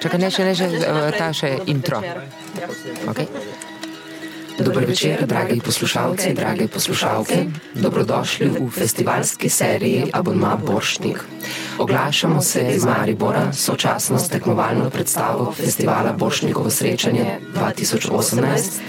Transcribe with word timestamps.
Čakaj, 0.00 0.20
ne 0.20 0.30
še, 0.30 0.44
ne 0.44 0.54
še, 0.54 0.64
eh, 0.64 1.10
ta 1.18 1.32
še 1.32 1.58
intro. 1.66 2.00
Okay. 3.08 3.28
Dober 4.60 4.84
večer, 4.84 5.26
dragi 5.26 5.60
poslušalci, 5.64 6.34
drage 6.34 6.68
poslušalke. 6.68 7.46
Dobrodošli 7.74 8.48
v 8.48 8.68
festivalski 8.68 9.48
seriji 9.48 10.10
Abonma 10.12 10.56
Boršnik. 10.56 11.24
Oglašamo 11.78 12.42
se 12.42 12.66
iz 12.76 12.84
Maribora, 12.84 13.52
sočasno 13.52 14.18
s 14.18 14.28
tekmovalno 14.28 14.90
predstavo 14.90 15.52
festivala 15.52 16.12
Boršnikovo 16.12 16.70
srečanje 16.70 17.40
2018. 17.54 18.80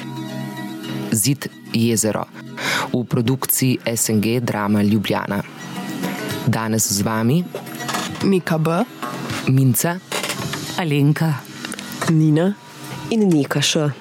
Zid 1.11 1.47
jezero 1.73 2.25
v 2.93 3.03
produkciji 3.03 3.79
SNG 3.95 4.39
Drama 4.39 4.81
Ljubljana. 4.81 5.43
Danes 6.47 6.91
z 6.91 7.01
vami 7.01 7.45
Mika 8.23 8.57
B, 8.57 8.85
Minca, 9.47 9.99
Alenka, 10.77 11.33
Nina 12.09 12.53
in 13.09 13.29
Nika 13.29 13.59
Š. 13.59 13.91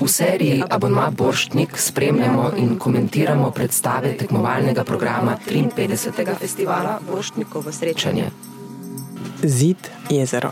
V 0.00 0.08
seriji 0.08 0.62
Abonma 0.70 1.10
Borštnik 1.10 1.78
spremljamo 1.78 2.52
in 2.56 2.78
komentiramo 2.78 3.50
predstave 3.50 4.16
tekmovalnega 4.16 4.84
programa 4.84 5.36
53. 5.48 6.38
festivala 6.38 7.00
Borštnikovo 7.10 7.72
srečanje. 7.72 8.30
Zid 9.42 9.88
jezero. 10.10 10.50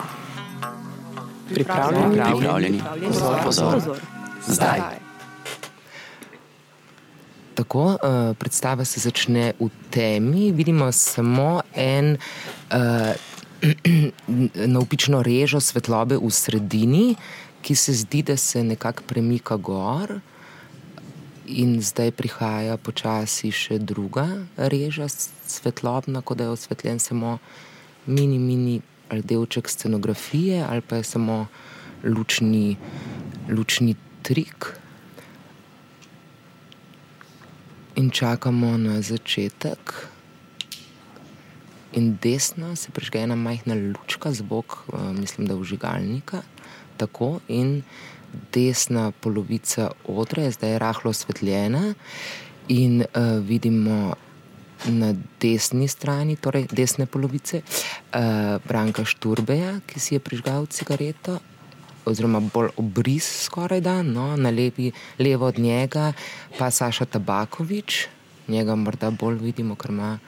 Pripravljeni? 1.55 2.23
Pripravljeni. 2.23 2.83
Pozor. 3.45 3.83
Zdaj. 4.47 5.00
Tako, 7.61 7.85
uh, 7.93 8.33
predstava 8.41 8.87
se 8.89 9.03
začne 9.05 9.53
v 9.61 9.69
temi, 9.93 10.49
vidimo 10.53 10.89
samo 10.93 11.61
en 11.77 12.17
uh, 12.17 13.13
navpično 14.75 15.21
režo 15.21 15.61
svetlobe 15.61 16.17
v 16.17 16.31
sredini, 16.33 17.05
ki 17.61 17.77
se 17.77 17.93
zdi, 17.93 18.23
da 18.25 18.37
se 18.41 18.65
nekako 18.65 19.05
premika 19.05 19.61
gor, 19.61 20.21
in 21.51 21.81
zdaj 21.83 22.15
prihaja 22.15 22.79
počasi 22.79 23.51
še 23.51 23.81
druga 23.83 24.27
reža 24.57 25.09
svetlobna, 25.11 26.23
kot 26.23 26.39
da 26.39 26.47
je 26.47 26.55
osvetljen 26.55 27.03
samo 27.03 27.39
mini, 28.07 28.39
mini 28.39 28.81
delček 29.11 29.69
scenografije, 29.69 30.63
ali 30.63 30.81
pa 30.81 31.01
je 31.01 31.05
samo 31.05 31.47
lučni, 32.05 32.77
lučni 33.51 33.97
trik. 34.23 34.71
In 38.01 38.09
čakamo 38.09 38.81
na 38.81 39.03
začetek. 39.05 40.09
In 41.93 42.17
desno 42.23 42.73
se 42.77 42.89
prižge 42.97 43.21
ena 43.21 43.37
majhna 43.37 43.75
lučka, 43.77 44.33
zvok, 44.33 44.77
mislim, 45.19 45.45
da 45.47 45.55
vžigalnika. 45.55 46.41
Tako, 46.97 47.41
in 47.49 47.83
desna 48.55 49.11
polovica 49.13 49.91
odra 50.09 50.47
je 50.47 50.55
zdaj 50.57 50.79
rahlo 50.79 51.11
osvetljena, 51.11 51.95
in 52.69 53.03
uh, 53.03 53.37
vidimo 53.45 54.15
na 54.87 55.13
desni 55.41 55.89
strani, 55.89 56.37
torej 56.41 56.71
desne 56.73 57.05
polovice, 57.07 57.61
uh, 57.61 58.57
Branka 58.65 59.05
Šturbeja, 59.05 59.81
ki 59.87 60.01
si 60.01 60.17
je 60.17 60.25
prižgal 60.25 60.71
cigareto, 60.73 61.37
oziroma 62.11 62.41
bolj 62.41 62.73
obris 62.77 63.27
skoraj 63.47 63.81
da, 63.81 64.03
no, 64.03 64.35
na 64.37 64.51
levi, 64.51 64.91
levo 65.19 65.47
od 65.47 65.59
njega 65.59 66.13
pa 66.59 66.71
Saša 66.71 67.05
Tabakovič, 67.05 68.07
njega 68.49 68.75
morda 68.75 69.11
bolj 69.11 69.39
vidimo, 69.39 69.75
ker 69.75 69.91
ima 69.91 70.19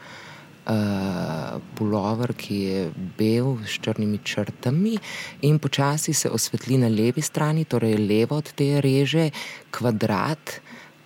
uh, 0.65 1.61
pulover, 1.75 2.33
ki 2.37 2.59
je 2.59 2.83
bel 3.17 3.57
s 3.65 3.79
črnimi 3.83 4.19
črtami, 4.23 4.97
in 5.41 5.59
počasi 5.59 6.13
se 6.13 6.29
osvetli 6.29 6.77
na 6.77 6.87
levi 6.87 7.21
strani, 7.21 7.65
torej 7.65 7.97
levo 7.97 8.37
od 8.37 8.53
te 8.55 8.81
reže, 8.81 9.29
kvadrat 9.71 10.59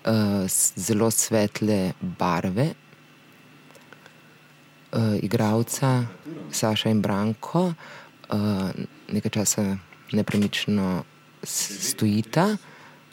uh, 0.05 0.45
zelo 0.75 1.11
svetle 1.11 1.93
barve. 2.01 2.73
Uh, 4.87 5.17
igravca 5.21 6.05
Saša 6.51 6.89
in 6.89 7.01
Branko, 7.01 7.73
uh, 8.31 8.69
nekaj 9.11 9.31
časa 9.31 9.77
nepremično 10.11 11.03
stojita, 11.43 12.57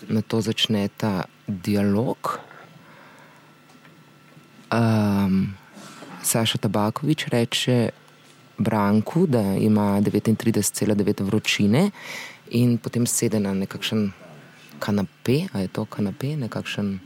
na 0.09 0.23
to 0.23 0.41
začneta 0.41 1.25
dialog. 1.47 2.39
Um, 4.73 5.55
Saša 6.23 6.59
Tabakovič 6.59 7.27
reče 7.29 7.91
Branku, 8.59 9.27
da 9.27 9.41
ima 9.41 10.01
39,9 10.01 11.23
vročine, 11.23 11.91
in 12.51 12.79
potem 12.79 13.07
sede 13.07 13.41
na 13.41 13.55
nekakšen 13.55 14.13
kanape, 14.79 15.49
a 15.53 15.61
je 15.61 15.69
to 15.69 15.85
kanape, 15.85 16.37
nekakšen 16.37 16.99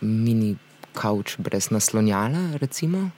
mini 0.00 0.56
kavč 0.92 1.36
brez 1.38 1.70
naslonjala. 1.70 2.58
Recimo. 2.60 3.10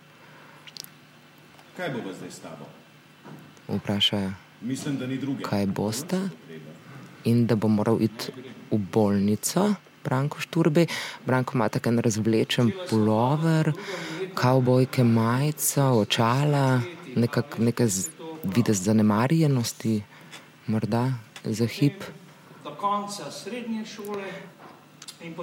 Kaj 1.77 1.91
bo 1.91 2.13
zdaj 2.13 2.31
s 2.31 2.39
tabo? 2.39 2.69
Vpraša, 3.69 4.33
Mislim, 4.61 4.99
da 4.99 5.07
ni 5.07 5.19
druge. 5.19 5.43
kaj 5.43 5.67
boste, 5.67 6.21
in 7.25 7.47
da 7.47 7.57
bo 7.57 7.69
moral 7.69 8.03
iti 8.03 8.33
v 8.71 8.79
bolnico. 8.79 9.75
Branko 10.05 10.41
Šturbe. 10.41 10.87
Branko 11.27 11.53
ima 11.55 11.69
tako 11.69 11.89
en 11.89 11.99
razvlečen 11.99 12.73
pulover, 12.91 13.73
kavbojke, 14.35 15.05
majica, 15.05 15.89
očala, 15.91 16.81
nekak, 17.17 17.59
nekaj 17.59 17.87
videz 18.45 18.83
zanemarjenosti, 18.85 20.03
morda 20.67 21.13
za 21.45 21.67
hip. 21.67 22.05
do 22.65 22.75
konca 22.75 23.31
srednje 23.31 23.85
šole 23.85 24.25
in. 25.23 25.35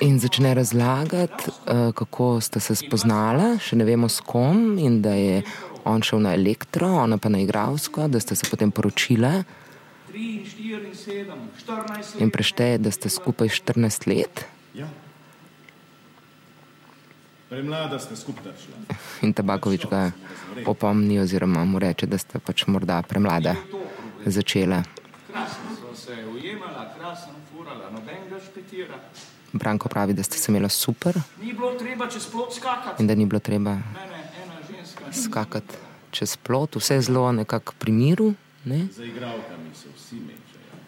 In 0.00 0.18
začne 0.18 0.54
razlagati, 0.54 1.44
eh, 1.66 1.92
kako 1.94 2.40
sta 2.40 2.60
se 2.60 2.74
spoznala, 2.74 3.58
še 3.58 3.76
ne 3.76 3.84
vemo 3.84 4.08
s 4.08 4.20
kom, 4.20 4.78
in 4.78 5.02
da 5.02 5.12
je 5.14 5.42
on 5.88 6.02
šel 6.02 6.20
na 6.20 6.34
elektro, 6.34 6.88
ona 7.02 7.18
pa 7.18 7.28
na 7.28 7.40
igralsko, 7.40 8.08
da 8.08 8.20
sta 8.20 8.34
se 8.34 8.46
potem 8.50 8.70
poročila 8.70 9.42
3, 10.12 10.44
4, 10.58 10.94
7, 10.94 11.36
14 11.66 12.20
in 12.22 12.30
prešteje, 12.30 12.78
da 12.78 12.90
sta 12.90 13.08
skupaj 13.08 13.48
14 13.48 14.08
let. 14.08 14.44
Ja. 14.74 14.88
Premlada 17.48 17.98
sta 17.98 18.16
skupaj 18.16 18.52
šla. 18.64 18.96
In 19.22 19.32
Tabakovič 19.32 19.86
ga 19.88 20.10
opomni, 20.66 21.18
oziroma 21.20 21.64
mu 21.64 21.78
reče, 21.78 22.06
da 22.06 22.18
sta 22.18 22.38
pač 22.38 22.66
morda 22.66 23.02
premlada 23.02 23.54
začela. 24.26 24.82
Krasno 25.30 25.76
so 25.80 25.94
se 25.96 26.16
ujemala, 26.26 26.92
krasno 26.98 27.32
furala, 27.52 27.88
nobenega 27.90 28.40
špetira. 28.44 29.00
Branko 29.52 29.88
pravi, 29.88 30.12
da 30.12 30.22
sta 30.22 30.36
se 30.36 30.52
imela 30.52 30.68
super 30.68 31.16
Ni 31.40 31.52
bilo 31.52 31.72
treba 31.78 32.08
čez 32.08 32.26
plot 32.28 32.52
skakati. 32.54 33.02
in 33.02 33.06
da 33.06 33.14
ni 33.14 33.24
bilo 33.26 33.40
treba 33.40 33.70
Ne, 33.74 33.80
ne, 34.12 34.20
ena 34.44 34.54
ženska. 34.70 34.97
Skakati 35.12 35.74
čez 36.10 36.36
plot, 36.36 36.76
vse 36.76 37.00
zelo 37.00 37.32
nekako 37.32 37.74
pri 37.78 37.92
miru. 37.92 38.34
Ne? 38.64 38.88
Za 38.92 39.04
igralkami 39.04 39.74
se 39.74 39.88
vsi 39.96 40.16
mečejo. 40.16 40.78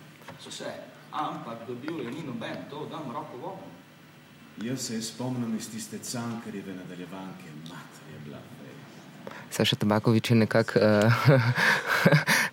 So 0.41 0.51
se, 0.51 0.73
ampak 1.13 1.67
dobil 1.69 2.01
je 2.01 2.11
ni 2.11 2.23
noben, 2.27 2.57
to 2.71 2.87
dam 2.91 3.13
roko 3.13 3.37
v 3.39 3.45
ogen. 3.45 3.71
Jaz 4.61 4.81
se 4.81 5.03
spomnim 5.03 5.57
iz 5.57 5.71
tiste 5.71 5.99
cankarjeve 5.99 6.75
nadaljevanke, 6.75 7.45
mater 7.63 8.07
je 8.13 8.19
bila 8.25 8.39
fej. 8.39 8.75
Saša 9.51 9.77
Tabakovič 9.77 10.31
je 10.31 10.37
nekako 10.37 10.81
uh, 10.87 11.13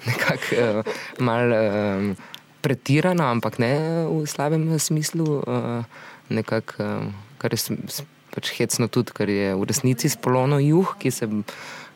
nekak, 0.08 0.42
uh, 0.52 0.94
mal 1.20 1.52
uh, 1.52 2.16
pretirano, 2.62 3.28
ampak 3.28 3.60
ne 3.60 3.74
v 4.08 4.24
slabem 4.28 4.80
smislu, 4.80 5.42
uh, 5.44 5.84
nekak, 6.30 6.76
uh, 6.80 7.12
kar 7.38 7.52
je 7.52 8.06
pač 8.38 8.54
hecno 8.54 8.86
tudi, 8.86 9.10
ker 9.18 9.26
je 9.26 9.58
v 9.58 9.66
resnici 9.66 10.14
spolono 10.14 10.62
juh, 10.62 10.94
ki 11.02 11.10
se 11.10 11.26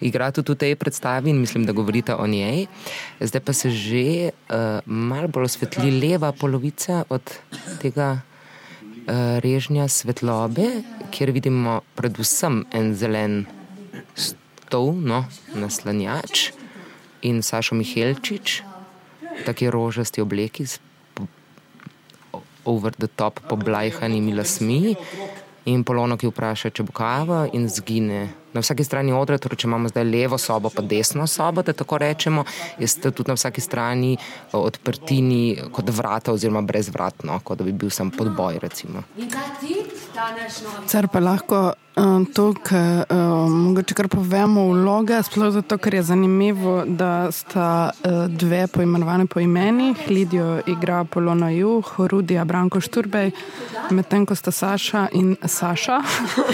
igra 0.01 0.31
tudi 0.33 0.57
v 0.57 0.61
tej 0.65 0.73
predstavi 0.73 1.29
in 1.29 1.37
mislim, 1.37 1.69
da 1.69 1.77
govorite 1.77 2.17
o 2.17 2.25
njej. 2.25 2.65
Zdaj 3.21 3.41
pa 3.45 3.53
se 3.53 3.69
že 3.69 4.33
uh, 4.33 4.81
mal 4.89 5.29
bolj 5.29 5.53
osvetli 5.53 5.93
leva 5.93 6.33
polovica 6.33 7.05
od 7.13 7.21
tega 7.77 8.25
uh, 8.25 9.37
režnja 9.45 9.85
svetlobe, 9.85 10.81
kjer 11.13 11.29
vidimo 11.29 11.85
predvsem 11.93 12.65
en 12.73 12.97
zelen 12.97 13.45
stol, 14.17 14.97
no, 14.97 15.29
naslanjač 15.53 16.49
in 17.21 17.45
Sašo 17.45 17.77
Mihelčič, 17.77 18.65
taki 19.45 19.69
rožasti 19.69 20.25
obleki 20.25 20.65
over 22.65 22.91
the 22.91 23.07
top 23.07 23.41
poblajhanimi 23.49 24.33
lasmi. 24.33 24.95
In 25.69 25.83
polono, 25.85 26.17
ki 26.17 26.31
vpraša, 26.31 26.71
če 26.73 26.85
bo 26.87 26.93
kava, 26.95 27.43
in 27.53 27.67
zgine. 27.69 28.40
Na 28.53 28.61
vsaki 28.61 28.83
strani 28.83 29.13
odra, 29.15 29.37
torej 29.37 29.63
če 29.63 29.67
imamo 29.69 29.91
zdaj 29.91 30.05
levo 30.07 30.37
sobo, 30.37 30.69
pa 30.69 30.83
desno 30.83 31.27
sobo, 31.27 31.63
da 31.63 31.73
tako 31.73 31.97
rečemo, 32.01 32.43
je 32.79 32.87
tudi 33.11 33.29
na 33.31 33.37
vsaki 33.39 33.61
strani 33.61 34.13
eh, 34.17 34.57
odprtini 34.57 35.57
kot 35.71 35.89
vrata, 35.89 36.33
oziroma 36.33 36.61
brezvratno, 36.61 37.39
kot 37.43 37.61
da 37.61 37.67
bi 37.67 37.71
bil 37.71 37.89
sam 37.89 38.11
podboj. 38.11 38.59
Recimo. 38.61 39.03
Cer 40.87 41.07
pa 41.07 41.19
lahko 41.19 41.71
um, 41.95 42.25
to, 42.25 42.53
kar 42.63 43.05
um, 43.09 43.53
mogoče 43.67 43.95
kar 43.95 44.07
povemo 44.11 44.65
vloge, 44.71 45.19
sploh 45.23 45.51
zato, 45.53 45.77
ker 45.77 45.95
je 45.99 46.03
zanimivo, 46.11 46.81
da 46.85 47.31
sta 47.31 47.91
uh, 47.91 48.25
dve 48.27 48.67
poimenovane 48.67 49.25
po 49.25 49.39
imenih. 49.39 50.07
Lidijo 50.09 50.61
igra 50.67 51.03
Polona 51.03 51.49
Juh, 51.51 51.93
Rudija 51.97 52.45
Branko 52.45 52.81
Šturbej, 52.81 53.31
medtem 53.91 54.25
ko 54.25 54.35
sta 54.35 54.51
Saša 54.51 55.07
in 55.13 55.35
Saša. 55.45 56.01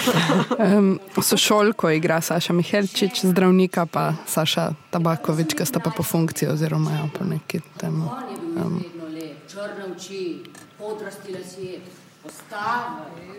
um, 0.78 1.00
sošolko 1.22 1.87
igra 1.92 2.22
Saša 2.22 2.54
Mihelčič, 2.54 3.26
zdravnika 3.26 3.86
pa 3.86 4.14
Saša 4.28 4.74
Tabakovič, 4.92 5.54
ki 5.54 5.66
sta 5.66 5.80
pa 5.80 5.90
po 5.90 6.04
funkciji 6.04 6.50
oziroma 6.50 6.92
jo 6.92 7.10
po 7.14 7.26
neki 7.26 7.60
temu. 7.78 8.12
Um. 8.56 8.84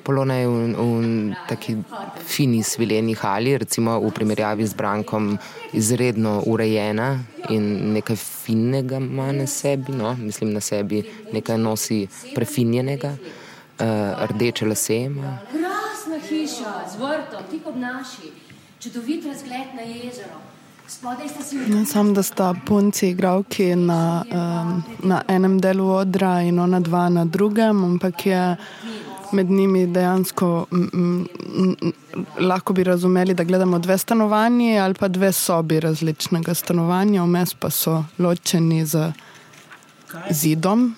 Polona 0.03 0.35
je 0.35 0.47
v, 0.49 0.73
v 0.73 1.35
taki 1.49 1.77
fini 2.25 2.63
svileni 2.63 3.15
hali, 3.15 3.59
recimo 3.59 4.01
v 4.01 4.11
primerjavi 4.11 4.65
z 4.67 4.75
Brankom, 4.75 5.37
izredno 5.73 6.43
urejena 6.47 7.21
in 7.53 7.93
nekaj 7.93 8.17
finega 8.17 8.97
ima 8.97 9.33
na 9.33 9.47
sebi, 9.47 9.93
no? 9.93 10.17
mislim 10.17 10.53
na 10.53 10.61
sebi, 10.61 11.05
nekaj 11.33 11.59
nosi 11.59 12.07
prefinjenega, 12.35 13.13
uh, 13.19 14.25
rdeče 14.33 14.67
lase 14.67 14.97
ima. 14.97 15.39
Hiša 16.29 16.73
z 16.93 17.01
vrtom, 17.01 17.43
tik 17.51 17.67
ob 17.67 17.77
naši, 17.77 18.33
čudovit 18.81 19.27
razgled 19.27 19.75
na 19.75 19.83
jezero. 19.83 20.41
Ne, 21.69 21.85
sam, 21.87 22.15
da 22.15 22.23
sta 22.23 22.55
punci 22.67 23.09
igravki 23.09 23.77
na, 23.77 24.25
um, 24.33 24.83
na 24.99 25.23
enem 25.29 25.59
delu 25.61 25.85
odra 25.91 26.41
in 26.43 26.59
ona 26.59 26.81
dva 26.81 27.09
na 27.09 27.25
drugem, 27.25 27.85
ampak 27.85 28.27
je 28.27 28.57
med 29.33 29.51
njimi 29.51 29.87
dejansko 29.87 30.67
m, 30.73 30.89
m, 30.95 31.27
m, 31.85 31.93
lahko 32.41 32.73
bi 32.73 32.85
razumeli, 32.85 33.35
da 33.35 33.45
gledamo 33.45 33.79
dve 33.79 33.99
stanovanji 33.99 34.79
ali 34.79 34.95
pa 34.95 35.09
dve 35.09 35.33
sobi 35.33 35.81
različnega 35.81 36.55
stanovanja, 36.55 37.23
vmes 37.23 37.55
pa 37.55 37.71
so 37.71 38.05
ločeni 38.19 38.87
z 38.87 39.13
zidom. 40.31 40.95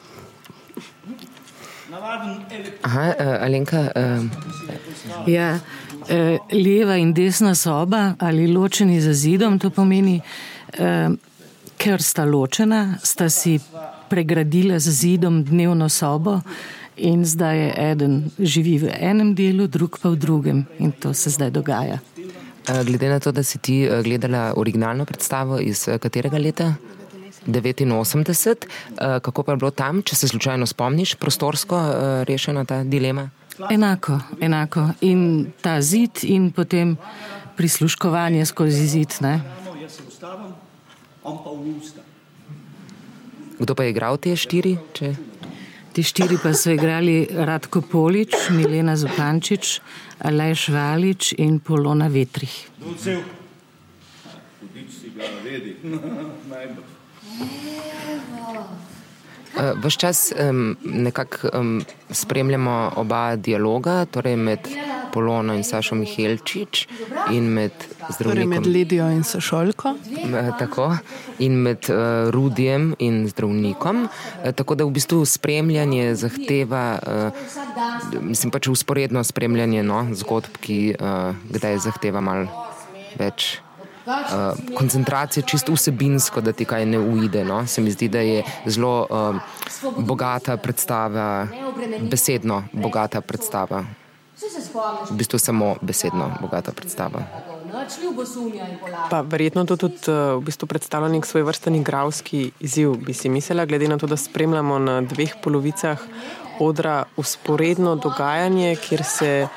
Aha, 2.83 3.15
uh, 3.19 3.45
Alenka. 3.45 3.93
Uh, 3.97 4.25
ja. 5.27 5.59
Leva 6.51 6.97
in 6.97 7.13
desna 7.13 7.55
soba 7.55 8.15
ali 8.19 8.47
ločeni 8.53 9.01
za 9.01 9.13
zidom, 9.13 9.59
to 9.59 9.71
pomeni, 9.71 10.21
eh, 10.73 11.09
ker 11.79 12.03
sta 12.03 12.25
ločena, 12.25 12.99
sta 13.03 13.29
si 13.29 13.61
pregradila 14.09 14.79
z 14.79 14.91
zidom 14.91 15.45
dnevno 15.45 15.89
sobo 15.89 16.41
in 16.97 17.25
zdaj 17.25 17.59
je 17.59 17.75
eden 17.93 18.31
živi 18.39 18.79
v 18.79 18.91
enem 18.91 19.35
delu, 19.35 19.67
drug 19.67 19.99
pa 20.03 20.09
v 20.11 20.17
drugem 20.17 20.65
in 20.79 20.93
to 20.93 21.15
se 21.15 21.31
zdaj 21.31 21.51
dogaja. 21.51 21.99
Glede 22.85 23.09
na 23.09 23.21
to, 23.21 23.33
da 23.33 23.43
si 23.43 23.59
ti 23.59 23.89
gledala 24.05 24.55
originalno 24.57 25.05
predstavo 25.05 25.61
iz 25.61 25.87
katerega 26.01 26.39
leta? 26.39 26.75
89. 27.47 28.67
Kako 29.23 29.43
pa 29.43 29.53
je 29.53 29.57
bilo 29.57 29.71
tam, 29.71 30.03
če 30.03 30.17
se 30.17 30.29
slučajno 30.29 30.67
spomniš, 30.67 31.15
prostorsko 31.15 31.79
rešena 32.29 32.65
ta 32.65 32.85
dilema? 32.85 33.31
Enako, 33.71 34.21
enako. 34.41 34.89
In 35.01 35.53
ta 35.61 35.81
zid, 35.83 36.25
in 36.25 36.51
potem 36.53 36.97
prisluškovanje 37.57 38.47
skozi 38.47 38.87
zid. 38.87 39.15
Ne? 39.21 39.41
Kdo 43.59 43.75
pa 43.75 43.85
je 43.85 43.91
igral 43.91 44.17
te 44.17 44.37
štiri? 44.37 44.79
Če... 44.93 45.15
Ti 45.91 46.03
štiri 46.07 46.39
pa 46.39 46.55
so 46.55 46.71
igrali 46.71 47.27
Radko 47.35 47.81
Polič, 47.83 48.35
Milena 48.55 48.95
Zupančič, 48.97 49.81
Aleš 50.23 50.69
Valič 50.71 51.33
in 51.43 51.59
Polona 51.59 52.07
Vetrih. 52.07 52.71
Ves 59.83 59.97
čas 59.97 60.33
um, 60.33 60.77
nekako 60.85 61.49
um, 61.53 61.83
spremljamo 62.11 62.93
oba 62.97 63.37
dialoga, 63.37 64.05
torej 64.05 64.37
med 64.37 64.59
Polono 65.13 65.55
in 65.55 65.65
Sašo 65.65 65.95
Mihelčič 65.95 66.87
in 67.35 67.51
med 67.51 67.73
zdravnikom. 68.09 68.31
Torej 68.31 68.47
med 68.47 68.67
Lidijo 68.67 69.11
in 69.11 69.25
Sošolko. 69.25 69.95
Tako, 70.59 70.97
in 71.39 71.59
med 71.63 71.91
uh, 71.91 72.31
Rudijem 72.31 72.95
in 72.99 73.29
zdravnikom. 73.29 74.05
Uh, 74.07 74.53
tako 74.53 74.75
da 74.75 74.85
v 74.85 74.95
bistvu 74.95 75.25
spremljanje 75.27 76.15
zahteva, 76.15 76.99
uh, 77.03 78.23
mislim 78.23 78.55
pač 78.55 78.69
usporedno 78.69 79.25
spremljanje 79.25 79.83
no, 79.83 80.07
zgodb, 80.15 80.63
ki 80.63 80.95
uh, 80.95 81.35
kdaj 81.51 81.83
zahteva 81.89 82.23
malo 82.23 82.69
več. 83.19 83.59
Uh, 84.07 84.77
koncentracija 84.79 85.43
čisto 85.47 85.73
vsebinsko, 85.73 86.41
da 86.41 86.53
ti 86.53 86.65
kaj 86.65 86.87
ne 86.87 86.99
uide. 86.99 87.45
No? 87.45 87.67
Se 87.67 87.81
mi 87.81 87.91
zdi, 87.91 88.09
da 88.09 88.21
je 88.21 88.45
zelo 88.67 89.07
uh, 89.11 89.37
bogata 89.99 90.57
predstava, 90.57 91.47
besedno 92.01 92.65
bogata 92.73 93.21
predstava. 93.21 93.85
V 95.11 95.15
bistvu 95.15 95.39
samo 95.39 95.77
besedno 95.81 96.33
bogata 96.41 96.73
predstava. 96.73 97.21
Pa 99.11 99.21
verjetno 99.21 99.65
to 99.65 99.77
tudi 99.77 100.09
v 100.09 100.41
bistvu 100.41 100.67
predstavlja 100.67 101.13
nek 101.13 101.27
svoj 101.27 101.45
vrsten 101.45 101.77
igravski 101.77 102.51
izziv, 102.61 102.97
bi 103.05 103.13
si 103.13 103.29
mislila, 103.29 103.69
glede 103.69 103.89
na 103.89 103.99
to, 103.99 104.07
da 104.07 104.17
spremljamo 104.17 104.79
na 104.79 105.01
dveh 105.01 105.37
polovicah 105.43 106.01
odra 106.61 107.05
usporedno 107.17 107.97
dogajanje, 107.97 108.77
kjer 108.77 109.05
se 109.05 109.49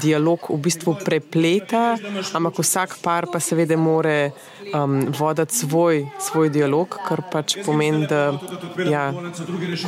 dialog 0.00 0.50
v 0.50 0.58
bistvu 0.62 0.96
prepleta, 1.04 1.96
ampak 2.34 2.58
vsak 2.60 2.98
par 3.02 3.26
pa 3.32 3.40
seveda 3.40 3.76
more 3.76 4.32
um, 4.74 5.12
voditi 5.18 5.54
svoj, 5.54 6.06
svoj 6.20 6.50
dialog, 6.50 6.96
kar 7.08 7.22
pač 7.32 7.56
pomeni, 7.66 8.06
da 8.06 8.38
ja, 8.86 9.12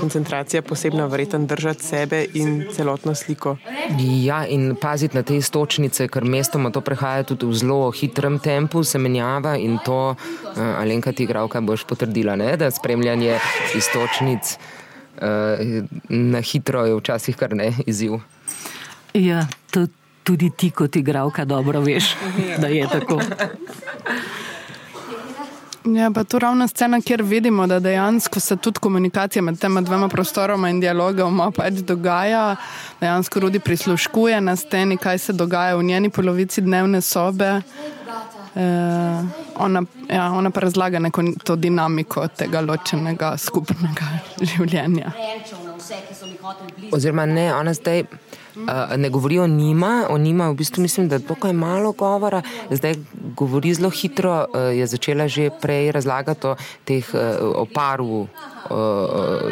koncentracija 0.01 0.63
posebna 0.63 1.07
verjetno 1.07 1.47
držati 1.47 1.85
sebe 1.85 2.25
in 2.35 2.67
celotno 2.75 3.15
sliko. 3.15 3.57
Ja, 3.99 4.47
in 4.47 4.77
paziti 4.81 5.17
na 5.17 5.23
te 5.23 5.37
istočnice, 5.37 6.09
ker 6.09 6.25
mestoma 6.25 6.71
to 6.71 6.81
prehaja 6.81 7.27
tudi 7.27 7.47
v 7.47 7.55
zelo 7.55 7.91
hitrem 7.91 8.39
tempu, 8.39 8.85
se 8.85 8.99
menjava 8.99 9.57
in 9.57 9.79
to, 9.85 10.15
uh, 10.15 10.81
Alenka, 10.81 11.13
ti 11.13 11.25
igravka, 11.25 11.61
boš 11.61 11.87
potrdila, 11.89 12.37
ne? 12.37 12.57
da 12.57 12.71
spremljanje 12.71 13.39
istočnic 13.77 14.57
uh, 15.23 15.85
na 16.09 16.41
hitro 16.41 16.87
je 16.87 16.97
včasih 16.97 17.37
kar 17.37 17.55
ne 17.57 17.73
izziv. 17.87 18.21
Ja, 19.17 19.47
to 19.71 19.87
tudi 20.23 20.51
ti 20.51 20.71
kot 20.71 20.97
igralka 20.97 21.45
dobro 21.45 21.81
veš, 21.81 22.05
da 22.59 22.67
je 22.67 22.89
tako. 22.89 23.21
Ja, 25.85 26.11
pa 26.11 26.25
tu 26.25 26.39
ravna 26.39 26.69
scena, 26.69 27.01
kjer 27.01 27.23
vidimo, 27.23 27.67
da 27.67 27.79
dejansko 27.81 28.41
se 28.41 28.57
tudi 28.57 28.79
komunikacija 28.81 29.43
med 29.43 29.59
tema 29.59 29.81
dvema 29.81 30.09
prostoroma 30.09 30.69
in 30.69 30.81
dialogoma 30.81 31.51
pač 31.51 31.73
dogaja. 31.75 32.57
Dejansko 33.01 33.41
Rudi 33.41 33.59
prisluškuje 33.59 34.41
na 34.41 34.57
sceni, 34.57 34.97
kaj 34.97 35.19
se 35.19 35.33
dogaja 35.33 35.77
v 35.77 35.83
njeni 35.83 36.11
polovici 36.11 36.61
dnevne 36.61 37.01
sobe. 37.01 37.61
Eh, 38.57 39.23
ona, 39.57 39.83
ja, 40.11 40.31
ona 40.33 40.51
pa 40.51 40.61
razlaga 40.61 40.99
neko 40.99 41.23
to 41.45 41.57
dinamiko 41.57 42.29
tega 42.29 42.61
ločenega 42.61 43.37
skupnega 43.37 44.11
življenja. 44.53 45.13
Oziroma, 46.93 47.27
ne, 47.27 47.55
ona 47.55 47.75
zdaj 47.75 48.01
uh, 48.01 48.09
ne 48.97 49.11
govori 49.11 49.39
o 49.39 49.47
njima, 49.47 50.07
o 50.11 50.19
njima 50.19 50.49
v 50.51 50.55
bistvu 50.55 50.83
mislim, 50.83 51.09
da 51.09 51.15
je 51.45 51.53
malo 51.53 51.93
govora, 51.93 52.43
zdaj 52.71 52.95
govori 53.37 53.75
zelo 53.75 53.91
hitro, 53.91 54.47
je 54.55 54.87
začela 54.87 55.29
že 55.29 55.51
prej 55.61 55.93
razlagati 55.93 56.47
o, 56.47 56.57
teh, 56.85 57.05
o 57.41 57.67
paru 57.75 58.27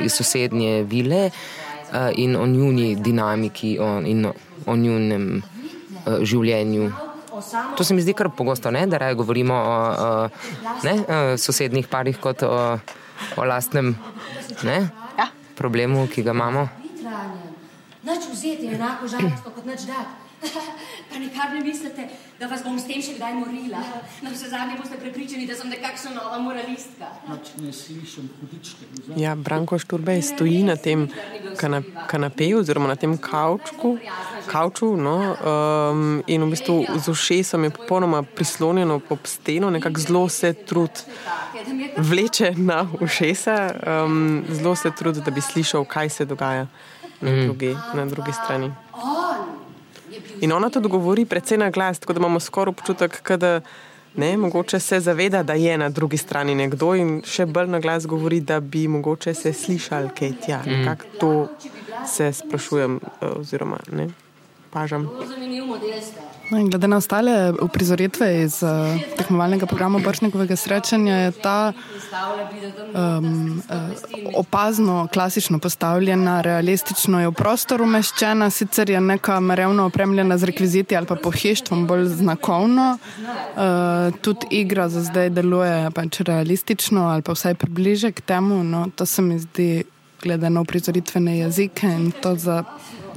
iz 0.04 0.12
sosednje 0.12 0.82
vile 0.82 1.30
in 2.16 2.37
o 2.37 2.46
njuni 2.46 2.96
dinamiki 2.96 3.78
o, 3.80 4.00
in 4.00 4.26
o, 4.66 4.76
njunem 4.76 5.42
življenju. 6.20 6.92
To 7.76 7.84
se 7.84 7.94
mi 7.94 8.02
zdi 8.02 8.14
kar 8.14 8.30
pogosto, 8.37 8.70
ne? 8.70 8.87
da 8.87 8.99
raje 8.99 9.14
govorimo 9.14 9.54
o, 9.54 9.78
o 10.06 10.28
ne, 10.82 10.94
o 11.08 11.37
sosednjih 11.38 11.88
parih 11.88 12.18
kot 12.20 12.42
o, 12.42 12.78
o 13.37 13.44
lastnem 13.44 13.94
ne, 14.62 14.88
problemu, 15.54 16.06
ki 16.11 16.23
ga 16.23 16.34
imamo. 16.34 16.68
Noč 18.04 18.28
vzeti 18.32 18.66
je 18.66 18.75
enako 18.75 19.08
žalostno 19.08 19.50
kot 19.54 19.64
noč 19.64 19.80
dati. 19.88 20.25
Pa 21.11 21.18
nikar 21.18 21.52
ne 21.54 21.61
mislite, 21.61 22.08
da 22.40 22.46
vas 22.46 22.62
bom 22.64 22.76
s 22.78 22.84
tem 22.84 23.02
še 23.02 23.14
kdaj 23.16 23.32
morila. 23.38 23.80
Na 24.23 24.32
vse 24.32 24.50
zadnje 24.52 24.76
boste 24.76 24.99
prepričani, 25.00 25.46
da 25.49 25.56
sem 25.56 25.70
nekakšna 25.73 26.12
nova 26.16 26.38
moralistka. 26.42 27.08
Noč 27.28 27.54
ne 27.62 27.73
slišim 27.73 28.28
hudičke. 28.40 28.88
Ja, 29.16 29.34
Branko 29.34 29.78
Šturbej 29.80 30.23
stoji 30.26 30.62
na 30.68 30.76
tem 30.76 31.06
kanap 31.61 31.88
kanapeju 32.11 32.61
oziroma 32.61 32.90
na 32.92 32.96
tem 33.00 33.16
kaučku, 33.18 33.96
kauču 34.50 34.90
no, 35.00 35.16
um, 35.32 36.23
in 36.26 36.44
v 36.44 36.50
bistvu 36.52 36.76
z 36.99 37.08
ušesom 37.08 37.64
je 37.64 37.75
popolnoma 37.78 38.23
prislonjeno 38.23 38.99
pod 39.00 39.25
steno, 39.25 39.70
nekako 39.70 40.00
zelo 40.00 40.28
se 40.28 40.52
trud 40.52 41.04
vleče 41.96 42.52
na 42.56 42.84
ušesa, 43.00 43.56
um, 44.04 44.44
zelo 44.50 44.76
se 44.76 44.90
trud, 44.90 45.23
da 45.25 45.30
bi 45.30 45.40
slišal, 45.40 45.88
kaj 45.88 46.08
se 46.08 46.28
dogaja 46.28 46.66
na 47.21 47.44
drugi, 47.44 47.76
na 47.94 48.06
drugi 48.06 48.33
strani. 48.33 48.73
In 50.40 50.52
ona 50.52 50.71
to 50.71 50.80
govori 50.80 51.25
predvsej 51.25 51.59
na 51.59 51.71
glas, 51.71 51.99
tako 51.99 52.12
da 52.12 52.18
imamo 52.18 52.40
skoraj 52.40 52.71
občutek, 52.71 53.30
da 53.30 53.61
ne, 54.16 54.37
mogoče 54.37 54.80
se 54.80 55.00
zaveda, 55.00 55.42
da 55.42 55.52
je 55.52 55.78
na 55.78 55.88
drugi 55.88 56.16
strani 56.16 56.54
nekdo 56.54 56.94
in 56.94 57.23
še 57.26 57.47
bolj 57.47 57.71
na 57.71 57.80
glas 57.80 58.06
govori, 58.06 58.40
da 58.40 58.61
bi 58.61 58.88
mogoče 58.88 59.35
se 59.35 59.52
slišali, 59.52 60.11
kaj 60.18 60.33
tja. 60.47 60.61
Mm. 60.66 60.85
Kako 60.85 61.04
to 61.21 61.49
se 62.06 62.33
sprašujem, 62.33 63.00
eh, 63.02 63.26
oziroma 63.26 63.78
ne, 63.92 64.09
pažam. 64.71 65.11
Zanimivo 65.28 65.66
model 65.66 66.00
ste. 66.02 66.21
No, 66.21 66.34
glede 66.51 66.89
na 66.89 66.97
ostale 66.97 67.53
uprizoritve 67.63 68.43
iz 68.43 68.63
uh, 68.63 68.71
tekmovalnega 69.17 69.67
programa 69.67 69.99
Bršnikovega 69.99 70.57
srečanja, 70.57 71.17
je 71.17 71.31
ta 71.31 71.73
um, 72.95 73.63
uh, 73.71 73.77
opazno, 74.37 75.09
klasično 75.13 75.59
postavljena, 75.59 76.41
realistično 76.41 77.21
je 77.21 77.29
v 77.29 77.33
prostor 77.33 77.83
umeščena, 77.83 78.51
sicer 78.51 78.91
je 78.91 79.01
neka 79.01 79.41
merevno 79.41 79.87
opremljena 79.87 80.39
z 80.39 80.45
rekviziti 80.45 80.97
ali 80.97 81.07
pa 81.07 81.15
pohištvom, 81.15 81.87
bolj 81.87 82.05
znakovno. 82.05 82.99
Uh, 83.57 84.19
tudi 84.21 84.47
igra 84.51 84.89
za 84.89 85.03
zdaj 85.03 85.31
deluje 85.31 85.91
pač 85.91 86.21
realistično 86.21 87.09
ali 87.09 87.23
pa 87.23 87.33
vsaj 87.33 87.55
približe 87.55 88.13
k 88.13 88.21
temu. 88.21 88.65
No, 88.65 88.87
to 88.97 89.07
se 89.07 89.23
mi 89.23 89.39
zdi, 89.39 89.85
glede 90.23 90.51
na 90.51 90.61
uprizoritvene 90.61 91.39
jezike 91.39 91.87
in 91.87 92.11
to 92.11 92.37
za 92.37 92.65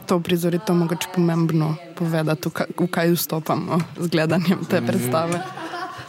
to 0.07 0.19
prizoritev 0.19 0.75
mogoče 0.75 1.07
pomembno 1.15 1.75
povedati, 1.95 2.49
v 2.79 2.87
kaj 2.87 3.11
vstopamo 3.11 3.79
z 3.99 4.07
gledanjem 4.07 4.65
te 4.69 4.81
predstave. 4.81 5.41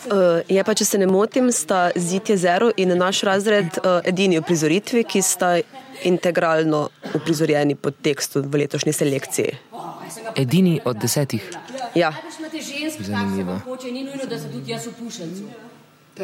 Uh, 0.09 0.41
je 0.49 0.63
pa, 0.65 0.75
če 0.75 0.85
se 0.85 0.99
ne 0.99 1.07
motim, 1.11 1.51
sta 1.53 1.91
Zid 1.97 2.31
jezero 2.31 2.71
in 2.81 2.95
naš 2.97 3.25
razred 3.29 3.81
uh, 3.83 3.99
edini 4.09 4.39
v 4.39 4.45
prizoritvi, 4.47 5.03
ki 5.05 5.23
sta 5.23 5.59
integralno 6.09 6.87
uprizorjeni 7.19 7.75
pod 7.75 7.99
tekstom 8.03 8.47
v 8.47 8.63
letošnji 8.63 8.95
selekciji. 8.95 9.57
Edini 10.37 10.79
od 10.85 10.97
desetih. 11.03 11.51
Ja. 11.99 12.15
Zanimivo. 12.99 13.59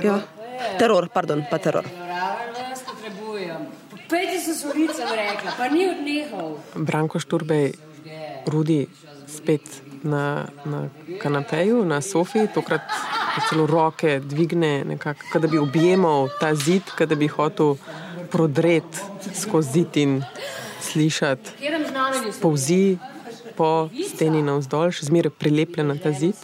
Ja. 0.02 0.21
Teror, 0.78 1.09
pardon, 1.12 1.45
pa 1.50 1.59
teror. 1.59 1.87
Pejte 4.14 4.38
se 4.38 4.54
s 4.54 4.62
ulicami, 4.64 5.16
rekla, 5.16 5.50
pa 5.59 5.66
ni 5.68 5.88
odnehal. 5.90 6.54
Branko 6.78 7.18
Šturbej, 7.18 7.75
Rudi, 8.47 8.87
spet 9.26 9.66
na, 10.06 10.47
na 10.64 10.88
kanapeju, 11.18 11.83
na 11.85 11.99
sofi, 12.00 12.47
tokrat 12.54 12.87
celo 13.49 13.66
roke 13.66 14.21
dvigne, 14.23 14.85
nekako, 14.85 15.38
da 15.38 15.49
bi 15.50 15.59
objemal 15.59 16.28
ta 16.40 16.54
zid, 16.54 16.83
da 16.99 17.14
bi 17.18 17.26
hotel 17.26 17.75
prodreti 18.30 19.02
skozi 19.35 19.73
zid 19.73 19.97
in 19.97 20.23
slišati. 20.80 21.50
Povzi 22.42 22.99
po 23.59 23.88
steni 24.14 24.42
navzdol, 24.47 24.94
še 24.94 25.11
zmeraj 25.11 25.35
prilepljen 25.38 25.90
na 25.90 25.99
ta 25.99 26.14
zid. 26.14 26.38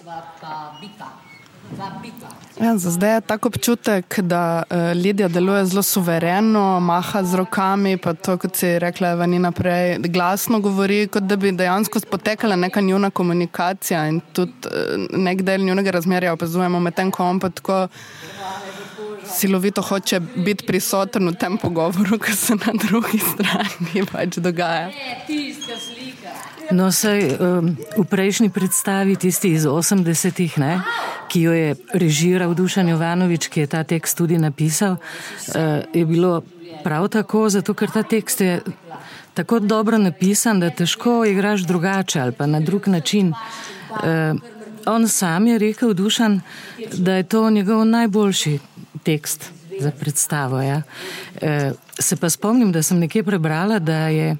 Ja, 2.60 2.78
za 2.78 2.90
zdaj 2.90 3.14
je 3.14 3.20
tako 3.20 3.48
občutek, 3.48 4.18
da 4.20 4.62
uh, 4.70 4.76
Lidija 5.02 5.28
deluje 5.28 5.64
zelo 5.66 5.82
suvereno, 5.82 6.80
maha 6.80 7.22
z 7.24 7.34
rokami, 7.34 7.96
pa 7.96 8.12
to, 8.14 8.36
kot 8.38 8.56
si 8.56 8.78
rekla, 8.78 9.14
vani 9.14 9.38
naprej, 9.38 9.98
glasno 9.98 10.60
govori, 10.60 11.06
kot 11.08 11.22
da 11.22 11.36
bi 11.36 11.52
dejansko 11.52 12.00
potekala 12.10 12.56
neka 12.56 12.80
njuna 12.80 13.10
komunikacija 13.10 14.06
in 14.08 14.20
tudi 14.32 14.52
uh, 14.68 15.06
nek 15.16 15.42
del 15.42 15.64
njunega 15.64 15.90
razmerja 15.90 16.32
opazujemo, 16.32 16.80
medtem 16.80 17.10
ko 17.10 17.24
on 17.24 17.40
pa 17.40 17.48
tako 17.48 17.86
silovito 19.24 19.82
hoče 19.82 20.20
biti 20.20 20.66
prisoten 20.66 21.28
v 21.28 21.34
tem 21.34 21.58
pogovoru, 21.58 22.18
ki 22.24 22.36
se 22.36 22.54
na 22.54 22.76
drugi 22.88 23.18
strani 23.18 24.04
pač 24.12 24.36
dogaja. 24.36 24.90
No, 26.70 26.92
saj, 26.94 27.34
um, 27.34 27.74
v 27.74 28.04
prejšnji 28.06 28.50
predstavi, 28.54 29.16
tisti 29.18 29.50
iz 29.58 29.66
80-ih, 29.66 30.54
ki 31.26 31.38
jo 31.42 31.52
je 31.52 31.74
režiral 31.98 32.54
Dušan 32.54 32.86
Jovanovič, 32.88 33.50
ki 33.50 33.66
je 33.66 33.66
ta 33.66 33.82
tekst 33.82 34.14
tudi 34.14 34.38
napisal, 34.38 34.94
uh, 34.94 35.82
je 35.90 36.06
bilo 36.06 36.46
prav 36.86 37.10
tako, 37.10 37.50
zato 37.50 37.74
ker 37.74 37.90
ta 37.90 38.02
tekst 38.06 38.40
je 38.40 38.60
tako 39.34 39.58
dobro 39.58 39.98
napisan, 39.98 40.60
da 40.62 40.70
težko 40.70 41.24
igraš 41.26 41.66
drugače 41.66 42.20
ali 42.20 42.32
pa 42.32 42.46
na 42.46 42.60
drug 42.60 42.88
način. 42.88 43.34
Uh, 43.90 44.38
on 44.86 45.08
sam 45.08 45.46
je 45.46 45.58
rekel, 45.58 45.94
Dušan, 45.94 46.40
da 46.94 47.18
je 47.18 47.22
to 47.22 47.50
njegov 47.50 47.84
najboljši 47.84 48.58
tekst 49.02 49.50
za 49.80 49.90
predstavo. 49.90 50.62
Ja. 50.62 50.82
Uh, 51.42 51.74
se 51.98 52.16
pa 52.16 52.30
spomnim, 52.30 52.72
da 52.72 52.82
sem 52.82 52.98
nekje 52.98 53.22
prebrala, 53.22 53.78
da 53.78 54.06
je. 54.06 54.36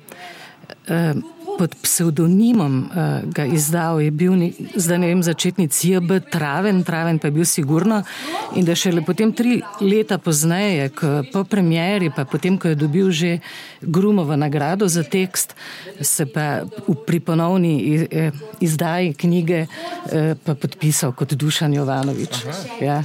Uh, 0.86 1.39
pod 1.60 1.74
psevdonimom 1.82 2.74
uh, 2.88 2.88
ga 3.28 3.44
izdal, 3.44 4.00
je 4.00 4.08
bil 4.10 4.32
zdaj 4.80 4.98
ne 5.02 5.10
vem, 5.12 5.20
začetni 5.20 5.68
CB, 5.68 6.22
traven, 6.32 6.80
traven 6.88 7.20
pa 7.20 7.28
je 7.28 7.36
bil 7.36 7.44
sigurno. 7.44 8.00
In 8.56 8.64
da 8.64 8.72
šele 8.72 9.04
potem 9.04 9.34
tri 9.36 9.58
leta 9.84 10.16
pozneje, 10.16 10.88
ko, 10.96 11.20
po 11.28 11.44
premjeri, 11.44 12.08
pa 12.16 12.24
potem, 12.24 12.56
ko 12.56 12.72
je 12.72 12.80
dobil 12.80 13.12
že 13.12 13.34
Grumovo 13.84 14.36
nagrado 14.40 14.88
za 14.88 15.04
tekst, 15.04 15.52
se 16.00 16.24
pa 16.24 16.64
v 16.64 16.96
priponovni 17.04 18.08
eh, 18.08 18.32
izdaji 18.64 19.12
knjige 19.20 19.66
eh, 19.66 20.34
pa 20.40 20.56
podpisal 20.56 21.12
kot 21.12 21.36
Dušan 21.36 21.76
Jovanovič. 21.76 22.44
Ja. 22.80 23.04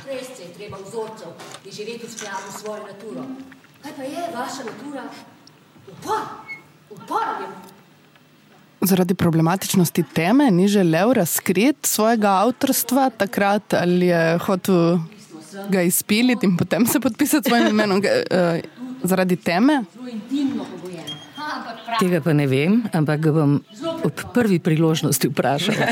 Kaj 3.84 3.94
pa 4.00 4.04
je 4.04 4.22
vaša 4.32 4.64
natura? 4.64 5.04
Upor, 5.92 6.22
upor 6.90 7.28
je 7.44 7.75
zaradi 8.86 9.14
problematičnosti 9.14 10.04
teme 10.14 10.52
ni 10.52 10.68
želel 10.68 11.14
razkriti 11.14 11.90
svojega 11.90 12.30
avtorstva 12.30 13.10
takrat 13.10 13.74
ali 13.74 14.08
je 14.08 14.38
hotel 14.38 14.98
ga 15.70 15.82
izpiliti 15.82 16.46
in 16.46 16.58
potem 16.58 16.86
se 16.86 17.00
podpisati 17.00 17.50
svojim 17.50 17.68
imenom 17.68 17.98
uh, 17.98 18.04
zaradi 19.04 19.36
teme? 19.36 19.84
Tega 22.00 22.22
pa 22.22 22.34
ne 22.34 22.48
vem, 22.48 22.84
ampak 22.94 23.20
ga 23.20 23.32
bom 23.32 23.60
ob 24.04 24.22
prvi 24.34 24.60
priložnosti 24.60 25.28
vprašal. 25.28 25.76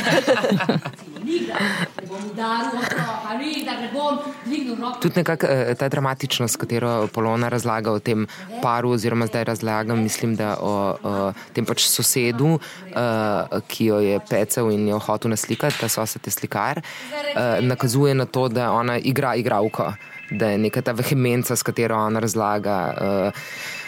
Tudi 5.02 5.14
nekako 5.16 5.48
eh, 5.50 5.76
ta 5.76 5.90
dramatičnost, 5.90 6.58
katero 6.58 7.08
Polona 7.14 7.50
razlaga 7.50 7.92
o 7.92 8.00
tem 8.00 8.28
paru, 8.62 8.96
oziroma 8.98 9.28
zdaj 9.28 9.44
razlagam, 9.44 10.04
mislim, 10.04 10.36
da 10.36 10.56
o, 10.62 10.74
o 11.04 11.32
tem 11.54 11.66
pač 11.66 11.86
sosedu, 11.90 12.56
uh, 12.56 13.60
ki 13.68 13.86
jo 13.86 14.00
je 14.04 14.20
pecel 14.30 14.72
in 14.72 14.88
jo 14.88 15.00
hotel 15.00 15.34
naslikati, 15.34 15.78
ta 15.82 15.90
sosed 15.90 16.26
je 16.26 16.34
slikar, 16.34 16.82
uh, 16.82 17.62
nakazuje 17.62 18.14
na 18.14 18.26
to, 18.26 18.48
da 18.50 18.72
ona 18.72 18.98
igra 18.98 19.36
igravko, 19.36 19.94
da 20.32 20.54
je 20.54 20.58
neka 20.58 20.82
ta 20.82 20.92
vehemenca, 20.92 21.56
s 21.56 21.64
katero 21.64 21.98
ona 21.98 22.20
razlaga. 22.20 22.78
Uh, 22.98 23.82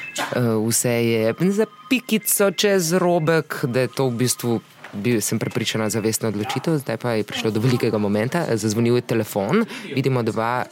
Vse 0.68 0.90
je 0.90 1.34
za 1.52 1.66
pikico 1.90 2.52
čez 2.52 2.94
robek, 2.94 3.66
da 3.68 3.84
je 3.84 3.88
to 3.88 4.08
v 4.08 4.16
bistvu 4.16 4.60
bil 4.96 5.22
sem 5.22 5.40
prepričana 5.40 5.90
za 5.90 6.00
vestno 6.00 6.30
odločitev, 6.30 6.78
zdaj 6.78 6.98
pa 6.98 7.12
je 7.12 7.24
prišlo 7.24 7.52
do 7.52 7.60
velikega 7.60 7.98
momenta, 7.98 8.46
zazvonil 8.56 8.96
je 8.96 9.02
telefon, 9.02 9.66
vidimo 9.96 10.24
dva 10.24 10.66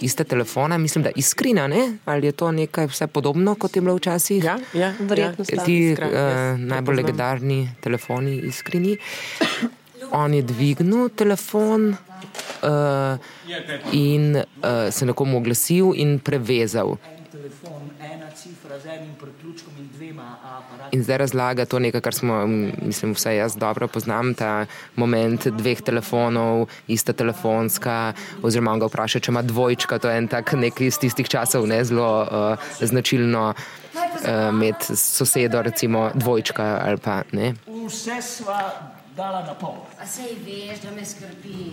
ista 0.00 0.24
telefona, 0.24 0.78
mislim, 0.78 1.04
da 1.04 1.10
iskrina, 1.16 1.66
ne? 1.66 1.98
ali 2.04 2.26
je 2.26 2.32
to 2.32 2.52
nekaj 2.52 2.86
vse 2.86 3.06
podobno, 3.06 3.54
kot 3.54 3.76
je 3.76 3.82
bilo 3.82 3.96
včasih? 3.96 4.44
Ja, 4.44 4.58
ja 4.74 4.94
verjetno. 5.00 5.44
Ja, 5.48 5.64
ti 5.64 5.78
iskra, 5.90 6.06
uh, 6.06 6.60
najbolj 6.60 6.96
legendarni 6.96 7.70
telefoni 7.80 8.36
iskrini. 8.36 8.96
On 10.10 10.34
je 10.34 10.42
dvignil 10.42 11.08
telefon 11.08 11.88
uh, 11.90 13.18
in 13.92 14.36
uh, 14.36 14.42
se 14.90 15.06
nekomu 15.06 15.38
oglasil 15.38 15.92
in 15.94 16.18
prevezal. 16.18 16.96
Telefon, 17.32 17.90
ena 18.00 18.30
cifra 18.30 18.78
z 18.80 18.86
enim 18.86 19.14
priključkom 19.20 19.72
in 19.78 19.88
dvema. 19.96 20.36
In 20.92 21.02
zdaj 21.02 21.18
razlaga 21.18 21.64
to 21.64 21.78
nekaj, 21.78 22.00
kar 22.00 22.14
smo, 22.14 22.46
mislim, 22.46 23.14
vse 23.14 23.36
jaz 23.36 23.56
dobro 23.56 23.88
poznam, 23.88 24.34
ta 24.34 24.66
moment 24.96 25.48
dveh 25.48 25.80
telefonov, 25.82 26.68
ista 26.88 27.12
telefonska, 27.12 28.12
oziroma 28.42 28.72
on 28.72 28.82
ga 28.82 28.90
vpraša, 28.90 29.20
če 29.20 29.32
ima 29.32 29.42
dvojčka, 29.42 29.98
to 29.98 30.10
je 30.10 30.18
en 30.18 30.28
tak 30.28 30.52
nekaj 30.52 30.86
iz 30.86 30.98
tistih 30.98 31.28
časov, 31.28 31.66
ne 31.70 31.84
zelo 31.84 32.10
uh, 32.22 32.66
značilno 32.80 33.46
uh, 33.54 34.50
med 34.52 34.84
sosedo, 34.94 35.62
recimo 35.62 36.10
dvojčka 36.14 36.68
ali 36.84 37.00
pa 37.00 37.22
ne. 37.32 37.54
Vse 37.86 38.20
sva 38.22 38.60
dala 39.16 39.42
na 39.46 39.54
pol. 39.54 39.78
Veš, 39.98 41.14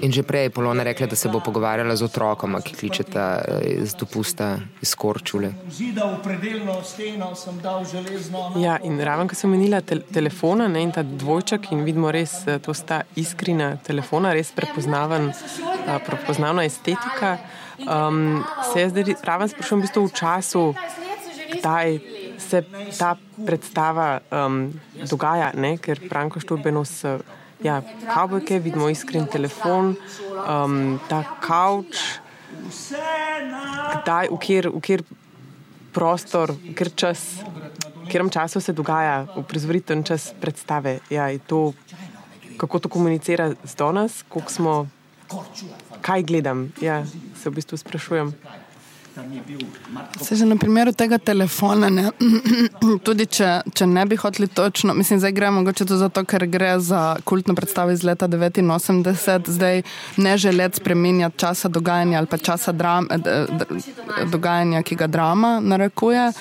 In 0.01 0.11
že 0.13 0.23
prej 0.23 0.43
je 0.43 0.49
Polona 0.49 0.83
rekla, 0.83 1.07
da 1.07 1.15
se 1.15 1.29
bo 1.29 1.39
pogovarjala 1.39 1.95
z 1.95 2.05
otrokom, 2.05 2.57
ki 2.61 2.75
kličeta 2.75 3.41
eh, 3.41 3.81
iz 3.81 3.95
dopusta 3.97 4.59
iz 4.81 4.93
Korčule. 4.95 5.53
Ja, 8.61 8.77
in 8.83 9.01
ravno, 9.01 9.27
ko 9.27 9.35
sem 9.35 9.49
menila 9.49 9.81
te 9.81 9.99
telefona 10.13 10.67
ne, 10.67 10.85
in 10.85 10.93
ta 10.93 11.03
dvojček, 11.03 11.71
in 11.71 11.83
vidimo 11.85 12.11
res, 12.11 12.45
eh, 12.47 12.61
to 12.61 12.73
sta 12.77 13.01
iskrina 13.15 13.75
telefona, 13.81 14.33
res 14.37 14.53
prepoznaven, 14.53 15.31
eh, 15.33 15.99
prepoznavna 16.05 16.65
estetika. 16.69 17.37
Um, 17.81 18.43
se 18.73 18.81
jaz 18.81 18.91
zdaj 18.93 19.15
ravno 19.25 19.47
sprašujem 19.49 19.79
v 19.79 19.85
bistvu 19.87 20.05
v 20.05 20.13
času, 20.13 20.65
kdaj 21.57 21.97
se 22.41 22.63
ta 22.97 23.15
predstava 23.45 24.19
um, 24.31 24.65
dogaja, 25.09 25.51
ne? 25.55 25.75
ker 25.77 26.01
Franko 26.09 26.41
Šturbenos 26.43 26.91
ja, 27.63 27.81
kavbojke, 28.13 28.59
vidimo 28.59 28.89
iskren 28.89 29.27
telefon, 29.29 29.95
um, 30.41 30.99
ta 31.09 31.23
kavč, 31.43 32.19
kdaj, 34.01 34.31
v 34.31 34.39
kjer, 34.41 34.69
v 34.73 34.81
kjer 34.83 35.03
prostor, 35.93 36.55
v 36.55 36.75
kjer 36.77 36.91
čas, 36.95 37.25
v 37.41 38.07
katerem 38.07 38.31
času 38.33 38.61
se 38.61 38.73
dogaja 38.73 39.25
uprizoriten 39.39 40.03
čas 40.03 40.31
predstave. 40.41 40.99
Ja, 41.09 41.29
to, 41.47 41.73
kako 42.57 42.79
to 42.79 42.89
komunicira 42.89 43.53
z 43.63 43.73
danes, 43.75 44.23
koliko 44.27 44.51
smo, 44.51 44.75
kaj 46.01 46.23
gledam, 46.23 46.71
ja, 46.81 47.03
se 47.37 47.49
v 47.49 47.61
bistvu 47.61 47.77
sprašujem. 47.77 48.33
Se 50.21 50.35
že 50.35 50.45
na 50.45 50.55
primeru 50.55 50.91
tega 50.93 51.17
telefona, 51.17 51.89
ne, 51.89 52.11
tudi 53.05 53.25
če, 53.27 53.49
če 53.75 53.87
ne 53.87 54.05
bi 54.07 54.15
hoteli 54.15 54.47
točno, 54.47 54.93
mislim, 54.93 55.19
zdaj 55.19 55.33
gre 55.35 55.49
mogoče 55.51 55.85
to 55.85 55.97
zato, 55.99 56.23
ker 56.23 56.45
gre 56.47 56.77
za 56.79 57.17
kultno 57.27 57.55
predstavo 57.55 57.91
iz 57.91 58.05
leta 58.07 58.27
89, 58.27 59.49
zdaj 59.51 59.81
ne 60.17 60.37
želeti 60.37 60.79
spremenjati 60.79 61.39
časa 61.39 61.67
dogajanja 61.67 62.17
ali 62.17 62.27
pa 62.27 62.37
časa 62.37 62.71
dram, 62.71 63.07
dogajanja, 64.31 64.83
ki 64.83 64.95
ga 64.95 65.07
drama 65.07 65.59
narekuje. 65.59 66.31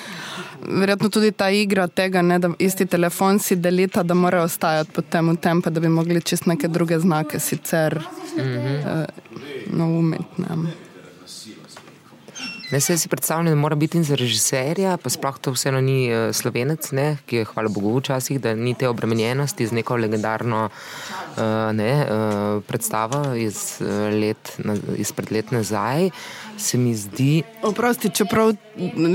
Verjetno 0.61 1.09
tudi 1.09 1.31
ta 1.31 1.49
igra 1.49 1.87
tega, 1.87 2.21
ne, 2.21 2.39
da 2.39 2.53
isti 2.59 2.85
telefon 2.85 3.39
si 3.39 3.55
delita, 3.55 4.03
da 4.03 4.13
morajo 4.13 4.45
ostajati 4.47 4.91
pod 4.91 5.09
tem 5.09 5.35
tempo, 5.37 5.69
da 5.69 5.79
bi 5.79 5.89
mogli 5.89 6.21
čist 6.21 6.45
neke 6.45 6.67
druge 6.67 6.99
znake 6.99 7.39
sicer 7.39 7.99
mm 7.99 8.39
-hmm. 8.39 9.01
uh, 9.01 9.05
naumeti. 9.67 10.90
Ne, 12.71 12.79
se 12.79 12.97
si 12.97 13.09
predstavljam, 13.09 13.45
da 13.45 13.55
mora 13.55 13.75
biti 13.75 13.97
in 13.97 14.03
za 14.03 14.15
režiserja, 14.15 14.95
pa 14.97 15.09
sploh 15.09 15.39
to 15.43 15.51
vseeno 15.51 15.81
ni 15.83 16.07
uh, 16.07 16.29
slovenec, 16.31 16.91
ne, 16.95 17.17
ki 17.27 17.41
je, 17.41 17.47
hvala 17.49 17.69
Bogu, 17.69 17.97
včasih, 17.99 18.39
da 18.39 18.53
ni 18.55 18.71
te 18.79 18.87
obremenjenosti 18.87 19.67
z 19.67 19.75
neko 19.75 19.97
legendarno 19.99 20.69
uh, 20.69 21.43
ne, 21.75 21.91
uh, 22.05 22.63
predstavo 22.67 23.35
iz, 23.35 23.81
uh, 23.83 24.07
let, 24.15 24.53
na, 24.63 24.77
izpred 24.95 25.33
let 25.35 25.51
nazaj. 25.51 26.09
Se 26.61 26.77
mi 26.77 26.91
zdi. 26.95 27.41
Oprosti, 27.65 28.11
čeprav 28.13 28.51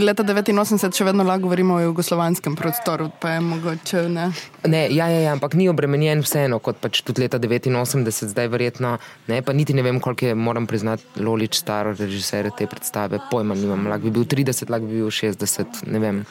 leta 0.02 0.24
89 0.26 0.96
še 0.98 1.04
vedno 1.06 1.22
lahko 1.26 1.46
govorimo 1.46 1.76
o 1.76 1.84
jugoslovanskem 1.84 2.56
prostoru, 2.58 3.06
pa 3.22 3.36
je 3.36 3.44
mogoče 3.46 4.02
ne. 4.10 4.24
Ne, 4.66 4.80
ja, 4.90 5.06
ja, 5.12 5.20
ja, 5.28 5.34
ampak 5.36 5.54
ni 5.54 5.68
obremenjen 5.70 6.24
vseeno, 6.26 6.58
kot 6.58 6.80
pač 6.82 7.04
tudi 7.06 7.22
leta 7.22 7.38
89, 7.38 8.32
zdaj 8.32 8.50
verjetno. 8.50 8.96
Ne, 9.30 9.40
pa 9.46 9.54
niti 9.54 9.76
ne 9.78 9.86
vem, 9.86 10.02
koliko 10.02 10.32
je, 10.32 10.34
moram 10.34 10.66
priznati, 10.66 11.06
Lolič, 11.22 11.60
star 11.62 11.92
režiser 11.94 12.50
te 12.58 12.66
predstave. 12.66 13.22
Pojma 13.30 13.54
nimam, 13.54 13.86
lahko 13.92 14.10
bi 14.10 14.16
bil 14.18 14.26
30, 14.26 14.72
lahko 14.72 14.90
bi 14.90 15.04
bil 15.04 15.14
60, 15.14 15.84
ne 15.86 16.02
vem. 16.02 16.22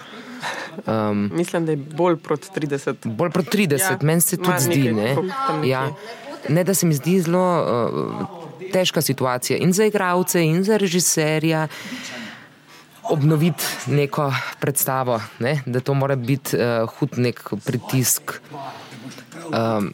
Um, 0.83 1.29
Mislim, 1.33 1.65
da 1.65 1.77
je 1.77 1.79
bolj 1.95 2.19
proti 2.27 2.51
30. 2.59 3.07
Bolj 3.07 3.31
proti 3.31 3.55
30, 3.57 3.79
ja, 3.79 3.97
meni 4.03 4.21
se 4.21 4.37
tudi 4.37 4.59
zdi. 4.67 4.91
Ne, 4.91 5.15
ja, 5.63 5.87
ne, 6.49 6.67
da 6.67 6.75
se 6.75 6.91
mi 6.91 6.99
zdi 6.99 7.21
zelo. 7.23 7.45
Uh, 7.63 8.44
težka 8.73 9.01
situacija 9.01 9.59
in 9.59 9.73
za 9.73 9.85
igralce, 9.85 10.43
in 10.43 10.63
za 10.63 10.77
režiserja. 10.77 11.67
Obnoviti 13.09 13.63
neko 13.87 14.33
predstavo, 14.59 15.21
ne? 15.39 15.61
da 15.65 15.79
to 15.79 15.93
mora 15.93 16.15
biti 16.15 16.57
uh, 16.57 16.89
hud 16.89 17.17
nek 17.17 17.53
pritisk. 17.65 18.39
Um, 19.45 19.93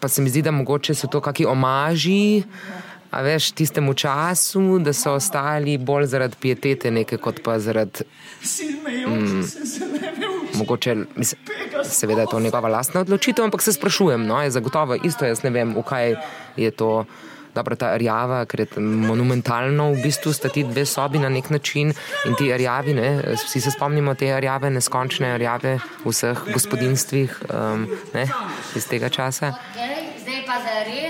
pa 0.00 0.08
se 0.08 0.22
mi 0.22 0.30
zdi, 0.30 0.42
da 0.42 0.50
mogoče 0.50 0.94
so 0.94 1.06
to 1.10 1.20
kakšni 1.20 1.46
omaži, 1.46 2.42
a 3.10 3.22
veš, 3.22 3.50
tistemu 3.50 3.94
času, 3.94 4.78
da 4.78 4.92
so 4.92 5.16
ostali 5.16 5.78
bolj 5.78 6.06
zaradi 6.06 6.36
pietete, 6.40 6.90
nekaj 6.90 7.18
kot 7.18 7.40
pa 7.42 7.58
zaradi. 7.58 8.04
Um, 9.06 9.42
mogoče, 10.54 10.94
mislim, 11.16 11.40
seveda 11.84 12.20
je 12.20 12.26
to 12.30 12.40
njegova 12.40 12.68
lastna 12.68 13.00
odločitev, 13.00 13.44
ampak 13.44 13.62
se 13.62 13.72
sprašujem, 13.72 14.26
no, 14.26 14.42
je 14.42 14.50
zagotovo 14.50 14.94
isto, 14.94 15.24
jaz 15.24 15.42
ne 15.42 15.50
vem, 15.50 15.74
v 15.74 15.82
kaj 15.82 16.14
je 16.56 16.70
to. 16.70 17.04
Dobro, 17.56 17.76
ta 17.76 17.94
rjava, 17.96 18.42
ker 18.44 18.60
je 18.66 18.82
monumentalno, 18.82 19.88
v 19.94 20.02
bistvu 20.04 20.32
sta 20.36 20.50
ti 20.52 20.64
dve 20.68 20.84
sobi 20.84 21.18
na 21.22 21.30
nek 21.32 21.48
način 21.50 21.94
in 22.28 22.36
ti 22.36 22.50
rjavi, 22.52 22.94
ne, 22.94 23.08
vsi 23.32 23.60
se 23.64 23.72
spomnimo 23.72 24.14
te 24.14 24.28
rjave, 24.40 24.70
neskončne 24.70 25.32
rjave 25.40 25.78
v 26.04 26.12
vseh 26.12 26.42
gospodinstvih 26.52 27.38
um, 27.48 27.88
ne, 28.12 28.26
iz 28.76 28.88
tega 28.90 29.08
časa. 29.08 29.54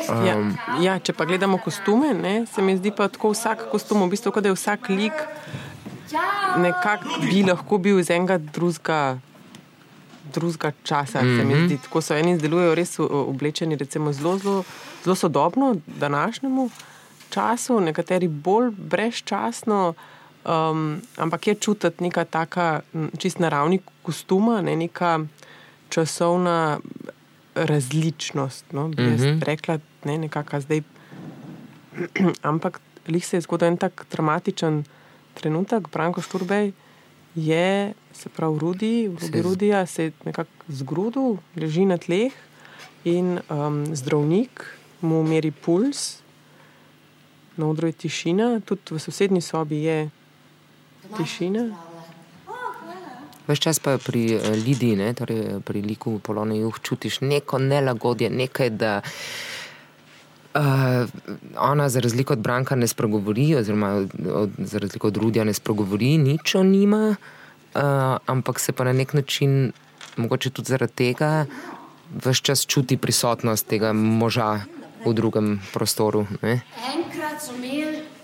Um, 0.07 0.27
ja, 0.27 0.37
ja, 0.81 0.99
če 1.03 1.16
pa 1.18 1.27
gledamo 1.27 1.59
kostume, 1.59 2.14
ne, 2.14 2.37
se 2.47 2.62
mi 2.62 2.77
zdi 2.79 2.94
pa 2.94 3.11
tako 3.11 3.35
vsak 3.35 3.66
kostum, 3.73 4.07
v 4.07 4.14
bistvu, 4.14 4.31
da 4.38 4.53
je 4.53 4.59
vsak 4.59 4.90
lik 4.94 5.27
nekako 6.57 7.21
bi 7.21 7.42
lahko 7.42 7.79
bil 7.79 8.01
iz 8.01 8.11
enega 8.11 8.38
drugega. 8.38 9.18
Drugega 10.37 10.72
časa, 10.85 11.22
mm 11.22 11.40
-hmm. 11.40 11.79
tako 11.83 12.01
so 12.01 12.14
eni 12.14 12.37
delujejo 12.38 12.75
res 12.75 12.99
oblečeni, 13.01 13.77
recimo 13.77 14.12
zelo, 14.12 14.38
zelo 14.38 14.64
zelo 15.07 15.14
sodobno, 15.14 15.77
današnjemu 15.87 16.70
času, 17.31 17.81
nekateri 17.81 18.29
bolj 18.29 18.70
brezčasno, 18.70 19.94
um, 20.44 21.01
ampak 21.16 21.46
je 21.46 21.55
čutiti 21.55 22.03
neka 22.05 22.25
taka 22.25 22.81
čist 23.18 23.38
naravni 23.38 23.79
kostuma, 24.03 24.61
ne 24.61 24.77
neka 24.77 25.20
časovna 25.88 26.79
različnost. 27.55 28.72
No, 28.72 28.88
bi 28.88 29.03
jaz 29.03 29.20
mhm. 29.20 29.38
rekla, 29.42 29.79
ne 30.05 30.18
nekakšna 30.18 30.61
zdaj. 30.61 30.83
ampak 32.51 32.81
lih 33.09 33.27
se 33.27 33.37
je 33.37 33.40
zgodil 33.40 33.68
en 33.68 33.77
tak 33.77 34.07
dramatičen 34.11 34.85
trenutek, 35.35 35.88
Branko 35.92 36.20
Šturbej. 36.20 36.72
Je, 37.37 37.92
se 38.12 38.29
pravi, 38.29 38.59
Rudi, 38.59 39.09
vlogi 39.09 39.42
Rudija, 39.42 39.87
se 39.87 40.05
je 40.05 40.12
nekako 40.25 40.51
zgrudil, 40.68 41.37
leži 41.57 41.85
na 41.85 41.99
tleh 41.99 42.33
in 43.05 43.38
um, 43.51 43.85
zdravnik, 43.96 44.64
mu 45.01 45.22
meri 45.22 45.51
puls, 45.51 46.18
na 47.57 47.68
odru 47.68 47.88
je 47.88 47.92
tišina, 47.92 48.61
tudi 48.64 48.96
v 48.96 49.01
sosednji 49.01 49.40
sobi 49.40 49.83
je 49.85 49.99
tišina. 51.16 51.68
Ves 53.46 53.61
čas 53.61 53.79
pa 53.79 53.99
pri 53.99 54.25
uh, 54.37 54.49
Lidiji, 54.57 54.96
ne, 54.96 55.12
torej 55.14 55.61
pri 55.61 55.85
liku 55.85 56.18
Polone 56.18 56.57
Juh, 56.59 56.81
čutiš 56.83 57.20
neko 57.20 57.61
nelagodje, 57.61 58.31
nekaj, 58.31 58.70
da 58.70 59.03
uh, 60.57 61.09
ona 61.59 61.88
za 61.88 62.01
razliko 62.01 62.33
od 62.33 62.38
Branka 62.38 62.77
ne 62.77 62.87
spregovori, 62.87 63.55
oziroma 63.57 64.07
od, 64.33 64.51
za 64.59 64.79
razliko 64.79 65.07
od 65.07 65.16
Rudija 65.16 65.45
ne 65.45 65.55
spregovori, 65.55 66.19
nič 66.19 66.55
o 66.55 66.64
njima, 66.64 67.16
uh, 67.75 67.81
ampak 68.27 68.61
se 68.61 68.73
pa 68.73 68.85
na 68.85 68.92
nek 68.92 69.12
način, 69.12 69.73
mogoče 70.16 70.51
tudi 70.51 70.69
zaradi 70.69 70.92
tega, 70.92 71.47
ves 72.25 72.38
čas 72.38 72.66
čuti 72.66 72.97
prisotnost 72.97 73.66
tega 73.66 73.92
moža 73.92 74.61
v 75.07 75.12
drugem 75.14 75.61
prostoru. 75.73 76.27
Ne? 76.42 76.61
Enkrat 76.95 77.42
so 77.42 77.55
imeli 77.55 78.15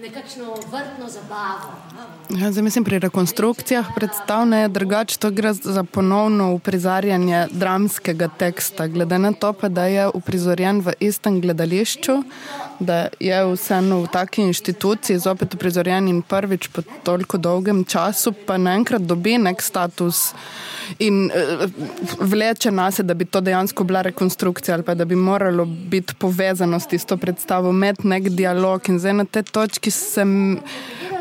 nekakšno 0.00 0.44
vrtno 0.44 1.08
zabavo. 1.08 1.72
Ja, 2.30 2.52
zdaj, 2.52 2.62
mislim, 2.62 2.84
pri 2.84 2.98
rekonstrukcijah 2.98 3.86
predstavlja 3.94 4.56
je 4.56 4.68
drugače, 4.68 5.18
to 5.18 5.30
gre 5.30 5.52
za 5.52 5.84
ponovno 5.84 6.52
uprizarjanje 6.52 7.46
dramskega 7.50 8.28
teksta. 8.38 8.86
Glede 8.86 9.18
na 9.18 9.32
to, 9.32 9.52
pa, 9.52 9.68
da 9.68 9.84
je 9.84 10.08
uprizorjen 10.08 10.80
v 10.80 10.92
istem 11.00 11.40
gledališču, 11.40 12.22
da 12.80 13.08
je 13.20 13.54
vseeno 13.54 14.00
v 14.02 14.08
taki 14.12 14.42
inštituciji 14.42 15.18
zopet 15.18 15.54
uprizorjen 15.54 16.08
in 16.08 16.22
prvič 16.22 16.68
po 16.68 16.82
toliko 17.02 17.38
dolgem 17.38 17.84
času, 17.84 18.32
pa 18.46 18.58
naenkrat 18.58 19.02
dobi 19.02 19.38
nek 19.38 19.62
status 19.62 20.32
in 20.98 21.30
uh, 21.30 21.70
vleče 22.20 22.70
nas, 22.70 23.00
da 23.00 23.14
bi 23.14 23.24
to 23.24 23.40
dejansko 23.40 23.84
bila 23.84 24.02
rekonstrukcija 24.02 24.74
ali 24.74 24.84
pa 24.84 24.94
da 24.94 25.04
bi 25.04 25.16
moralo 25.16 25.64
biti 25.64 26.14
povezano 26.14 26.80
s 26.80 27.04
to 27.06 27.16
predstavo, 27.16 27.72
med 27.72 27.96
nek 28.04 28.28
dialog 28.28 28.88
in 28.88 28.98
zdaj 28.98 29.12
na 29.12 29.24
tej 29.24 29.42
točki 29.42 29.90
sem. 29.90 30.60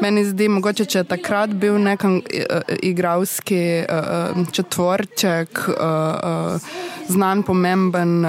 Meni 0.02 0.26
zdi, 0.26 0.50
mogoče, 0.52 0.86
če 0.86 1.00
je 1.00 1.04
takrat 1.08 1.54
bil 1.56 1.78
nek 1.80 2.04
uh, 2.04 2.20
igralski 2.84 3.84
uh, 3.88 4.44
četvorček, 4.52 5.60
znan, 7.08 7.44
pomemben 7.44 8.26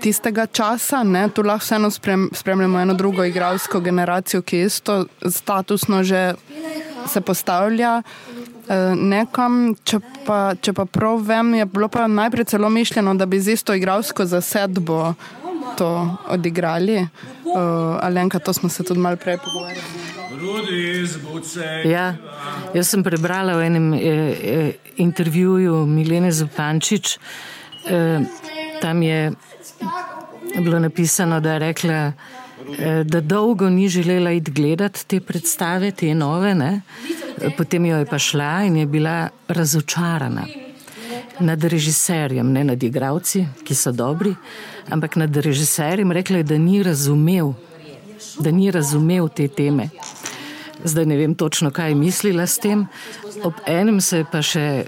tistega 0.00 0.46
časa, 0.46 1.02
ne, 1.04 1.28
tu 1.34 1.42
lahko 1.46 1.64
vseeno 1.64 1.90
sprem, 1.90 2.25
spremljamo 2.32 2.80
eno 2.80 2.94
drugo 2.94 3.24
igralsko 3.24 3.80
generacijo, 3.80 4.42
ki 4.42 4.60
isto 4.60 5.06
statusno 5.30 6.02
že 6.02 6.34
se 7.08 7.20
postavlja. 7.20 8.02
Eh, 8.68 8.94
nekam, 8.96 9.74
če 9.84 10.00
pa, 10.26 10.54
če 10.60 10.72
pa 10.72 10.84
prav 10.84 11.22
vem, 11.22 11.54
je 11.54 11.66
bilo 11.66 11.88
pa 11.88 12.06
najprej 12.06 12.44
celo 12.44 12.68
mišljeno, 12.68 13.14
da 13.14 13.26
bi 13.26 13.40
z 13.40 13.52
isto 13.52 13.74
igralsko 13.74 14.24
zasedbo 14.26 15.14
to 15.76 16.16
odigrali. 16.28 17.06
Uh, 17.44 17.98
Alenka, 18.02 18.38
to 18.38 18.52
smo 18.52 18.68
se 18.68 18.82
tudi 18.82 19.00
malo 19.00 19.16
prej 19.16 19.38
pogovarjali. 19.38 20.16
Ja, 21.84 22.14
jaz 22.74 22.90
sem 22.90 23.02
prebrala 23.04 23.56
v 23.56 23.66
enem 23.66 23.86
eh, 23.94 24.00
eh, 24.02 24.72
intervjuju 25.00 25.86
Milene 25.86 26.32
Zapančič, 26.32 27.16
eh, 27.88 28.20
tam 28.80 29.02
je 29.02 29.32
bilo 30.60 30.78
napisano, 30.78 31.40
da 31.40 31.52
je 31.52 31.58
rekla, 31.58 32.12
eh, 32.78 33.04
da 33.04 33.20
dolgo 33.20 33.70
ni 33.70 33.88
želela 33.88 34.30
iti 34.30 34.50
gledati 34.50 35.06
te 35.06 35.20
predstave, 35.20 35.90
te 35.90 36.14
nove. 36.14 36.54
Ne? 36.54 36.80
Potem 37.56 37.86
jo 37.86 37.96
je 37.96 38.06
pa 38.06 38.18
šla 38.18 38.64
in 38.64 38.76
je 38.76 38.86
bila 38.86 39.28
razočarana. 39.48 40.46
nad 41.38 41.64
režiserjem, 41.64 42.52
ne 42.52 42.64
nad 42.64 42.82
igravci, 42.82 43.46
ki 43.64 43.74
so 43.74 43.92
dobri, 43.92 44.34
ampak 44.88 45.16
nad 45.16 45.36
režiserjem 45.36 46.12
rekla, 46.12 46.42
da 46.42 46.58
ni 46.58 46.82
razumel, 46.82 47.52
da 48.38 48.50
ni 48.50 48.70
razumel 48.70 49.28
te 49.28 49.48
teme. 49.48 49.88
Zdaj 50.84 51.06
ne 51.06 51.16
vem 51.16 51.34
točno, 51.34 51.70
kaj 51.70 51.90
je 51.90 51.94
mislila 51.94 52.46
s 52.46 52.58
tem. 52.58 52.86
Ob 53.44 53.54
enem 53.66 54.00
se 54.00 54.18
je 54.18 54.24
pa 54.32 54.42
še 54.42 54.84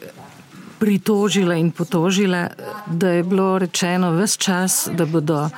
pritožila 0.78 1.54
in 1.54 1.70
potožila, 1.70 2.48
da 2.86 3.10
je 3.10 3.22
bilo 3.22 3.58
rečeno 3.58 4.12
vse 4.16 4.38
čas, 4.38 4.88
da 4.92 5.06
bodo 5.06 5.48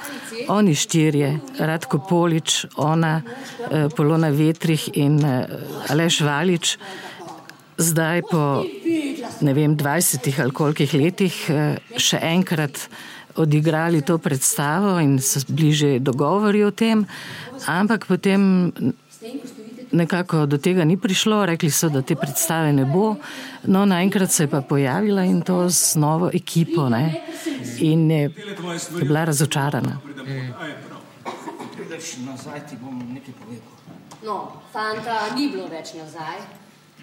oni 0.49 0.75
štirje, 0.75 1.39
Radko 1.59 1.99
Polič, 2.09 2.67
ona, 2.77 3.23
eh, 3.71 3.89
Polona 3.97 4.29
Vetrih 4.29 4.89
in 4.95 5.25
eh, 5.25 5.47
Aleš 5.89 6.21
Valič, 6.21 6.79
zdaj 7.79 8.23
po 8.31 8.65
ne 9.41 9.55
vem, 9.55 9.77
20 9.77 10.41
ali 10.41 10.53
kolikih 10.53 10.95
letih 10.95 11.37
eh, 11.49 11.77
še 11.97 12.21
enkrat 12.23 12.89
odigrali 13.41 14.03
to 14.03 14.19
predstavo 14.19 14.99
in 15.01 15.19
so 15.23 15.41
bliže 15.49 15.99
dogovori 16.01 16.65
o 16.65 16.71
tem, 16.71 17.07
ampak 17.67 18.07
potem 18.07 18.73
nekako 19.93 20.47
do 20.47 20.59
tega 20.59 20.85
ni 20.85 20.97
prišlo, 20.97 21.47
rekli 21.47 21.71
so, 21.71 21.89
da 21.89 22.03
te 22.03 22.17
predstave 22.17 22.73
ne 22.73 22.85
bo. 22.85 23.15
No, 23.65 23.85
naenkrat 23.87 24.31
se 24.31 24.43
je 24.43 24.51
pa 24.51 24.61
pojavila 24.61 25.25
in 25.25 25.43
to 25.43 25.69
z 25.69 25.97
novo 25.97 26.31
ekipo 26.35 26.89
ne? 26.89 27.15
in 27.79 28.11
je, 28.11 28.23
je 28.99 29.05
bila 29.05 29.25
razočarana. 29.25 29.99
No, 34.23 34.53
fanta 34.73 35.35
ni 35.37 35.49
bilo 35.49 35.67
več 35.67 35.95
nazaj. 35.95 36.41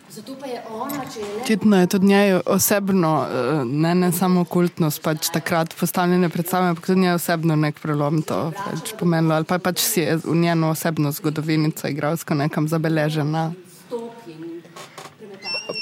Zato 0.09 0.35
pa 0.39 0.47
je 0.47 0.61
ona, 0.71 1.03
če 1.13 1.19
je. 1.19 1.41
Očitno 1.41 1.79
je 1.79 1.87
tudi 1.87 2.05
njej 2.05 2.39
osebno, 2.45 3.27
eh, 3.27 3.65
ne, 3.65 3.95
ne 3.95 4.11
samo 4.11 4.45
kultnost, 4.45 5.01
pač 5.01 5.29
takrat 5.33 5.75
postavljene 5.79 6.29
predstave, 6.29 6.69
ampak 6.71 6.85
tudi 6.85 7.01
njej 7.01 7.13
osebno 7.13 7.55
nek 7.55 7.79
prelom 7.79 8.21
to 8.21 8.51
pač 8.55 8.93
pomenilo. 8.99 9.35
Ali 9.35 9.45
pa 9.45 9.59
pač 9.59 9.83
si 9.83 10.01
je 10.01 10.15
v 10.23 10.35
njeno 10.35 10.69
osebno 10.69 11.11
zgodovinico 11.11 11.87
igralsko 11.87 12.33
nekam 12.33 12.67
zabeležena. 12.67 13.51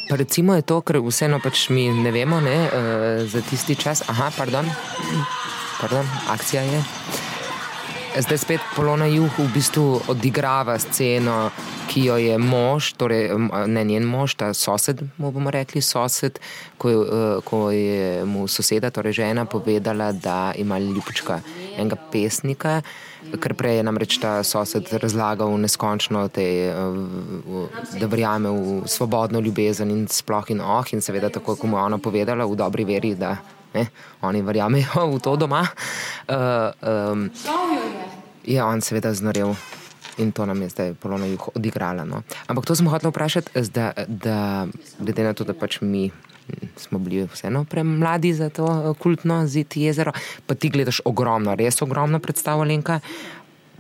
Pa 0.10 0.16
recimo 0.16 0.56
je 0.56 0.62
to, 0.62 0.82
ker 0.82 1.02
vseeno 1.02 1.40
pač 1.44 1.70
mi 1.70 1.90
ne 1.90 2.12
vemo 2.12 2.42
ne, 2.42 2.58
uh, 2.66 3.30
za 3.30 3.42
tisti 3.42 3.76
čas. 3.76 4.04
Aha, 4.10 4.32
pardon, 4.38 4.66
pardon 5.82 6.06
akcija 6.30 6.62
je. 6.62 6.84
Zdaj 8.16 8.38
spet 8.38 8.62
Polona 8.76 9.06
Juh 9.12 9.28
v 9.28 9.44
bistvu 9.52 10.00
odigrava 10.08 10.78
sceno, 10.80 11.50
ki 11.92 12.06
jo 12.08 12.16
je 12.16 12.38
mož, 12.40 12.94
torej 12.96 13.28
ne 13.68 13.84
njen 13.84 14.08
mož, 14.08 14.38
ta 14.40 14.54
sosed, 14.56 15.04
mu 15.20 15.34
bomo 15.36 15.52
rekli 15.52 15.84
sosed, 15.84 16.40
ko, 16.80 16.88
eh, 16.90 17.44
ko 17.44 17.76
je 17.76 18.24
mu 18.24 18.48
soseda, 18.48 18.88
torej 18.88 19.20
žena, 19.20 19.44
povedala, 19.44 20.14
da 20.16 20.54
ima 20.56 20.80
ljubička 20.80 21.42
enega 21.76 22.00
pesnika. 22.12 22.82
Ker 23.36 23.54
prej 23.54 23.82
je 23.82 23.84
namreč 23.84 24.16
ta 24.24 24.40
sosed 24.48 24.88
razlagal 24.96 25.52
neskončno, 25.60 26.30
te, 26.32 26.72
eh, 26.72 28.00
da 28.00 28.08
verjame 28.08 28.48
v 28.48 28.88
svobodno 28.88 29.44
ljubezen 29.44 29.92
in 29.92 30.08
sploh 30.08 30.56
in 30.56 30.64
oh, 30.64 30.88
in 30.94 31.04
seveda 31.04 31.30
tako, 31.30 31.60
kot 31.60 31.68
mu 31.68 31.78
je 31.78 31.84
ona 31.84 31.98
povedala, 31.98 32.48
v 32.48 32.56
dobri 32.56 32.88
veri, 32.88 33.12
da 33.16 33.36
ne, 33.76 33.88
oni 34.22 34.42
verjamejo 34.42 35.08
v 35.12 35.20
to 35.20 35.36
doma. 35.36 35.68
Uh, 36.32 36.72
um, 37.12 37.30
je 38.48 38.64
on 38.64 38.82
seveda 38.82 39.14
znorel 39.14 39.56
in 40.18 40.32
to 40.32 40.46
nam 40.46 40.62
je 40.62 40.70
zdaj 40.70 40.94
polno 40.94 41.26
jih 41.26 41.48
odigrala. 41.56 42.06
No. 42.06 42.22
Ampak 42.48 42.66
to 42.66 42.76
smo 42.76 42.90
hoteli 42.90 43.10
vprašati, 43.10 43.62
da, 43.74 43.92
da 44.08 44.68
glede 45.00 45.24
na 45.24 45.34
to, 45.34 45.44
da 45.44 45.54
pač 45.54 45.82
mi 45.82 46.12
smo 46.78 47.00
bili 47.00 47.28
vseeno 47.34 47.66
premladi 47.66 48.34
za 48.34 48.50
to 48.50 48.66
eh, 48.66 48.94
kultno 49.00 49.48
zid 49.48 49.78
jezero, 49.78 50.12
pa 50.46 50.56
ti 50.56 50.70
gledaš 50.70 51.02
ogromno, 51.06 51.56
res 51.56 51.82
ogromno 51.82 52.20
predstavo 52.20 52.64
Lenka. 52.64 53.00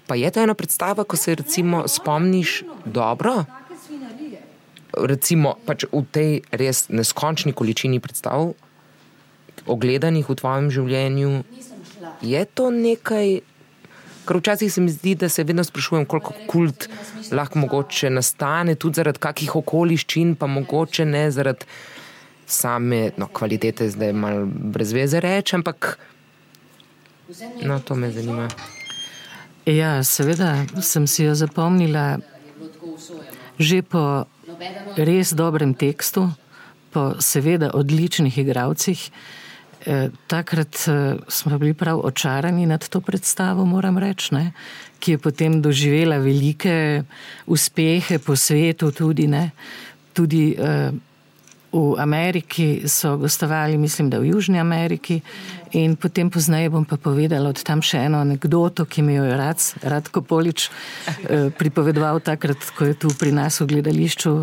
Pa 0.07 0.15
je 0.15 0.31
to 0.31 0.41
ena 0.41 0.53
predstava, 0.53 1.03
ko 1.03 1.17
se 1.17 1.35
recimo 1.35 1.87
spomniš 1.87 2.63
dobro? 2.85 3.45
Recimo 4.93 5.55
pač 5.65 5.85
v 5.91 6.03
tej 6.11 6.41
res 6.51 6.85
neskončni 6.89 7.53
količini 7.53 7.99
predstav, 7.99 8.53
ogledanih 9.65 10.29
v 10.29 10.35
tvojem 10.35 10.69
življenju, 10.71 11.31
je 12.21 12.45
to 12.45 12.69
nekaj, 12.71 13.41
Ker 14.25 14.39
včasih 14.39 14.73
se 14.73 14.81
mi 14.81 14.91
zdi, 14.91 15.15
da 15.15 15.29
se 15.29 15.43
vedno 15.43 15.63
sprašujem, 15.63 16.05
koliko 16.05 16.33
kult 16.47 16.87
lahko 17.31 17.59
mogoče 17.59 18.09
nastane, 18.09 18.75
tudi 18.75 19.01
zaradi 19.01 19.21
kakih 19.21 19.55
okoliščin, 19.55 20.35
pa 20.35 20.47
mogoče 20.47 21.05
ne 21.05 21.27
zaradi 21.31 21.65
same 22.45 23.11
no, 23.17 23.27
kvalitete, 23.27 23.89
zdaj 23.89 24.13
malo 24.13 24.45
brez 24.45 24.93
veze 24.93 25.19
reči, 25.19 25.55
ampak 25.55 25.97
no, 27.63 27.79
to 27.79 27.95
me 27.95 28.11
zanima. 28.11 28.47
Ja, 29.65 30.03
seveda 30.03 30.65
sem 30.81 31.07
si 31.07 31.25
jo 31.25 31.33
zapomnila 31.35 32.17
že 33.59 33.81
po 33.81 34.27
res 34.99 35.31
dobrem 35.33 35.73
tekstu, 35.73 36.27
po 36.91 37.15
seveda 37.19 37.71
odličnih 37.73 38.37
igravcih. 38.37 38.99
Eh, 39.85 40.09
takrat 40.27 40.75
eh, 40.87 41.15
smo 41.27 41.57
bili 41.57 41.73
prav 41.73 41.99
očarani 42.03 42.65
nad 42.65 42.89
to 42.89 43.01
predstavo, 43.01 43.65
moram 43.65 43.97
reči, 43.97 44.33
ne, 44.33 44.51
ki 44.99 45.11
je 45.11 45.17
potem 45.17 45.61
doživela 45.61 46.17
velike 46.17 47.03
uspehe 47.45 48.19
po 48.19 48.35
svetu, 48.35 48.91
tudi, 48.91 49.27
ne, 49.27 49.51
tudi 50.13 50.55
uh, 50.57 50.89
v 51.71 51.99
Ameriki 51.99 52.87
so 52.87 53.17
gostovali, 53.17 53.77
mislim, 53.77 54.09
da 54.09 54.17
v 54.19 54.31
Južni 54.31 54.59
Ameriki. 54.59 55.19
In 55.71 55.95
potem 55.95 56.29
pozneje 56.31 56.69
bom 56.69 56.85
pa 56.85 56.97
povedala 56.97 57.51
od 57.51 57.61
tam 57.61 57.83
še 57.83 57.99
eno 58.07 58.23
anegdoto, 58.23 58.87
ki 58.89 59.03
mi 59.03 59.19
jo 59.19 59.25
je 59.27 59.37
rad, 59.37 59.61
Radko 59.83 60.23
Polič 60.25 60.69
uh, 60.71 61.51
pripovedoval 61.53 62.23
takrat, 62.25 62.71
ko 62.73 62.89
je 62.89 62.97
tu 62.97 63.13
pri 63.19 63.35
nas 63.35 63.61
v 63.61 63.69
gledališču 63.75 64.33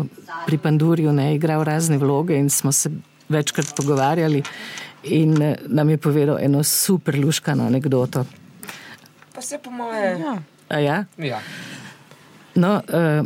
pri 0.45 0.57
Pandurju 0.57 1.11
ne 1.11 1.33
igral 1.35 1.63
razne 1.67 1.97
vloge 1.97 2.37
in 2.37 2.49
smo 2.49 2.71
se 2.71 2.91
večkrat 3.29 3.75
pogovarjali 3.75 4.43
in 5.03 5.41
eh, 5.41 5.55
nam 5.67 5.89
je 5.89 5.97
povedal 5.97 6.37
eno 6.39 6.63
super 6.63 7.19
luškano 7.19 7.65
anegdoto. 7.65 8.25
Pa 9.35 9.41
se 9.41 9.57
po 9.57 9.71
moje. 9.71 10.19
Ja. 10.69 10.79
Ja? 10.79 11.05
Ja. 11.17 11.39
No, 12.55 12.81
uh, 12.87 13.25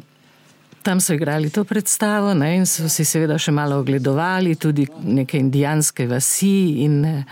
tam 0.82 1.00
so 1.00 1.14
igrali 1.14 1.50
to 1.50 1.64
predstavo 1.64 2.34
ne, 2.34 2.56
in 2.56 2.66
so 2.66 2.90
si 2.90 3.06
seveda 3.06 3.38
še 3.40 3.52
malo 3.52 3.80
ogledovali, 3.80 4.56
tudi 4.56 4.88
neke 5.04 5.38
indijanske 5.40 6.08
vasi. 6.08 6.84
In, 6.86 7.06
eh, 7.06 7.24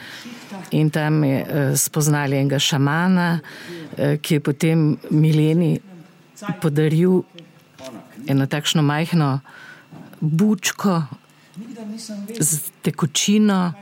in 0.71 0.89
tam 0.89 1.23
je 1.23 1.41
uh, 1.41 1.77
spoznali 1.79 2.38
enega 2.38 2.60
šamana, 2.60 3.39
uh, 3.39 4.17
ki 4.21 4.39
je 4.39 4.43
potem 4.43 4.97
Mileni 5.10 5.79
podaril 6.62 7.23
eno 8.27 8.45
takšno 8.45 8.84
majhno 8.84 9.39
bučko 10.19 11.03
z 12.39 12.60
tekočino 12.84 13.73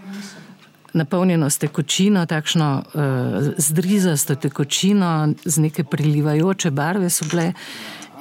napolnjeno 0.94 1.50
s 1.50 1.58
tekočino, 1.58 2.26
takšno 2.26 2.84
uh, 2.94 3.04
zdrizasto 3.58 4.36
tekočino, 4.36 5.34
z 5.46 5.60
neke 5.60 5.84
prilivajoče 5.84 6.72
barve 6.72 7.10
so 7.10 7.26
bile. 7.30 7.54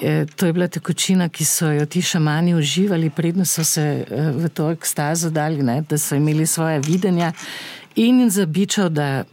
E, 0.03 0.27
to 0.37 0.47
je 0.47 0.53
bila 0.53 0.67
tekočina, 0.69 1.29
ki 1.29 1.45
so 1.45 1.69
jo 1.71 1.85
ti 1.87 2.03
šamani 2.03 2.55
uživali, 2.55 3.11
predno 3.11 3.45
so 3.45 3.65
se 3.65 3.85
uh, 4.03 4.31
v 4.43 4.49
to 4.49 4.71
ekstazo 4.71 5.31
dali, 5.31 5.63
ne, 5.63 5.83
da 5.89 5.99
so 5.99 6.17
imeli 6.19 6.47
svoje 6.47 6.81
videnja 6.81 7.33
in 7.97 8.31
zabičal, 8.31 8.89
da. 8.89 9.25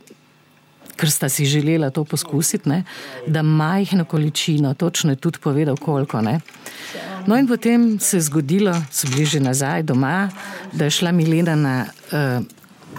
Ker 0.99 1.07
sta 1.07 1.29
si 1.31 1.45
želela 1.47 1.89
to 1.95 2.03
poskusiti, 2.03 2.69
ne, 2.69 2.83
da 3.27 3.41
majhno 3.41 4.03
količino, 4.05 4.73
točno 4.73 5.11
je 5.11 5.15
tudi 5.15 5.39
povedal, 5.39 5.77
koliko. 5.77 6.21
Ne. 6.21 6.39
No, 7.25 7.37
in 7.37 7.47
potem 7.47 7.99
se 7.99 8.17
je 8.17 8.21
zgodilo, 8.21 8.73
so 8.91 9.07
bili 9.07 9.25
že 9.25 9.39
nazaj 9.39 9.83
doma, 9.83 10.29
da 10.73 10.85
je 10.85 10.91
šla 10.91 11.11
Milena 11.11 11.55
na 11.55 11.85
uh, 12.11 12.43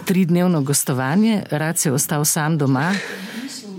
tridnevno 0.05 0.61
gostovanje, 0.61 1.43
rad 1.51 1.77
se 1.77 1.89
je 1.89 1.93
ostal 1.93 2.25
sam 2.25 2.57
doma 2.57 2.93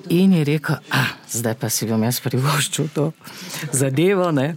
in 0.09 0.33
je 0.33 0.45
rekel, 0.45 0.77
da 0.91 1.07
zdaj 1.31 1.55
pa 1.55 1.69
si 1.69 1.87
bom 1.87 2.03
jaz 2.05 2.19
privoščil 2.21 2.89
to 2.95 3.07
zadevo. 3.73 4.31
Ne? 4.35 4.55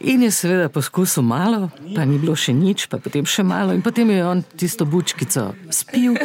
In 0.00 0.24
je 0.24 0.30
seveda 0.34 0.68
poskusil 0.72 1.22
malo, 1.22 1.68
pa 1.94 2.04
ni 2.08 2.18
bilo 2.18 2.34
še 2.38 2.54
nič, 2.56 2.88
pa 2.90 2.98
potem 3.02 3.26
še 3.28 3.44
malo. 3.46 3.74
In 3.76 3.84
potem 3.86 4.10
je 4.10 4.24
on 4.26 4.42
tisto 4.58 4.86
bučkico 4.88 5.50
spil 5.74 6.16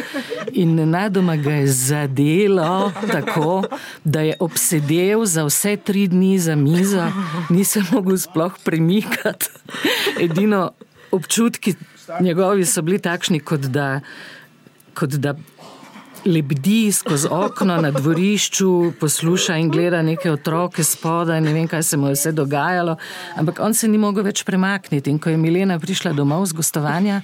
in 0.52 0.74
nenadoma 0.78 1.36
ga 1.38 1.60
je 1.60 1.68
zadelo 1.72 2.92
tako, 3.06 3.66
da 4.04 4.24
je 4.26 4.38
obsedel 4.42 5.26
za 5.26 5.46
vse 5.46 5.76
tri 5.76 6.06
dni 6.10 6.36
za 6.42 6.56
mizo, 6.58 7.06
nisem 7.50 7.86
mogel 7.92 8.18
sploh 8.18 8.58
premikati. 8.64 9.52
Edino 10.20 10.70
občutki 11.14 11.76
njegovi 12.20 12.66
so 12.66 12.82
bili 12.82 12.98
takšni, 12.98 13.40
kot 13.40 13.70
da 13.70 14.00
kot 14.96 15.18
da 15.20 15.36
lebdi 16.26 16.92
skozi 16.92 17.28
okno 17.30 17.76
na 17.76 17.90
dvorišču, 17.90 18.92
posluša 19.00 19.56
in 19.56 19.70
gleda 19.70 20.02
neke 20.02 20.30
otroke 20.30 20.84
spodaj, 20.84 21.40
ne 21.40 21.52
vem, 21.52 21.68
kaj 21.68 21.82
se 21.82 21.96
mu 21.96 22.08
je 22.08 22.16
vse 22.16 22.32
dogajalo, 22.32 22.96
ampak 23.36 23.60
on 23.60 23.74
se 23.74 23.88
ni 23.88 23.98
mogel 23.98 24.24
več 24.26 24.42
premakniti. 24.44 25.10
In 25.10 25.18
ko 25.18 25.30
je 25.30 25.36
Milena 25.36 25.78
prišla 25.78 26.12
domov 26.12 26.46
z 26.50 26.58
gostovanja, 26.58 27.20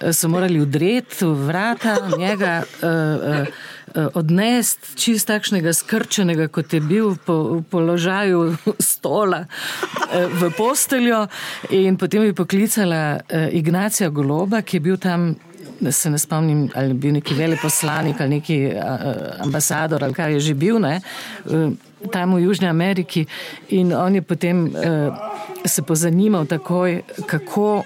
eh, 0.00 0.12
so 0.12 0.28
morali 0.28 0.60
udreti 0.60 1.24
vrata 1.24 1.96
njega. 2.18 2.62
Uh, 2.82 2.88
uh, 2.90 3.46
Odnest 4.14 4.90
čist 5.00 5.28
takšnega 5.30 5.72
skrčenega, 5.72 6.48
kot 6.52 6.72
je 6.74 6.80
bil 6.84 7.14
po, 7.16 7.36
v 7.56 7.62
položaju 7.70 8.56
stola 8.92 9.46
v 10.12 10.50
posteljo, 10.58 11.22
in 11.70 11.96
potem 11.96 12.26
je 12.26 12.34
poklicala 12.36 13.20
Ignacija 13.56 14.10
Goloba, 14.10 14.60
ki 14.60 14.76
je 14.76 14.80
bil 14.84 14.98
tam 15.00 15.30
se 15.90 16.10
ne 16.10 16.18
spomnim, 16.18 16.70
ali 16.74 16.88
je 16.88 16.94
bil 16.94 17.12
neki 17.12 17.34
veleposlanik 17.34 18.20
ali 18.20 18.28
neki 18.28 18.72
ambasador 19.38 20.04
ali 20.04 20.14
kaj 20.14 20.32
je 20.32 20.40
že 20.40 20.54
bil, 20.54 20.78
ne, 20.78 21.00
e, 21.00 21.70
tam 22.12 22.34
v 22.34 22.42
Južni 22.44 22.68
Ameriki. 22.68 23.26
In 23.68 23.92
on 23.92 24.14
je 24.14 24.22
potem 24.22 24.66
e, 24.66 25.10
se 25.64 25.82
pozanimal 25.82 26.46
takoj, 26.46 27.02
kako 27.26 27.84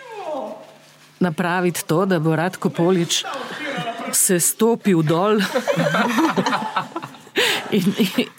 napraviti 1.21 1.85
to, 1.87 2.07
da 2.07 2.19
bo 2.19 2.37
Radko 2.37 2.71
Polič 2.71 3.25
se 4.13 4.41
stopil 4.41 5.03
dol. 5.03 5.41
In, 7.71 7.87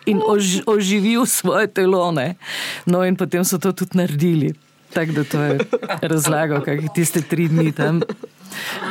in 0.06 0.20
ož, 0.20 0.60
oživil 0.68 1.24
svoje 1.26 1.68
telo. 1.72 2.12
Ne? 2.12 2.36
No, 2.84 3.00
in 3.08 3.16
potem 3.16 3.48
so 3.48 3.56
to 3.56 3.72
tudi 3.72 3.96
naredili. 3.96 4.52
Tako 4.94 5.12
da 5.12 5.24
to 5.24 5.42
je 5.42 5.60
razlagal, 6.02 6.62
kako 6.62 6.94
tiste 6.96 7.22
tri 7.22 7.48
dni 7.48 7.72
tam 7.72 8.02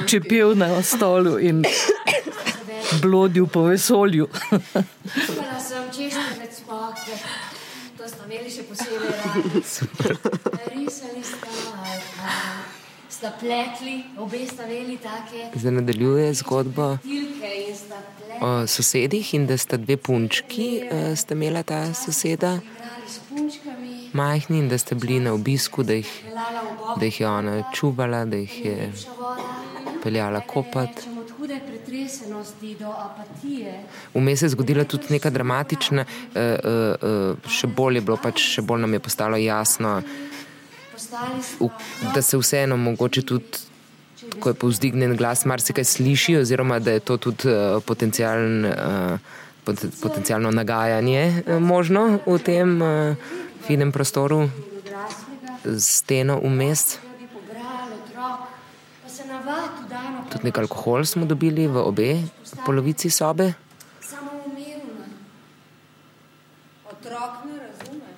čepel 0.07 0.55
na 0.57 0.83
stolu 0.83 1.39
in 1.39 1.65
blodil 3.03 3.47
po 3.47 3.63
vesolju. 3.63 4.29
Hvala 4.51 5.61
sem 5.61 5.85
češče 5.97 6.39
med 6.39 6.53
spoke. 6.57 7.15
To 7.99 8.09
smo 8.09 8.25
imeli 8.27 8.51
še 8.51 8.63
posebej 8.63 8.99
radi. 8.99 9.43
Risali 10.75 11.23
sta, 11.25 11.49
sta 13.09 13.33
pletli, 13.41 13.97
obe 14.19 14.41
sta 14.49 14.65
imeli 14.65 14.97
take. 14.97 15.51
Zdaj 15.55 15.73
nadaljuje 15.73 16.35
zgodbo 16.35 16.97
o 18.41 18.67
sosedih 18.67 19.35
in 19.35 19.47
da 19.47 19.59
sta 19.59 19.77
dve 19.77 19.97
punčki, 19.97 20.71
uh, 20.81 21.13
sta 21.17 21.37
imela 21.37 21.63
ta 21.63 21.95
soseda. 21.95 22.59
Majhni 24.13 24.59
in 24.59 24.69
da 24.69 24.79
ste 24.79 24.95
bili 24.95 25.21
na 25.21 25.33
obisku, 25.33 25.83
da 25.83 25.93
jih, 25.93 26.11
da 26.99 27.05
jih 27.05 27.21
je 27.21 27.29
ona 27.29 27.63
čuvala, 27.73 28.25
da 28.25 28.37
jih 28.37 28.65
je 28.65 28.93
peljala 30.03 30.41
kopati. 30.41 31.03
Vmes 34.15 34.43
je 34.43 34.49
zgodila 34.49 34.85
tudi 34.85 35.07
neka 35.11 35.31
dramatična, 35.31 36.05
uh, 36.05 36.37
uh, 36.37 37.35
uh, 37.37 37.51
še 37.51 37.67
bolj 37.67 38.01
je 38.01 38.05
bilo, 38.05 38.17
pač 38.17 38.43
še 38.57 38.63
bolj 38.63 38.85
nam 38.85 38.95
je 38.97 39.01
postalo 39.01 39.37
jasno, 39.37 40.01
da 42.15 42.23
se 42.23 42.39
vseeno 42.39 42.77
mogoče 42.77 43.23
tudi, 43.23 43.67
ko 44.41 44.53
je 44.53 44.59
povzdignjen 44.59 45.17
glas, 45.17 45.45
marsikaj 45.45 45.85
sliši, 45.85 46.37
oziroma 46.43 46.79
da 46.79 46.99
je 46.99 47.01
to 47.01 47.17
tudi 47.17 47.49
uh, 47.49 47.79
potencijalen, 47.87 48.67
uh, 48.67 49.40
pot, 49.65 49.85
potencijalno 50.03 50.51
nagajanje 50.51 51.43
uh, 51.47 51.63
možno 51.63 52.19
v 52.27 52.39
tem 52.39 52.83
uh, 52.83 53.17
finem 53.67 53.93
prostoru, 53.93 54.49
steno 55.79 56.41
vmes. 56.43 56.99
Tudi 60.31 60.45
nekaj 60.45 60.63
alkohol 60.63 61.05
smo 61.05 61.27
dobili 61.27 61.67
v 61.67 61.77
obe 61.77 62.11
polovici 62.67 63.11
sobe. 63.11 63.53
Samo 64.01 64.31
umevna. 64.47 65.07
Otrok 66.91 67.33
ne 67.47 67.57
razume. 67.59 68.09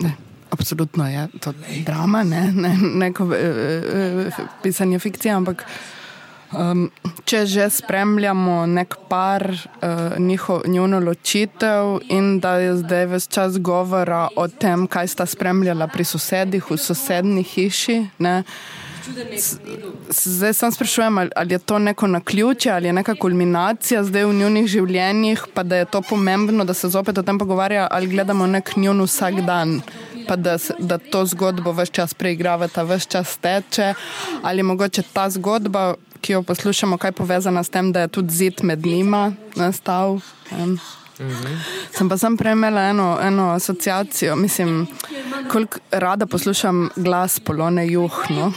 Ne, 0.00 0.12
absolutno 0.50 1.08
je 1.08 1.28
to 1.40 1.54
drama, 1.86 2.22
ne, 2.22 2.52
ne 2.52 2.76
neko 2.78 3.34
e, 3.34 3.38
e, 3.38 4.30
pisanje 4.62 4.98
fikcije, 4.98 5.34
ampak 5.34 5.64
um, 6.52 6.90
če 7.24 7.44
že 7.46 7.68
spremljamo 7.70 8.66
nek 8.66 8.96
par, 9.08 9.46
uh, 9.50 10.18
njiho, 10.18 10.60
njuno 10.66 11.00
ločitev 11.00 12.00
in 12.08 12.38
da 12.40 12.56
je 12.58 12.76
zdaj 12.82 13.06
ves 13.06 13.28
čas 13.28 13.58
govora 13.58 14.28
o 14.36 14.48
tem, 14.48 14.86
kaj 14.86 15.08
sta 15.08 15.26
spremljala 15.26 15.86
pri 15.86 16.04
sosedih 16.04 16.70
v 16.70 16.78
sosednji 16.78 17.42
hiši. 17.42 17.98
Ne, 18.18 18.42
Zdaj 20.08 20.52
sem 20.54 20.72
sprašujem, 20.72 21.18
ali 21.36 21.54
je 21.54 21.58
to 21.58 21.78
neko 21.78 22.06
naključje 22.06 22.72
ali 22.72 22.86
je 22.86 22.92
neka 22.92 23.14
kulminacija 23.14 24.04
zdaj 24.04 24.24
v 24.24 24.34
njunih 24.34 24.66
življenjih, 24.66 25.44
pa 25.54 25.62
da 25.62 25.76
je 25.76 25.84
to 25.84 26.02
pomembno, 26.02 26.64
da 26.64 26.74
se 26.74 26.88
zopet 26.88 27.18
o 27.18 27.22
tem 27.22 27.38
pogovarja, 27.38 27.88
ali 27.90 28.06
gledamo 28.06 28.46
nek 28.46 28.76
njun 28.76 29.00
vsak 29.02 29.40
dan, 29.46 29.80
pa 30.28 30.36
da, 30.36 30.58
da 30.78 30.98
to 30.98 31.24
zgodbo 31.26 31.72
vse 31.72 31.92
čas 32.00 32.14
preigravata, 32.14 32.84
vse 32.84 33.08
čas 33.08 33.36
teče, 33.40 33.94
ali 34.42 34.62
mogoče 34.62 35.02
ta 35.12 35.30
zgodba, 35.30 35.94
ki 36.20 36.32
jo 36.32 36.42
poslušamo, 36.42 36.98
kaj 36.98 37.12
povezana 37.12 37.64
s 37.64 37.70
tem, 37.70 37.92
da 37.92 38.00
je 38.00 38.08
tudi 38.08 38.34
zid 38.34 38.62
med 38.62 38.86
njima 38.86 39.32
nastal. 39.56 40.20
Um. 40.50 40.78
-hmm. 41.28 41.56
Sem 41.92 42.08
pa 42.08 42.16
sem 42.18 42.36
prejmela 42.36 42.80
eno, 42.90 43.18
eno 43.22 43.50
asociacijo, 43.50 44.36
mislim, 44.36 44.86
koliko 45.48 45.78
rada 45.90 46.26
poslušam 46.26 46.90
glas 46.96 47.40
Polone 47.40 47.86
Juh. 47.86 48.30
No? 48.30 48.52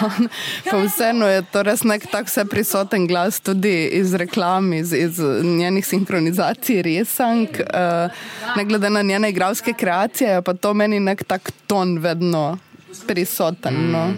Pa 0.70 0.76
vseeno 0.76 1.28
je 1.28 1.42
to 1.52 1.62
res 1.62 1.84
nek 1.84 2.06
tak 2.10 2.26
vse 2.26 2.44
prisoten 2.44 3.06
glas, 3.06 3.40
tudi 3.40 3.88
iz 3.92 4.14
reklam, 4.14 4.72
iz, 4.72 4.92
iz 4.92 5.18
njenih 5.42 5.86
sinhronizacij, 5.86 6.82
resank, 6.82 7.60
uh, 7.60 8.10
ne 8.56 8.64
glede 8.64 8.90
na 8.90 9.02
njene 9.02 9.30
igralske 9.30 9.72
kreacije, 9.72 10.42
pa 10.42 10.54
to 10.54 10.74
meni 10.74 11.00
nek 11.00 11.24
tak 11.24 11.50
ton 11.66 11.98
vedno 11.98 12.58
prisoten. 13.06 13.90
No? 13.92 14.12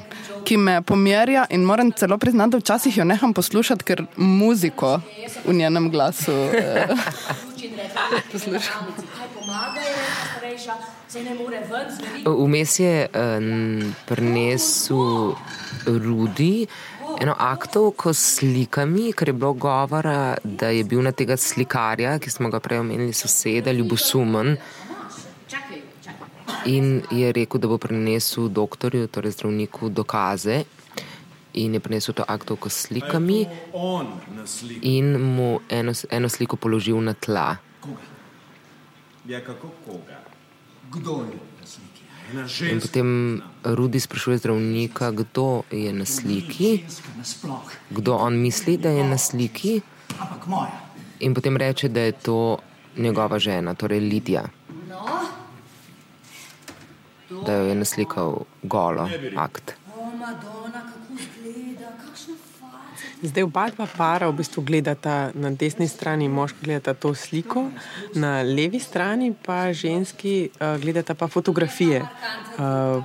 Ki 0.45 0.57
me 0.57 0.83
pomirja, 0.83 1.47
in 1.51 1.65
moram 1.65 1.93
celo 1.93 2.19
priznati, 2.19 2.51
da 2.51 2.59
včasih 2.59 2.97
jo 2.97 3.05
neham 3.05 3.35
poslušati, 3.35 3.85
ker 3.85 4.05
muziko 4.17 5.01
v 5.45 5.53
njenem 5.55 5.91
glasu. 5.91 6.33
Eh, 6.33 6.89
Vmes 12.25 12.79
je 12.79 13.09
um, 13.15 13.95
prinesel 14.07 15.35
Rudi 15.87 16.67
eno 17.21 17.35
aktovko 17.39 18.15
s 18.15 18.37
slikami, 18.37 19.13
ker 19.13 19.29
je 19.29 19.33
bilo 19.33 19.53
govora, 19.53 20.37
da 20.45 20.69
je 20.69 20.85
bil 20.85 21.03
na 21.03 21.13
tega 21.13 21.37
slikarja, 21.37 22.19
ki 22.19 22.31
smo 22.31 22.51
ga 22.51 22.61
prej 22.61 22.81
omenili, 22.81 23.13
soseda, 23.13 23.73
ljubosumen. 23.73 24.57
In 26.67 27.03
je 27.11 27.33
rekel, 27.33 27.61
da 27.61 27.69
bo 27.69 27.79
prinesel 27.79 28.49
doktorju, 28.49 29.07
torej 29.07 29.33
zdravniku, 29.33 29.89
dokaze. 29.89 30.65
In 31.55 31.75
je 31.75 31.81
prinesel 31.81 32.15
to 32.15 32.25
aktovko 32.29 32.69
s 32.69 32.87
slikami, 32.87 33.47
in 34.83 35.19
mu 35.19 35.61
eno, 35.69 35.93
eno 36.11 36.29
sliko 36.29 36.57
položil 36.57 37.01
na 37.01 37.15
tla. 37.15 37.57
Ja, 39.27 39.41
kako 39.45 39.71
koga? 39.87 40.23
Kdo 40.91 41.27
je 41.27 41.39
na 41.61 41.67
sliki? 41.67 42.71
In 42.71 42.81
potem 42.81 43.43
Rudi 43.65 44.01
sprašuje 44.01 44.39
zdravnika, 44.39 45.11
kdo 45.11 45.63
je 45.71 45.93
na 45.93 46.07
sliki, 46.07 46.85
kdo 47.91 48.15
on 48.17 48.39
misli, 48.39 48.77
da 48.79 48.89
je 48.89 49.05
na 49.05 49.19
sliki. 49.19 49.81
In 51.21 51.35
potem 51.35 51.57
reče, 51.57 51.89
da 51.89 52.01
je 52.01 52.13
to 52.13 52.59
njegova 52.97 53.39
žena, 53.39 53.75
torej 53.75 54.01
Lidija. 54.01 54.47
Da 57.31 57.53
jo 57.53 57.65
je 57.65 57.75
naslikal 57.75 58.39
golo 58.63 59.09
akt. 59.37 59.75
Zdaj 63.23 63.45
oba 63.45 63.69
dva 63.71 63.87
para 63.87 64.29
v 64.31 64.41
bistvu 64.41 64.65
gledata 64.65 65.31
na 65.35 65.51
desni 65.53 65.89
strani, 65.89 66.29
moški 66.29 66.65
gledata 66.65 66.95
to 66.95 67.15
sliko, 67.15 67.67
na 68.15 68.41
levi 68.43 68.81
strani 68.81 69.35
pa 69.47 69.73
ženski 69.73 70.51
uh, 70.51 70.81
gledata 70.81 71.15
pa 71.15 71.29
fotografije. 71.29 72.03
Uh, 72.59 73.05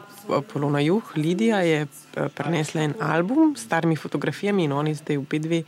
Polona 0.54 0.80
Juh, 0.80 1.04
Lidija 1.16 1.60
je 1.62 1.84
uh, 1.84 2.28
prenesla 2.34 2.82
en 2.82 2.94
album 3.00 3.56
s 3.56 3.68
starimi 3.68 3.96
fotografijami 3.96 4.64
in 4.64 4.72
oni 4.72 4.96
zdaj 4.96 5.18
obe 5.18 5.40
dve 5.40 5.64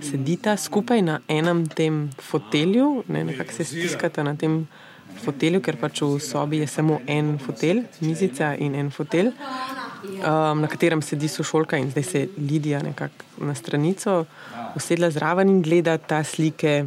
sedita 0.00 0.56
skupaj 0.56 1.02
na 1.02 1.20
enem 1.28 1.66
tem 1.66 2.10
fotelju, 2.20 3.02
ne, 3.08 3.24
nekako 3.24 3.52
se 3.52 3.64
stiskata 3.64 4.22
na 4.22 4.36
tem 4.36 4.60
fotelju, 4.60 4.85
ker 5.62 5.76
pač 5.76 6.02
v 6.02 6.20
sobi 6.20 6.58
je 6.58 6.66
samo 6.66 7.00
en 7.06 7.38
fotelj, 7.38 7.84
mizica 8.00 8.54
in 8.54 8.74
en 8.74 8.90
fotelj 8.90 9.32
um, 10.04 10.60
na 10.60 10.68
katerem 10.68 11.02
sedi 11.02 11.28
sošolka 11.28 11.76
in 11.76 11.90
zdaj 11.90 12.02
se 12.02 12.28
Lidija 12.38 12.82
nekako 12.82 13.44
na 13.46 13.54
stranico 13.54 14.24
usedla 14.76 15.10
zraven 15.10 15.48
in 15.48 15.62
gleda 15.62 15.98
ta 15.98 16.24
slike, 16.24 16.84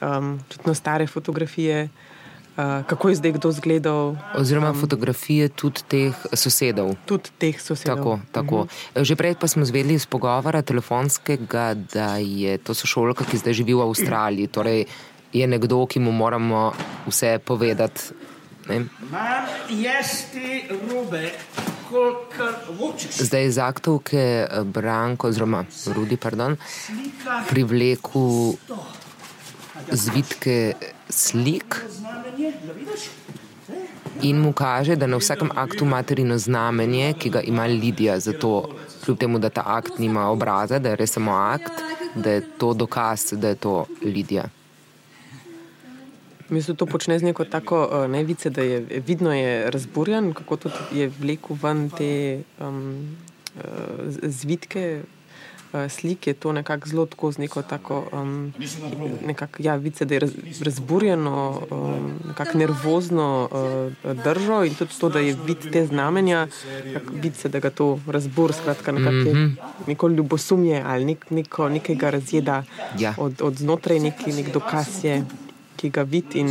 um, 0.00 0.38
tudi 0.48 0.66
na 0.66 0.74
stare 0.74 1.06
fotografije 1.06 1.88
Uh, 2.58 2.82
kako 2.86 3.08
je 3.08 3.14
zdaj 3.14 3.32
kdo 3.32 3.52
zgledal? 3.52 4.16
Oziroma 4.34 4.70
um, 4.70 4.80
fotografije 4.80 5.48
tudi 5.48 5.78
teh 5.88 6.14
sosedov. 6.32 6.90
Tudi 7.06 7.30
teh 7.38 7.60
sosedov. 7.62 7.96
Tako, 7.96 8.20
tako. 8.32 8.56
Uh 8.56 8.66
-huh. 8.94 9.04
Že 9.04 9.16
prej 9.16 9.34
pa 9.40 9.46
smo 9.46 9.64
zvedeli 9.64 9.94
iz 9.94 10.06
pogovora 10.06 10.62
telefonskega, 10.62 11.74
da 11.94 12.16
je 12.16 12.58
to 12.58 12.74
sošolka, 12.74 13.24
ki 13.24 13.38
zdaj 13.38 13.52
živi 13.52 13.74
v 13.74 13.80
Avstraliji. 13.80 14.46
Torej 14.46 14.84
je 15.32 15.46
nekdo, 15.46 15.86
ki 15.86 16.00
mu 16.00 16.12
moramo 16.12 16.72
vse 17.06 17.38
povedati. 17.38 18.00
Zdaj 23.18 23.46
iz 23.46 23.58
aktovke 23.58 24.46
Branko, 24.64 25.28
oziroma 25.28 25.64
Rudi, 25.94 26.16
pardon, 26.16 26.56
privleku 27.48 28.56
zvitke 29.90 30.72
slik. 31.08 31.76
In 34.22 34.40
mu 34.42 34.52
kaže, 34.52 34.96
da 34.96 35.06
na 35.06 35.16
vsakem 35.16 35.50
aktu 35.54 35.84
materino 35.84 36.38
znamenje, 36.38 37.14
ki 37.18 37.30
ga 37.30 37.40
ima 37.40 37.66
Lidija, 37.66 38.18
zato 38.20 38.68
kljub 39.04 39.18
temu, 39.18 39.38
da 39.38 39.48
ta 39.48 39.62
akt 39.66 39.98
nima 39.98 40.28
obraza, 40.28 40.78
da 40.78 40.88
je 40.88 40.96
res 40.96 41.12
samo 41.12 41.32
akt, 41.32 41.72
da 42.14 42.30
je 42.30 42.42
to 42.58 42.74
dokaz, 42.74 43.32
da 43.32 43.48
je 43.48 43.54
to 43.54 43.86
Lidija. 44.02 44.48
Mislim, 46.50 46.74
da 46.74 46.78
to 46.78 46.86
počne 46.86 47.18
z 47.18 47.22
neko 47.22 47.44
tako 47.44 47.88
uh, 47.92 48.10
najvice, 48.10 48.50
da 48.50 48.62
je 48.62 49.02
vidno 49.06 49.34
je 49.34 49.70
razburjen, 49.70 50.32
kako 50.32 50.56
tudi 50.56 50.76
je 50.92 51.10
vlekel 51.20 51.56
ven 51.62 51.90
te 51.90 52.42
um, 52.60 53.16
uh, 53.56 53.62
zvitke 54.22 55.02
uh, 55.72 55.90
slike, 55.90 56.34
to 56.34 56.52
nekako 56.52 56.88
zelo 56.88 57.06
tako 57.06 57.32
z 57.32 57.38
neko 57.38 57.62
tako, 57.62 58.04
um, 58.12 58.52
nekak, 59.26 59.56
ja, 59.58 59.76
vice, 59.76 60.04
da 60.04 60.14
je 60.14 60.20
raz, 60.20 60.30
razburjeno, 60.60 61.62
um, 61.70 62.12
nekako 62.28 62.58
nervozno 62.58 63.48
uh, 63.52 64.24
držo 64.24 64.64
in 64.64 64.74
tudi 64.74 64.94
to, 65.00 65.08
da 65.08 65.18
je 65.18 65.36
vid 65.46 65.70
te 65.72 65.86
znamenja, 65.86 66.46
vice, 67.12 67.48
da 67.48 67.60
ga 67.60 67.70
to 67.70 68.00
razbur, 68.06 68.52
skratka, 68.52 68.92
nekako 68.92 69.12
mm 69.12 69.34
-hmm. 69.34 69.54
neko 69.86 70.08
ljubosumje 70.08 70.82
ali 70.86 71.04
nek, 71.04 71.30
neko, 71.30 71.68
nekega 71.68 72.10
razjeda 72.10 72.64
ja. 72.98 73.14
od, 73.18 73.42
od 73.42 73.54
znotraj, 73.54 73.98
neki 73.98 74.32
nek 74.32 74.52
dokaz 74.52 75.04
je, 75.04 75.24
ki 75.78 75.90
ga 75.94 76.02
vidi 76.02 76.42
in 76.42 76.50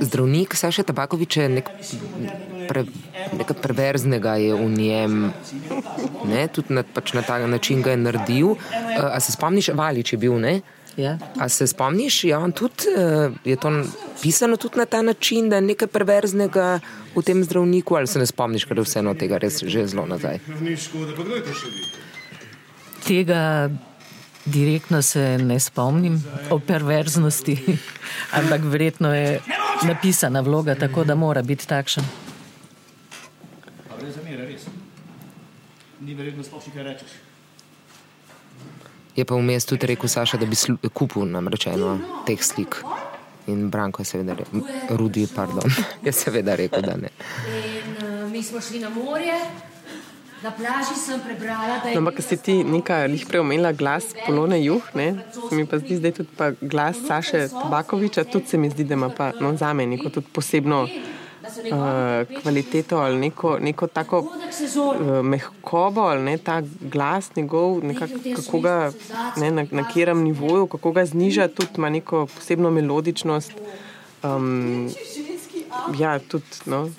Zdravnik 0.00 0.54
Saša 0.56 0.82
Tabakovič 0.82 1.36
je 1.36 1.48
nek 1.48 1.66
pre, 2.68 2.84
nekaj 3.36 3.56
perverznega 3.60 4.36
je 4.40 4.54
v 4.54 4.68
njem, 4.72 5.14
ne? 6.24 6.42
tudi 6.48 6.74
na, 6.76 6.82
pač 6.82 7.12
na 7.12 7.22
ta 7.22 7.38
način 7.46 7.82
ga 7.82 7.92
je 7.92 8.00
naredil. 8.00 8.48
Uh, 8.54 8.58
a 9.12 9.20
se 9.20 9.32
spomniš, 9.32 9.72
Valič 9.74 10.12
je 10.12 10.18
bil, 10.18 10.38
ne? 10.40 10.60
Ja. 10.96 11.18
A 11.38 11.48
se 11.48 11.66
spomniš, 11.66 12.24
ja, 12.24 12.40
tudi, 12.50 12.90
uh, 12.94 13.34
je 13.44 13.56
to 13.56 13.72
pisano 14.22 14.56
tudi 14.56 14.78
na 14.78 14.86
ta 14.86 15.02
način, 15.02 15.48
da 15.48 15.56
je 15.56 15.68
nekaj 15.72 15.88
perverznega 15.88 16.80
v 17.14 17.22
tem 17.22 17.44
zdravniku, 17.44 17.96
ali 17.96 18.06
se 18.06 18.18
ne 18.18 18.26
spomniš, 18.26 18.64
ker 18.64 18.78
je 18.78 18.86
vseeno 18.86 19.14
tega 19.14 19.38
res 19.38 19.62
že 19.64 19.86
zelo 19.86 20.06
nazaj? 20.06 20.40
Tega 23.06 23.70
direktno 24.52 25.02
se 25.02 25.38
ne 25.38 25.60
spomnim 25.60 26.18
o 26.50 26.58
perverznosti, 26.58 27.58
ampak 28.38 28.64
verjetno 28.64 29.14
je 29.14 29.40
napisana 29.86 30.40
vloga 30.40 30.74
tako, 30.74 31.04
da 31.04 31.14
mora 31.14 31.42
biti 31.42 31.66
takšen. 31.66 32.04
ni 36.08 36.14
verjetno 36.16 36.44
sploh 36.46 36.62
še 36.64 36.72
kaj 36.72 36.86
rečeš. 36.86 37.16
Je 39.18 39.24
pa 39.28 39.36
vmes 39.36 39.66
tudi 39.68 39.88
rekel 39.90 40.08
Saša, 40.08 40.38
da 40.40 40.46
bi 40.48 40.56
kupil 40.94 41.26
namreč 41.28 41.66
eno 41.72 41.98
teh 42.26 42.40
slik. 42.40 42.80
In 43.48 43.68
Branko 43.72 44.04
je 44.04 44.08
seveda 44.12 44.36
rekel, 44.38 44.62
Rudi, 45.00 45.26
pardon, 45.34 45.68
je 46.06 46.12
seveda 46.12 46.54
rekel, 46.56 46.84
da 46.84 46.96
ne. 47.00 47.10
In, 47.48 47.96
uh, 47.98 48.24
mi 48.30 48.42
smo 48.44 48.62
šli 48.62 48.80
na 48.84 48.92
morje. 48.92 49.36
Na 50.42 50.50
plaži 50.50 50.94
sem 50.94 51.20
prebrala, 51.20 51.80
da 51.82 51.88
je. 51.88 51.94
No, 51.94 52.00
ampak, 52.00 52.22
si 52.22 52.36
ti 52.36 52.60
nekaj 52.64 53.08
jih 53.10 53.26
preomenila, 53.26 53.72
glas 53.72 54.12
Polone 54.26 54.60
Juh, 54.62 54.84
ne? 54.94 55.08
Se 55.34 55.56
mi 55.56 55.66
pa 55.66 55.80
zdi 55.82 55.96
zdaj 55.98 56.12
tudi 56.20 56.50
glas 56.60 57.00
Saše 57.06 57.48
Tabakoviča, 57.48 58.24
tudi 58.24 58.46
se 58.46 58.58
mi 58.58 58.70
zdi, 58.70 58.84
da 58.84 58.94
ima 58.94 59.08
pa 59.10 59.32
no, 59.40 59.56
za 59.56 59.72
me 59.72 59.86
neko 59.86 60.10
tudi 60.14 60.26
posebno 60.32 60.82
uh, 60.82 62.40
kvaliteto 62.42 62.98
ali 62.98 63.18
neko, 63.18 63.58
neko 63.58 63.86
tako 63.86 64.18
uh, 64.18 65.24
mehkobo 65.24 66.00
ali 66.00 66.22
ne, 66.22 66.38
ta 66.38 66.62
glas 66.80 67.34
njegov, 67.36 67.84
nekak, 67.84 68.10
kako 68.36 68.60
ga 68.60 68.90
ne, 69.36 69.50
na, 69.50 69.66
na 69.70 69.84
katerem 69.84 70.22
nivoju, 70.22 70.66
kako 70.66 70.92
ga 70.92 71.04
zniža, 71.04 71.48
tudi 71.48 71.70
ima 71.76 71.90
neko 71.90 72.26
posebno 72.26 72.70
melodičnost. 72.70 73.52
Um, 74.22 74.90
ja, 75.98 76.18
tudi. 76.18 76.44
No, 76.66 76.90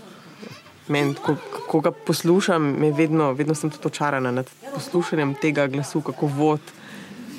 Men, 0.89 1.13
ko, 1.21 1.35
ko 1.67 1.79
ga 1.85 1.91
poslušam, 1.91 2.71
vedno, 2.97 3.31
vedno 3.37 3.55
sem 3.55 3.69
tudi 3.69 3.87
očarana 3.87 4.31
nad 4.31 4.49
poslušanjem 4.73 5.35
tega 5.41 5.67
glasu, 5.67 6.01
kako 6.01 6.27
vod 6.27 6.73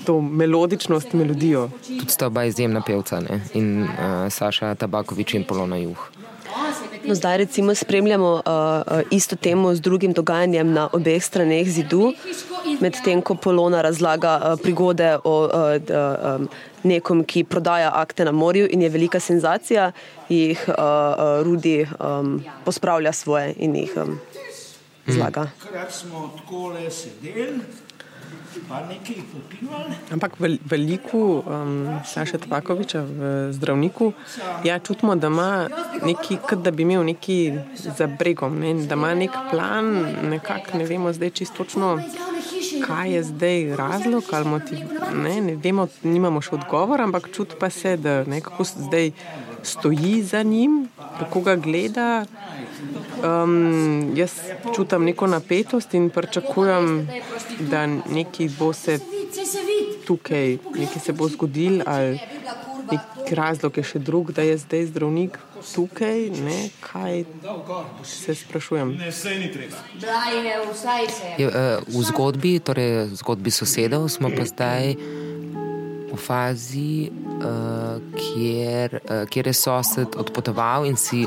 to 0.06 0.20
melodičnost, 0.20 1.12
melodijo. 1.12 1.68
Tudi 1.86 2.10
sta 2.10 2.26
oba 2.26 2.44
izjemna 2.44 2.80
pevca 2.86 3.20
ne? 3.20 3.40
in 3.54 3.82
uh, 3.82 3.90
Saša 4.30 4.74
Tabakovič 4.74 5.34
in 5.34 5.44
Polona 5.44 5.76
Juh. 5.76 6.06
No, 7.04 7.14
zdaj 7.14 7.36
recimo 7.36 7.74
spremljamo 7.74 8.32
uh, 8.32 8.40
uh, 8.42 9.00
isto 9.10 9.36
temo 9.36 9.74
z 9.74 9.80
drugim 9.80 10.12
dogajanjem 10.12 10.72
na 10.72 10.88
obeh 10.92 11.24
straneh 11.24 11.68
zidu, 11.68 12.12
medtem 12.80 13.22
ko 13.22 13.34
Polona 13.34 13.82
razlaga 13.82 14.36
uh, 14.36 14.60
prigode 14.60 15.18
o 15.24 15.44
uh, 15.44 15.50
uh, 15.50 16.40
um, 16.40 16.48
nekom, 16.82 17.24
ki 17.24 17.44
prodaja 17.44 17.92
akte 17.94 18.24
na 18.24 18.32
morju 18.32 18.68
in 18.70 18.82
je 18.82 18.88
velika 18.88 19.20
senzacija, 19.20 19.92
jih 20.28 20.64
uh, 20.68 20.74
uh, 20.74 21.42
Rudi 21.44 21.86
um, 21.98 22.44
pospravlja 22.64 23.12
svoje 23.12 23.54
in 23.56 23.76
jih 23.76 23.96
um, 23.96 24.18
zlaga. 25.06 25.48
Hmm. 28.50 29.94
Ampak 30.10 30.32
veliko 30.70 31.18
um, 31.46 32.00
Saša 32.02 32.38
Tvakoviča 32.38 33.02
v 33.02 33.52
zdravniku, 33.52 34.12
ja, 34.64 34.78
čutimo, 34.78 35.14
da 35.14 35.26
ima 35.26 35.68
neki, 36.02 36.36
kot 36.42 36.58
da 36.58 36.70
bi 36.70 36.82
imel 36.82 37.04
neki 37.04 37.52
za 37.74 38.06
bregom, 38.06 38.58
ne, 38.58 38.74
da 38.90 38.98
ima 38.98 39.14
nek 39.14 39.30
plan, 39.50 39.86
nekako 40.30 40.78
ne 40.78 40.84
vemo 40.84 41.12
zdaj 41.12 41.30
čisto 41.30 41.62
točno, 41.62 42.02
kaj 42.86 43.14
je 43.14 43.22
zdaj 43.22 43.76
razlog, 43.76 44.24
ali 44.32 44.48
motiv, 44.48 44.78
ne, 45.14 45.40
ne 45.40 45.54
vemo, 45.56 45.86
nimamo 46.02 46.42
še 46.42 46.56
odgovor, 46.58 47.00
ampak 47.06 47.30
čut 47.34 47.54
pa 47.60 47.70
se, 47.70 47.96
da 47.96 48.24
nekako 48.24 48.66
zdaj 48.66 49.12
stoji 49.62 50.22
za 50.22 50.42
njim, 50.42 50.88
kako 51.18 51.40
ga 51.40 51.56
gleda. 51.56 52.24
Um, 53.24 54.12
jaz 54.16 54.32
čutim 54.76 55.04
neko 55.04 55.26
napetost 55.26 55.94
in 55.94 56.10
pričakujem, 56.10 57.08
da 57.60 57.86
nekaj 57.86 58.48
bo 58.58 58.72
se 58.72 58.98
tukaj, 60.06 60.58
nekaj 60.74 61.02
se 61.04 61.12
bo 61.12 61.28
zgodil, 61.28 61.82
ali 61.86 62.20
nek 62.92 63.32
razlog 63.36 63.76
je 63.76 63.84
še 63.84 63.98
drug, 63.98 64.32
da 64.32 64.42
je 64.42 64.58
zdaj 64.58 64.86
zdravnik 64.90 65.38
tukaj. 65.74 66.30
Ne, 66.42 66.70
kaj 66.80 67.24
se 68.04 68.34
sprašujem? 68.34 68.96
Je, 71.38 71.46
uh, 71.46 71.54
v 71.86 72.04
zgodbi, 72.08 72.58
torej 72.58 73.10
zgodbi 73.20 73.50
sosedov, 73.50 74.08
smo 74.08 74.32
pa 74.32 74.48
zdaj 74.48 74.96
fazi, 76.20 77.10
uh, 77.10 77.98
kjer, 78.16 78.98
uh, 79.00 79.28
kjer 79.28 79.46
je 79.46 79.52
sosed 79.52 80.16
odpotoval 80.16 80.86
in 80.86 80.96
si 80.96 81.24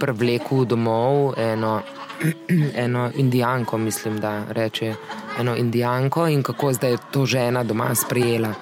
prevlekel 0.00 0.64
domov 0.64 1.34
eno, 1.38 1.80
eno 2.84 3.10
indijanko, 3.16 3.78
mislim, 3.78 4.20
da 4.20 4.44
reče 4.48 4.94
eno 5.40 5.56
indijanko 5.56 6.26
in 6.28 6.42
kako 6.42 6.72
zdaj 6.72 6.90
je 6.90 6.98
to 7.10 7.26
žena 7.26 7.64
doma 7.64 7.94
sprejela 7.94 8.54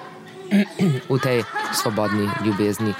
v 1.09 1.19
tej 1.23 1.43
svobodni 1.73 2.29
ljubezni. 2.45 2.93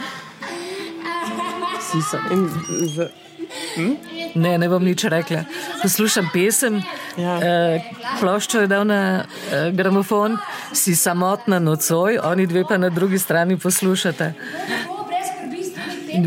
Hm? 3.76 3.94
Ne, 4.36 4.58
ne 4.58 4.70
bom 4.70 4.84
nič 4.84 5.04
rekla. 5.04 5.44
Poslušam 5.82 6.30
pesem, 6.34 6.82
ja. 7.18 7.38
eh, 7.38 7.92
ploščo 8.20 8.64
je 8.64 8.68
dal 8.68 8.86
na 8.90 9.02
eh, 9.24 9.72
gramofon, 9.72 10.38
si 10.74 10.96
samotna 10.96 11.60
nocoj, 11.60 12.20
oni 12.24 12.48
dve 12.48 12.66
pa 12.70 12.78
na 12.78 12.90
drugi 12.90 13.20
strani 13.20 13.58
poslušate 13.58 14.34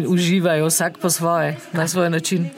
uživajo 0.09 0.67
vsak 0.67 0.99
po 0.99 1.11
svoje, 1.11 1.57
na 1.73 1.89
svoj 1.89 2.11
način. 2.11 2.51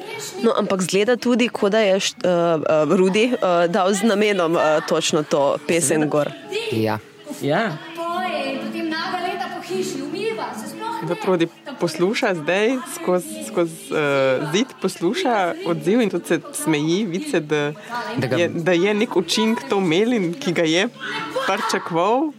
No, 0.43 0.53
ampak 0.59 0.83
zgleda 0.83 1.17
tudi, 1.17 1.49
kot 1.49 1.73
da 1.73 1.79
je 1.79 1.97
uh, 1.97 2.01
uh, 2.01 2.97
Rudi 2.97 3.33
uh, 3.33 3.71
dal 3.71 3.95
z 3.95 4.03
namenom 4.03 4.55
uh, 4.55 4.61
točno 4.89 5.23
to 5.23 5.57
pesem 5.69 6.09
gor. 6.11 6.31
Ja. 6.73 6.99
ja. 7.43 7.77
Da 11.09 11.15
prodi 11.15 11.47
posluša 11.81 12.35
zdaj 12.35 12.77
skozi 12.95 13.45
skoz, 13.49 13.71
uh, 13.91 14.53
zid, 14.53 14.67
posluša 14.83 15.55
odziv 15.67 16.01
in 16.01 16.11
tudi 16.11 16.27
se 16.27 16.41
smeji, 16.53 17.05
vidi, 17.05 17.41
da, 17.41 17.73
da, 18.17 18.27
ga... 18.27 18.49
da 18.49 18.73
je 18.73 18.95
nek 18.95 19.17
učinek 19.17 19.69
to 19.69 19.81
melin, 19.81 20.35
ki 20.35 20.53
ga 20.53 20.63
je 20.63 20.89
pričakoval. 21.47 22.31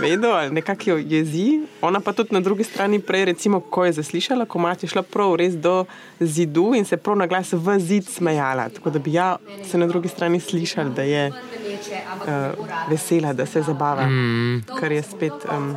vedno 0.00 0.28
ali 0.28 0.50
nekako 0.50 0.90
jo 0.90 0.96
jezi. 0.96 1.60
Ona 1.80 2.00
pa 2.00 2.12
tudi 2.12 2.34
na 2.34 2.40
drugi 2.40 2.64
strani, 2.64 3.00
prej, 3.00 3.24
recimo, 3.24 3.60
ko 3.60 3.84
je 3.84 3.92
zaslišala, 3.92 4.44
ko 4.44 4.58
mati 4.58 4.86
šla 4.86 5.02
prav 5.02 5.34
res 5.34 5.54
do 5.54 5.84
zidu 6.20 6.72
in 6.74 6.84
se 6.84 6.96
prav 6.96 7.16
na 7.16 7.26
glas 7.26 7.52
v 7.52 7.78
zid 7.78 8.08
smejala. 8.08 8.68
Tako 8.68 8.90
da 8.90 8.98
bi 8.98 9.12
ja 9.12 9.36
se 9.70 9.78
na 9.78 9.86
drugi 9.86 10.08
strani 10.08 10.40
slišala, 10.40 10.90
da 10.90 11.02
je 11.02 11.28
uh, 11.28 12.68
vesela, 12.90 13.32
da 13.32 13.46
se 13.46 13.62
zabava, 13.62 14.06
mm. 14.06 14.64
kar 14.80 14.92
je 14.92 15.02
spet 15.02 15.46
um, 15.52 15.76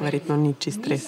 verjetno 0.00 0.36
ni 0.36 0.54
čist 0.58 0.86
res. 0.86 1.06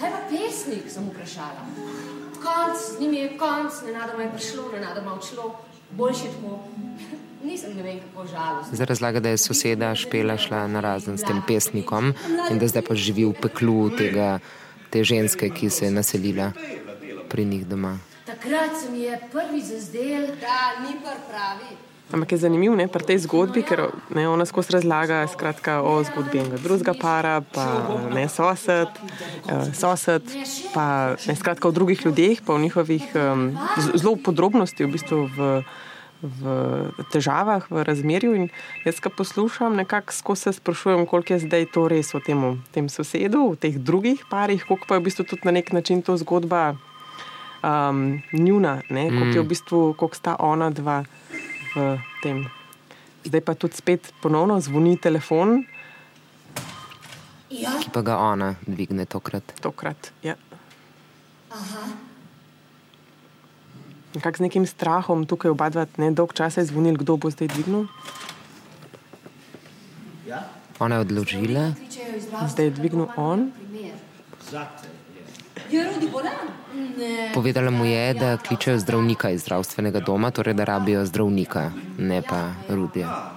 Kaj 0.00 0.10
pa 0.10 0.20
pesnik, 0.30 0.88
sem 0.90 1.04
vprašala. 1.10 1.66
Konc, 2.42 2.78
z 2.96 3.00
njim 3.00 3.12
je 3.12 3.36
konc, 3.38 3.72
ne 3.86 3.92
nadoma 3.92 4.22
je 4.22 4.30
prišlo, 4.32 4.62
ne 4.72 4.80
nadoma 4.80 5.14
odšlo, 5.14 5.54
boljše 5.90 6.32
tako. 6.34 6.58
Zdaj 8.72 8.86
razlaga, 8.86 9.20
da 9.20 9.28
je 9.28 9.38
soseda 9.38 9.94
špela 9.94 10.36
šla 10.38 10.66
na 10.66 10.80
razen 10.80 11.18
s 11.18 11.22
tem 11.26 11.42
pesnikom 11.46 12.14
in 12.50 12.58
da 12.58 12.68
zdaj 12.68 12.82
pa 12.86 12.94
živi 12.94 13.24
v 13.24 13.32
peklu 13.34 13.90
tega, 13.90 14.38
te 14.90 15.02
ženske, 15.04 15.50
ki 15.50 15.70
se 15.70 15.84
je 15.84 15.90
naselila 15.90 16.52
pri 17.28 17.44
njih 17.44 17.66
doma. 17.66 17.98
Takrat 18.26 18.78
se 18.80 18.90
mi 18.90 19.00
je 19.00 19.18
prvi 19.32 19.60
zazdel, 19.60 20.26
da 20.40 20.86
ni 20.86 20.94
pravi. 21.02 21.91
Ampak 22.12 22.32
je 22.32 22.38
zanimivo 22.38 22.76
pri 22.92 23.04
tej 23.08 23.18
zgodbi, 23.24 23.62
ker 23.64 23.88
ne, 24.12 24.28
ona 24.28 24.44
skozi 24.44 24.74
razlaga 24.76 25.24
skratka, 25.32 25.80
o 25.80 26.02
zgodbi 26.04 26.42
enega 26.42 26.58
drugega 26.60 26.92
para, 26.92 27.40
pa 27.40 27.88
ne 28.12 28.28
sosed, 28.28 28.90
eh, 29.48 29.72
sosed 29.72 30.26
pa 30.74 31.16
ne 31.16 31.34
skratka 31.36 31.68
o 31.68 31.72
drugih 31.72 32.04
ljudeh, 32.04 32.42
pa 32.44 32.52
o 32.52 32.60
njihovih 32.60 33.06
um, 33.16 33.56
zelo 33.96 34.18
podrobnosti 34.20 34.84
v 34.84 34.92
bistvu 34.92 35.24
v 35.32 35.62
v 36.22 36.42
težavah, 37.10 37.66
v 37.66 37.82
razmerju. 37.82 38.34
In 38.38 38.44
jaz, 38.86 39.02
ki 39.02 39.10
poslušam, 39.10 39.74
nekako 39.76 40.14
skozi 40.14 40.42
se 40.42 40.52
sprašujem, 40.52 41.06
koliko 41.06 41.34
je 41.34 41.42
zdaj 41.42 41.66
to 41.74 41.88
res 41.90 42.14
v 42.14 42.22
tem, 42.22 42.40
tem 42.70 42.86
sosedu, 42.86 43.52
v 43.52 43.58
teh 43.58 43.74
drugih 43.74 44.22
parih, 44.30 44.62
koliko 44.62 44.86
pa 44.86 44.94
je 44.96 45.02
v 45.02 45.06
bistvu 45.10 45.24
tudi 45.26 45.42
na 45.44 45.58
nek 45.58 45.72
način 45.74 46.02
to 46.02 46.14
zgodba 46.16 46.78
um, 47.62 48.22
njuna, 48.32 48.86
mm. 48.86 49.10
koliko 49.18 49.34
je 49.34 49.42
v 49.42 49.48
bistvu, 49.50 49.80
koliko 49.98 50.16
sta 50.16 50.36
ona 50.38 50.70
dva 50.70 51.02
v 51.74 51.98
tem. 52.22 52.46
Zdaj 53.24 53.42
pa 53.44 53.54
tudi 53.54 53.78
spet 53.78 54.12
ponovno 54.22 54.60
zvoni 54.60 54.96
telefon. 54.96 55.62
Ja. 57.52 57.76
Ki 57.80 57.92
pa 57.92 58.00
ga 58.00 58.16
ona 58.18 58.54
dvigne 58.64 59.04
tokrat. 59.06 59.44
Tokrat, 59.60 60.12
ja. 60.24 60.34
Aha. 61.52 61.84
Nekako 64.12 64.36
z 64.36 64.44
nekim 64.44 64.64
strahom 64.68 65.24
tukaj 65.24 65.52
obadvati, 65.52 66.00
ne 66.00 66.12
dolg 66.12 66.32
čas 66.36 66.56
je 66.56 66.64
zvonil, 66.68 66.96
kdo 67.00 67.16
bo 67.16 67.32
zdaj 67.32 67.48
dvignil. 67.48 67.88
Ja? 70.28 70.48
Ona 70.80 71.00
je 71.00 71.04
odložila. 71.08 71.64
Zdaj 72.48 72.64
je 72.64 72.72
dvignil 72.76 73.08
on. 73.16 73.52
Povedala 77.34 77.70
mu 77.70 77.84
je, 77.84 78.14
da 78.14 78.36
kličejo 78.36 78.78
zdravnika 78.78 79.30
iz 79.30 79.40
zdravstvenega 79.42 80.00
doma, 80.00 80.30
torej 80.30 80.54
da 80.54 80.64
rabijo 80.64 81.04
zdravnika, 81.06 81.70
ne 81.98 82.22
pa 82.22 82.50
rudija. 82.68 83.32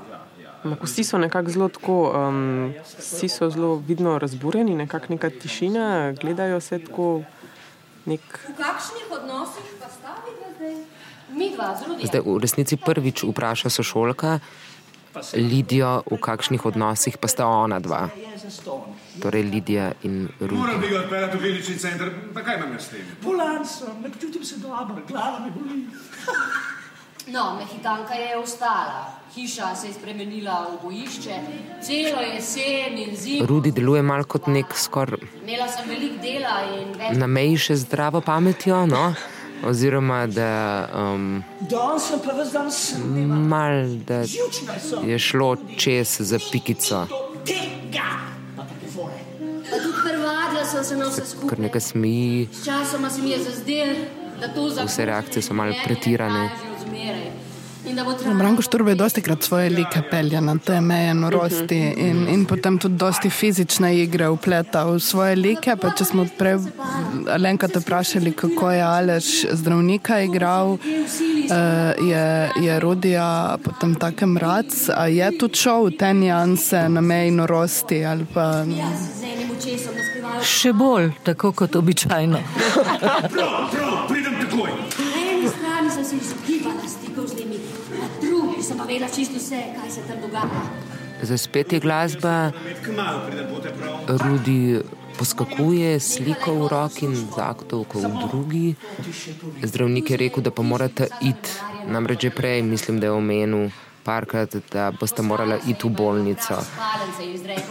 Vsi 0.81 1.03
so 1.03 1.17
nekako 1.17 1.49
zelo 1.51 1.69
tako, 1.69 1.97
um, 2.11 2.73
vsi 2.97 3.29
so 3.29 3.49
zelo 3.49 3.75
vidno 3.87 4.17
razburjeni, 4.19 4.75
nekako 4.75 5.05
neka 5.09 5.29
tišina, 5.29 6.13
gledajo 6.21 6.59
se 6.59 6.79
tako. 6.79 7.21
Nek... 8.05 8.21
V 8.21 8.53
kakšnih 8.57 9.05
odnosih 9.11 9.65
pa 9.81 9.89
stavite? 9.89 10.45
Zdaj, 12.05 12.21
v 12.21 12.37
resnici 12.37 12.77
prvič 12.77 13.25
vpraša 13.25 13.69
sošolka 13.73 14.39
Lidijo, 15.33 16.03
v 16.11 16.17
kakšnih 16.17 16.65
odnosih 16.65 17.17
pa 17.17 17.27
sta 17.27 17.47
ona 17.47 17.79
dva. 17.79 18.09
Torej, 19.21 19.43
Lidija 19.47 19.91
in 20.03 20.27
Rudi. 20.39 20.55
Moram 20.55 20.81
bi 20.81 20.89
ga 20.91 20.99
odpeljati 20.99 21.37
v 21.37 21.41
klinični 21.41 21.75
center, 21.79 22.11
pa 22.33 22.43
kaj 22.43 22.57
imam 22.59 22.73
jaz 22.75 22.87
s 22.87 22.89
tem? 22.89 23.05
Bolan 23.23 23.65
sem, 23.65 24.01
ne 24.03 24.11
počutim 24.11 24.43
se 24.43 24.59
dobro, 24.59 25.01
glava 25.07 25.39
me 25.39 25.51
boli. 25.55 25.85
No, 27.27 27.57
mehitanka 27.57 28.13
je 28.13 28.37
ostala, 28.37 29.09
hiša 29.35 29.75
se 29.75 29.87
je 29.87 29.93
spremenila 29.93 30.67
v 30.69 30.83
bojišče, 30.83 31.35
celo 31.81 32.21
jesen 32.21 32.97
in 32.97 33.15
zimo. 33.17 33.45
Rudi 33.45 33.71
deluje 33.71 34.01
malo 34.01 34.23
kot 34.29 34.45
nek 34.47 34.75
skoraj. 34.77 35.25
Imela 35.41 35.65
sem 35.67 35.89
veliko 35.89 36.21
dela 36.21 36.59
in 36.69 36.93
več. 36.93 37.17
Na 37.17 37.25
meji 37.27 37.57
še 37.57 37.79
zdravo 37.81 38.21
pametjo, 38.21 38.83
no? 38.85 39.07
Oziroma 39.63 40.27
da, 40.27 40.87
um, 41.13 41.43
mal, 43.27 43.87
da 44.07 44.23
je 45.05 45.19
šlo 45.19 45.57
čez 45.77 46.17
za 46.19 46.39
pikico. 46.51 47.07
Ker 51.49 51.59
nekaj 51.59 51.81
smi. 51.81 52.47
Vse 54.85 55.05
reakcije 55.05 55.43
so 55.43 55.53
malo 55.53 55.73
pretirane. 55.85 56.49
Branko 58.37 58.61
Šturbe 58.61 58.91
je 58.91 58.95
dosti 58.95 59.21
krat 59.21 59.43
svoje 59.43 59.69
like 59.69 60.01
pelja 60.11 60.41
na 60.41 60.57
te 60.65 60.81
meje 60.81 61.13
norosti 61.13 61.77
in, 61.97 62.27
in 62.29 62.45
potem 62.45 62.77
tudi 62.79 62.95
dosti 62.95 63.29
fizične 63.29 63.91
igre 63.99 64.29
upleta 64.29 64.85
v 64.85 64.99
svoje 64.99 65.35
like. 65.35 65.75
Pa 65.81 65.91
če 65.97 66.05
smo 66.05 66.25
prej 66.37 66.57
Alenka 67.29 67.67
te 67.67 67.79
vprašali, 67.79 68.31
kako 68.31 68.71
je 68.71 68.81
Aleš 68.81 69.29
zdravnika 69.51 70.19
igral, 70.21 70.71
uh, 70.71 70.79
je, 72.09 72.51
je 72.65 72.79
Rodija 72.79 73.57
potem 73.63 73.95
takem 73.95 74.37
rad, 74.37 74.71
a 74.95 75.07
je 75.07 75.31
tudi 75.37 75.57
šel 75.57 75.89
v 75.89 75.97
te 75.99 76.13
nianse 76.13 76.89
na 76.89 77.01
meji 77.01 77.31
norosti 77.31 78.05
ali 78.05 78.25
pa. 78.33 78.65
Še 80.45 80.73
bolj, 80.73 81.11
tako 81.23 81.51
kot 81.51 81.75
običajno. 81.75 82.41
prav, 83.33 83.53
prav, 83.71 83.93
pridem 84.09 84.35
takoj. 84.41 84.73
Na 84.99 85.21
eni 85.31 85.49
strani 85.49 85.91
sem 85.91 86.05
se 86.05 86.15
izogibala 86.15 86.44
vedela 88.95 89.11
čisto 89.15 89.35
vse, 89.37 89.63
kaj 89.81 89.91
se 89.91 90.01
tam 90.07 90.21
dogaja. 90.21 90.61
Za 91.21 91.37
spet 91.37 91.73
je 91.73 91.79
glasba, 91.79 92.51
Rudi 94.07 94.79
poskakuje 95.17 95.99
sliko 95.99 96.53
v 96.53 96.67
roki 96.67 97.05
in 97.05 97.15
zaktovko 97.15 97.99
v 97.99 98.27
drugi. 98.27 98.75
Zdravnik 99.63 100.09
je 100.09 100.17
rekel, 100.17 100.43
da 100.43 100.51
pa 100.51 100.61
morate 100.61 101.07
iti, 101.21 101.49
namreč 101.87 102.21
že 102.21 102.29
prej 102.29 102.61
mislim, 102.61 102.99
da 102.99 103.07
je 103.07 103.11
omenil 103.11 103.69
parkrat, 104.03 104.55
da 104.71 104.91
boste 104.91 105.21
morali 105.21 105.57
iti 105.67 105.87
v 105.87 105.91
bolnico. 105.91 106.59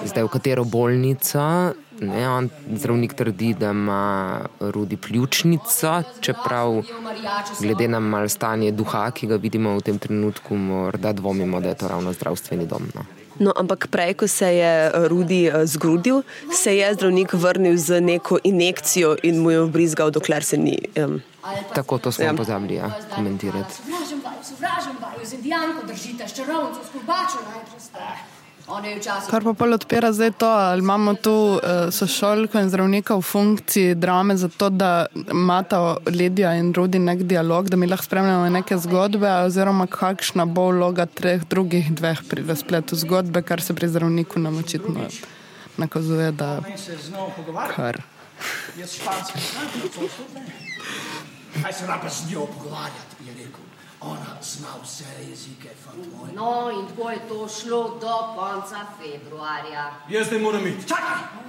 Zdaj, 0.04 0.24
v 0.24 0.28
katero 0.28 0.64
bolnico? 0.64 1.72
Ne, 2.00 2.28
on, 2.28 2.48
zdravnik 2.74 3.14
trdi, 3.14 3.54
da 3.54 3.70
ima 3.70 4.40
rudi 4.60 4.96
pljučnico, 4.96 6.02
čeprav 6.20 6.82
glede 7.60 7.88
na 7.88 8.00
mal 8.00 8.28
stanje 8.28 8.72
duha, 8.72 9.10
ki 9.10 9.26
ga 9.26 9.36
vidimo 9.36 9.76
v 9.76 9.80
tem 9.80 9.98
trenutku, 9.98 10.56
morda 10.56 11.12
dvomimo, 11.12 11.60
da 11.60 11.68
je 11.68 11.74
to 11.74 11.88
ravno 11.88 12.12
zdravstveni 12.12 12.66
dom. 12.66 12.90
No. 12.94 13.04
No, 13.38 13.50
ampak 13.56 13.90
prej, 13.90 14.14
ko 14.14 14.28
se 14.30 14.46
je 14.46 14.90
Rudi 15.10 15.50
uh, 15.50 15.66
zgrudil, 15.66 16.22
se 16.54 16.76
je 16.76 16.94
zdravnik 16.94 17.32
vrnil 17.32 17.76
z 17.76 18.00
neko 18.00 18.38
injekcijo 18.44 19.16
in 19.22 19.42
mu 19.42 19.50
je 19.50 19.60
obrizgal, 19.60 20.10
dokler 20.10 20.44
se 20.44 20.56
ni. 20.56 20.78
Um, 20.96 21.22
Tako 21.74 21.98
to 21.98 22.12
smo 22.12 22.24
ja. 22.24 22.34
pozabili 22.34 22.74
ja, 22.74 22.90
komentirati. 23.14 23.74
Sovražim 23.74 24.22
vaju, 24.24 24.38
sovražim 24.42 24.96
vaju, 25.02 25.26
z 25.26 25.32
indijanko 25.34 25.86
držite, 25.86 26.28
s 26.28 26.36
čarovnico, 26.36 26.80
s 26.84 26.92
kurbačo 26.92 27.38
najprej. 27.50 28.33
Kar 29.30 29.44
pa 29.44 29.52
pol 29.52 29.76
odpira 29.76 30.08
zdaj 30.12 30.30
to, 30.40 30.48
ali 30.48 30.80
imamo 30.80 31.14
tu 31.14 31.32
uh, 31.32 31.60
sošolko 31.92 32.58
in 32.58 32.70
zdravnika 32.72 33.16
v 33.16 33.22
funkciji 33.22 33.94
drame, 33.94 34.36
zato 34.40 34.70
da 34.70 35.06
imata 35.32 35.96
Lidija 36.06 36.54
in 36.56 36.72
Rudi 36.74 36.98
nek 36.98 37.22
dialog, 37.28 37.68
da 37.68 37.76
mi 37.76 37.86
lahko 37.86 38.04
spremljamo 38.04 38.48
neke 38.50 38.78
zgodbe, 38.78 39.28
oziroma 39.44 39.86
kakšna 39.86 40.46
bo 40.46 40.70
vloga 40.70 41.06
treh 41.06 41.44
drugih 41.44 41.92
dveh 41.92 42.24
pri 42.30 42.46
razpletu 42.48 42.96
zgodbe, 42.96 43.42
kar 43.42 43.60
se 43.60 43.74
pri 43.74 43.88
zdravniku 43.88 44.40
nam 44.40 44.58
očitno 44.58 45.08
nakazuje, 45.76 46.32
da 46.32 46.60
kar. 47.76 48.00
Kaj 51.62 51.72
se 51.72 51.86
rapa 51.86 52.08
z 52.08 52.30
njo 52.30 52.46
pogovarjati, 52.46 53.13
ona 54.06 54.36
zna 54.42 54.68
vse 54.82 55.04
jezike. 55.28 55.68
No, 56.34 56.70
in 56.70 56.86
tako 56.88 57.10
je 57.10 57.18
to 57.28 57.48
šlo 57.48 57.98
do 58.00 58.16
konca 58.36 58.86
februarja. 58.98 59.92
Jaz 60.08 60.26
zdaj 60.26 60.40
moram 60.40 60.66
iti. 60.66 60.88
Čakaj! 60.88 61.44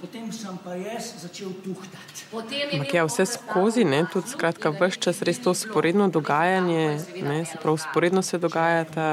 Potem 0.00 0.30
sem 0.32 0.54
pa 0.62 0.76
jaz 0.78 1.10
začel 1.18 1.50
tuhtati. 1.64 2.22
Ampak 2.30 2.94
je 2.94 2.98
ja, 2.98 3.04
vse 3.04 3.26
skozi, 3.26 3.82
ne, 3.84 4.04
tudi 4.06 4.30
skratka, 4.30 4.70
vse 4.70 5.00
čas 5.02 5.22
res 5.26 5.42
to 5.42 5.54
sporedno 5.58 6.06
dogajanje, 6.08 7.02
ne, 7.18 7.42
se 7.44 7.58
pravi, 7.58 7.82
sporedno 7.82 8.22
se 8.22 8.38
dogajata 8.38 9.08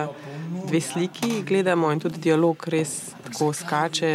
dve 0.68 0.82
sliki, 0.82 1.42
gledamo 1.42 1.90
in 1.92 2.00
tudi 2.00 2.22
dialog 2.22 2.68
res 2.70 3.16
tako 3.26 3.50
skače 3.54 4.14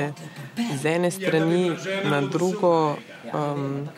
z 0.78 0.94
ene 0.94 1.10
strani 1.10 1.74
na 2.06 2.20
drugo. 2.20 2.96
Um, 3.34 3.88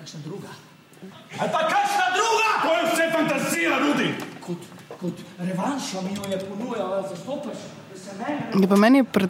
Ali 1.42 1.50
pa 1.50 1.58
kakšna 1.58 2.06
druga? 2.18 2.48
To 2.62 2.70
je 2.78 2.82
vse 2.92 3.04
fantazija, 3.12 3.78
ljudi. 3.84 4.14
kot 5.00 5.12
revanšo 5.38 6.02
mi 6.02 6.14
jo 6.14 6.22
je 6.30 6.38
ponujala, 6.48 7.02
zastopaš. 7.08 7.58
Je 8.60 8.68
pa 8.68 8.76
meni 8.76 9.04
pri 9.04 9.26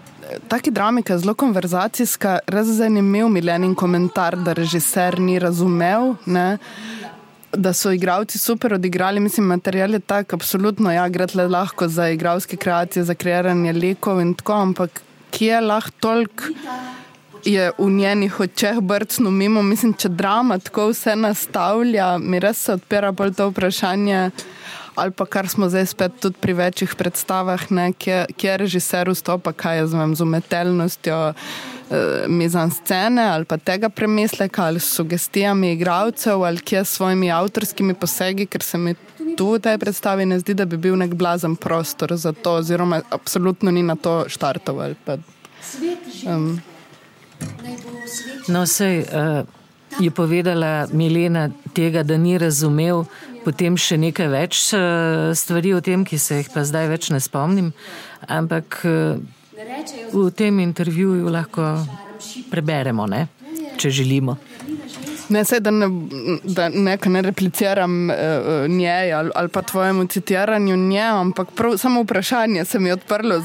taki 0.49 0.71
drami, 0.71 1.03
ki 1.03 1.13
je 1.13 1.19
zelo 1.19 1.35
konverzacijska, 1.35 2.39
res 2.47 2.69
zanimiv 2.77 3.31
milen 3.33 3.75
komentar, 3.75 4.37
da 4.37 4.53
režiser 4.53 5.21
ni 5.21 5.39
razumel, 5.39 6.15
ne, 6.27 6.59
da 7.53 7.73
so 7.73 7.93
igravci 7.93 8.39
super 8.39 8.75
odigrali. 8.75 9.21
Mislim, 9.21 9.47
material 9.47 9.97
je 9.97 10.01
tak, 10.01 10.33
absolutno, 10.37 10.93
ja, 10.93 11.09
gre 11.09 11.27
le 11.35 11.49
lahko 11.49 11.89
za 11.89 12.11
igravske 12.13 12.57
kreacije, 12.57 13.05
za 13.09 13.15
kreiranje 13.15 13.73
lekov 13.73 14.21
in 14.21 14.35
tako, 14.35 14.61
ampak 14.69 15.01
kje 15.31 15.55
je 15.55 15.61
lahko 15.61 15.97
toliko 16.01 16.45
je 17.45 17.71
v 17.79 17.91
njenih 17.91 18.41
očeh 18.41 18.81
brcno 18.81 19.31
mimo. 19.31 19.63
Mislim, 19.63 19.95
če 19.95 20.09
drama 20.09 20.59
tako 20.59 20.89
vse 20.93 21.17
nastavlja, 21.17 22.19
mi 22.19 22.41
res 22.41 22.65
se 22.67 22.77
odpira 22.79 23.13
bolj 23.13 23.35
to 23.35 23.49
vprašanje. 23.51 24.31
Ali 24.95 25.11
pa 25.17 25.25
kar 25.27 25.49
smo 25.49 25.69
zdaj 25.73 25.87
spet 25.87 26.19
tudi 26.21 26.37
pri 26.41 26.53
večjih 26.53 26.95
predstavah, 26.95 27.71
ne, 27.73 27.93
kje, 27.93 28.27
kje 28.37 28.57
režiser 28.61 29.09
vstopa, 29.09 29.55
kaj 29.57 29.79
je 29.79 29.87
z, 29.87 29.97
vem, 29.97 30.13
z 30.17 30.21
umetelnostjo 30.27 31.21
eh, 31.33 32.27
mizan 32.29 32.71
scene 32.71 33.25
ali 33.25 33.49
pa 33.49 33.57
tega 33.57 33.89
premisleka 33.89 34.67
ali 34.69 34.81
s 34.81 34.93
sugestijami 34.93 35.73
igralcev 35.73 36.45
ali 36.45 36.61
kje 36.61 36.85
s 36.85 36.99
svojimi 36.99 37.33
avtorskimi 37.33 37.95
posegi, 37.95 38.47
ker 38.47 38.63
se 38.63 38.79
mi 38.79 38.95
tu 39.37 39.55
v 39.55 39.63
tej 39.65 39.79
predstavi 39.79 40.27
ne 40.27 40.39
zdi, 40.39 40.55
da 40.55 40.69
bi 40.69 40.77
bil 40.77 40.99
nek 41.01 41.15
blazen 41.15 41.57
prostor 41.57 42.13
za 42.17 42.33
to, 42.33 42.59
oziroma 42.61 43.01
absolutno 43.11 43.71
ni 43.71 43.83
na 43.83 43.97
to 43.97 44.25
štartoval. 44.29 44.93
Um, 46.27 46.61
No, 48.49 48.67
sej 48.67 49.05
uh, 49.07 49.43
je 50.01 50.11
povedala 50.11 50.87
Milena 50.93 51.51
tega, 51.75 52.03
da 52.03 52.17
ni 52.17 52.39
razumel, 52.39 53.05
potem 53.45 53.77
še 53.79 53.99
nekaj 54.01 54.29
več 54.33 54.63
uh, 54.77 55.31
stvari 55.37 55.75
o 55.77 55.81
tem, 55.85 56.05
ki 56.05 56.19
se 56.19 56.43
jih 56.43 56.51
pa 56.55 56.65
zdaj 56.67 56.91
več 56.91 57.11
ne 57.15 57.21
spomnim, 57.23 57.73
ampak 58.27 58.83
uh, 58.89 59.21
v 60.13 60.31
tem 60.37 60.59
intervjuju 60.65 61.31
lahko 61.31 61.75
preberemo, 62.51 63.07
ne? 63.07 63.27
če 63.79 63.91
želimo. 63.91 64.37
Ne, 65.33 65.45
sej, 65.45 65.61
da 65.65 65.71
ne, 65.71 65.87
da 66.45 66.69
ne, 66.69 66.99
ne 67.07 67.23
repliciram 67.23 68.11
uh, 68.11 68.17
njej 68.69 69.13
ali, 69.13 69.31
ali 69.35 69.49
pa 69.49 69.63
tvojemu 69.63 70.07
citiranju 70.07 70.77
nje, 70.77 71.01
ampak 71.03 71.49
prav, 71.57 71.77
samo 71.79 72.03
vprašanje 72.03 72.65
se 72.65 72.79
mi 72.79 72.89
je 72.89 72.93
odprlo. 72.93 73.41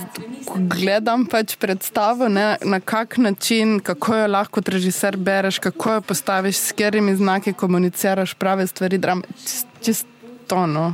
Gledam 0.55 1.25
pač 1.25 1.55
predstavo, 1.55 2.27
ne, 2.29 2.57
na 2.61 2.79
kak 2.79 3.17
način, 3.17 3.79
kako 3.79 4.15
jo 4.15 4.27
lahko 4.27 4.59
kot 4.59 4.69
režiser 4.69 5.17
bereš, 5.17 5.59
kako 5.59 5.93
jo 5.93 6.01
postaviš, 6.01 6.57
s 6.57 6.71
katerimi 6.71 7.15
znaki 7.15 7.53
komuniciraš 7.53 8.33
prave 8.33 8.67
stvari, 8.67 8.97
drame, 8.97 9.23
čist, 9.43 9.67
čist. 9.81 10.07
No. 10.47 10.93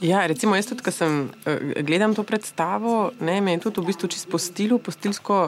Ja, 0.00 0.26
recimo, 0.26 0.54
jaz 0.54 0.68
tudi, 0.70 0.84
ko 0.86 0.92
sem 0.94 1.24
uh, 1.26 1.80
gledal 1.82 2.14
to 2.14 2.22
predstavo, 2.22 3.10
ne, 3.20 3.40
me 3.40 3.56
je 3.56 3.64
tudi 3.66 3.82
v 3.82 3.90
bistvu 3.90 4.08
čisto 4.08 4.30
po 4.30 4.38
stilu, 4.38 4.78
po 4.78 4.94
stilsko, 4.94 5.40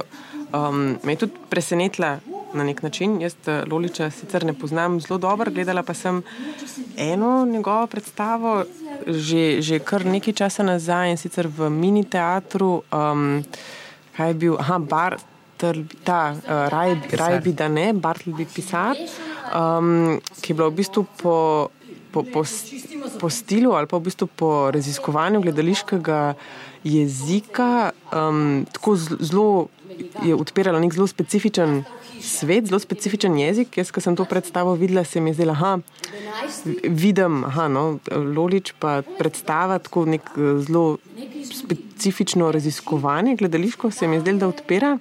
um, 0.50 0.98
me 1.06 1.14
je 1.14 1.22
tudi 1.22 1.46
presenetila 1.50 2.18
na 2.54 2.64
nek 2.64 2.82
način. 2.82 3.20
Jaz 3.20 3.34
eh, 3.46 3.64
Loliča 3.70 4.10
sicer 4.10 4.44
ne 4.44 4.54
poznam 4.54 5.00
zelo 5.00 5.18
dobro, 5.18 5.50
gledala 5.50 5.82
pa 5.82 5.94
sem 5.94 6.22
eno 6.96 7.46
njegovo 7.46 7.86
predstavo 7.86 8.64
že, 9.06 9.62
že 9.62 9.78
kar 9.78 10.06
nekaj 10.06 10.34
časa 10.34 10.62
nazaj 10.62 11.10
in 11.10 11.16
sicer 11.16 11.48
v 11.48 11.70
mini 11.70 12.04
teatru, 12.04 12.82
um, 12.92 13.42
kaj 14.16 14.30
je 14.30 14.34
bil, 14.34 14.56
aha, 14.60 14.78
bar. 14.78 15.18
Ta 16.02 16.34
uh, 16.34 16.66
raj, 16.74 16.96
raj 17.14 17.36
bi 17.44 17.52
da 17.54 17.68
ne, 17.70 17.92
Bartleby 17.94 18.48
pisar, 18.50 18.98
um, 19.54 20.18
ki 20.42 20.50
je 20.50 20.56
bila 20.58 20.66
v 20.72 20.74
bistvu 20.80 21.04
po, 21.22 21.70
po, 22.10 22.24
po, 22.26 22.42
po 23.20 23.30
stilu 23.30 23.70
ali 23.78 23.86
pa 23.86 24.00
v 24.00 24.10
bistvu 24.10 24.26
po 24.26 24.50
raziskovanju 24.74 25.38
gledališkega 25.38 26.34
jezika 26.82 27.92
um, 28.10 28.66
tako 28.72 28.96
zelo 28.98 29.68
je 30.22 30.34
odpirala 30.34 30.80
nek 30.82 30.94
zelo 30.94 31.06
specifičen 31.06 31.84
svet, 32.22 32.66
zelo 32.70 32.78
specifičen 32.78 33.36
jezik. 33.38 33.76
Jaz, 33.78 33.90
ko 33.92 34.00
sem 34.00 34.16
to 34.16 34.24
predstavo 34.24 34.74
videla, 34.78 35.04
se 35.04 35.20
mi 35.20 35.30
je 35.30 35.40
zdelo, 35.40 35.54
da 35.54 35.78
vidim, 36.88 37.42
da 37.42 37.68
no, 37.68 37.98
Lolič 38.10 38.72
pa 38.78 39.02
predstava 39.18 39.78
tako 39.82 40.06
nek 40.06 40.30
zelo 40.66 40.98
specifično 41.52 42.52
raziskovanje, 42.52 43.36
gledališko 43.36 43.90
se 43.90 44.08
mi 44.08 44.16
je 44.16 44.20
zdelo, 44.20 44.38
da 44.38 44.48
odpira. 44.48 44.98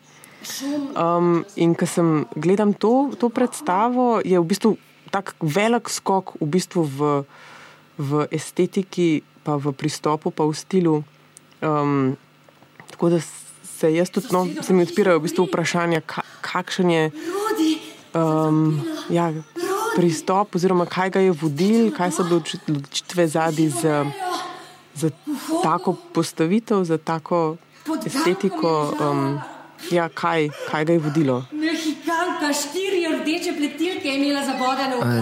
Um, 0.97 1.43
in 1.55 1.75
ko 1.77 1.85
sem 1.85 2.25
gledal 2.35 2.73
to, 2.73 3.11
to 3.19 3.29
predstavo, 3.29 4.21
je 4.25 4.39
v 4.39 4.47
bistvu 4.49 4.75
tako 5.13 5.45
velik 5.45 5.89
skok 5.89 6.33
v, 6.39 6.47
bistvu 6.55 6.83
v, 6.87 7.11
v 8.01 8.25
estetiki, 8.33 9.21
pa 9.45 9.59
v 9.61 9.73
pristopu, 9.75 10.31
pa 10.33 10.47
v 10.47 10.57
stilu. 10.57 10.95
Um, 11.61 12.17
tako 12.89 13.13
da 13.13 13.21
se 13.81 13.93
jaz 13.95 14.09
tudi, 14.13 14.27
no, 14.31 14.45
se 14.61 14.73
mi 14.73 14.85
odpirajo 14.85 15.19
v 15.19 15.25
bistvu 15.25 15.47
vprašanja, 15.47 16.01
kakšen 16.45 16.89
je 16.89 17.03
um, 18.13 18.77
ja, 19.09 19.31
pristop, 19.95 20.55
oziroma 20.55 20.85
kaj 20.85 21.09
ga 21.15 21.23
je 21.25 21.33
vodil, 21.33 21.89
kaj 21.95 22.13
so 22.13 22.27
bile 22.27 22.41
odločitve 22.41 23.27
zadnji 23.27 23.69
za, 23.73 24.05
za 24.93 25.09
tako 25.63 25.95
postavitev, 26.13 26.85
za 26.85 26.97
tako 26.97 27.57
estetiko. 28.05 28.93
Um, 28.99 29.41
ja, 29.89 30.05
kaj, 30.13 30.51
kaj 30.69 30.85
ga 30.85 30.93
je 30.93 30.99
vodilo? 31.01 31.41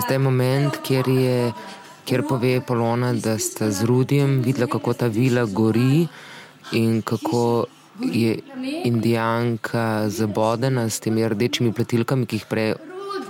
Zdaj 0.03 0.16
je 0.16 0.20
moment, 0.20 0.82
kjer, 0.84 1.07
je, 1.07 1.53
kjer 2.05 2.26
pove 2.28 2.60
Polona, 2.68 3.14
da 3.14 3.38
sta 3.39 3.72
z 3.72 3.88
Rudijem 3.88 4.41
videla, 4.43 4.68
kako 4.68 4.93
ta 4.93 5.07
vila 5.07 5.45
gori 5.47 6.07
in 6.76 7.01
kako 7.01 7.66
je 8.02 8.39
indijanka 8.84 10.10
zabodena 10.10 10.89
s 10.89 11.00
temi 11.00 11.28
rdečimi 11.28 11.74
pletilkami, 11.74 12.26
ki 12.26 12.36
jih 12.36 12.45
prej 12.45 12.74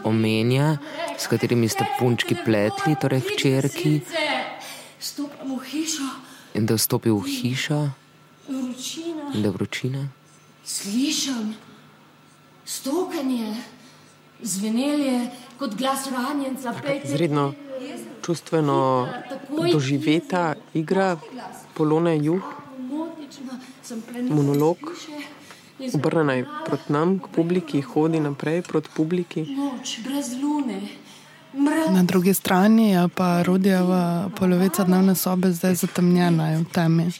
omenja, 0.03 0.77
s 1.17 1.27
katerimi 1.27 1.69
sta 1.69 1.85
punčki 1.99 2.37
pletli, 2.45 2.95
torej 3.01 3.23
hčerki. 3.31 4.01
In 6.53 6.65
da 6.65 6.75
vstopi 6.75 7.09
v 7.09 7.21
hišo, 7.23 7.81
in 9.33 9.41
da 9.43 9.49
vročina. 9.49 10.07
Slišim 10.65 11.55
stokanje, 12.65 13.55
zvenelje 14.41 15.29
kot 15.57 15.75
glas 15.75 16.07
ranjenca. 16.11 16.73
Izredno 17.03 17.53
čustveno 18.25 19.07
doživeta 19.71 20.55
igra 20.73 21.17
Polone 21.73 22.17
Juh 22.17 22.43
monolog, 24.29 24.77
obrnjena 25.93 26.33
je 26.33 26.45
proti 26.65 26.93
nam, 26.93 27.19
k 27.19 27.27
publiki, 27.35 27.81
hodi 27.81 28.19
naprej 28.19 28.61
proti 28.61 28.89
publiki. 28.95 29.45
Na 31.89 32.03
drugi 32.03 32.33
strani 32.33 32.89
je 32.89 33.07
pa 33.15 33.43
rodjeva 33.43 34.29
polovica 34.39 34.83
dnevne 34.83 35.15
sobe 35.15 35.51
zdaj 35.51 35.75
zatemnjena 35.75 36.59
v 36.59 36.65
temi. 36.73 37.11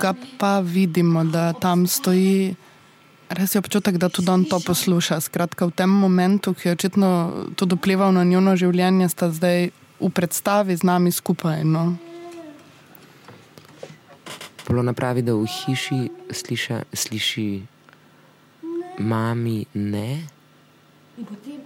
Ga 0.00 0.14
pa 0.38 0.60
vidimo, 0.60 1.24
da 1.24 1.52
tam 1.52 1.86
stoji. 1.86 2.54
Res 3.28 3.54
je 3.54 3.58
občutek, 3.58 3.96
da 3.96 4.08
tudi 4.08 4.30
on 4.30 4.44
to 4.44 4.60
posluša. 4.60 5.20
Skratka, 5.20 5.66
v 5.66 5.70
tem 5.70 5.90
momentu, 5.90 6.54
ki 6.54 6.68
je 6.68 6.72
očitno 6.72 7.10
tudi 7.56 7.74
vplival 7.74 8.12
na 8.12 8.24
njuno 8.24 8.56
življenje, 8.56 9.08
sta 9.08 9.30
zdaj 9.30 9.70
v 10.00 10.10
predstavi 10.10 10.76
z 10.76 10.82
nami 10.82 11.12
skupaj. 11.12 11.64
No? 11.64 11.94
Polona 14.64 14.92
pravi, 14.92 15.22
da 15.22 15.34
v 15.34 15.46
hiši 15.46 16.08
sliša, 16.30 16.82
sliši 16.92 17.62
mami 18.98 19.64
ne. 19.74 20.26
In 21.18 21.24
potem 21.24 21.60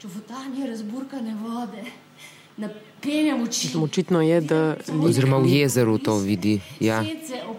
čuvanje 0.00 0.66
razburkane 0.66 1.34
vode. 1.34 1.84
Napenjam 2.56 3.42
oči. 3.42 3.68
Očitno 3.82 4.22
je, 4.22 4.40
da 4.40 4.68
lik... 4.68 5.04
Oziroma 5.04 5.38
v 5.38 5.48
jezeru 5.48 5.98
to 5.98 6.18
vidi. 6.18 6.60
Ja. 6.80 7.02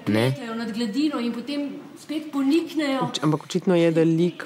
Ne. 0.08 0.34
Nad 0.56 0.72
gladino 0.72 1.20
in 1.20 1.34
potem 1.34 1.70
spet 2.00 2.32
poniknejo. 2.32 3.10
Ampak 3.22 3.44
očitno 3.44 3.76
je, 3.76 3.92
da 3.92 4.04
lik 4.04 4.46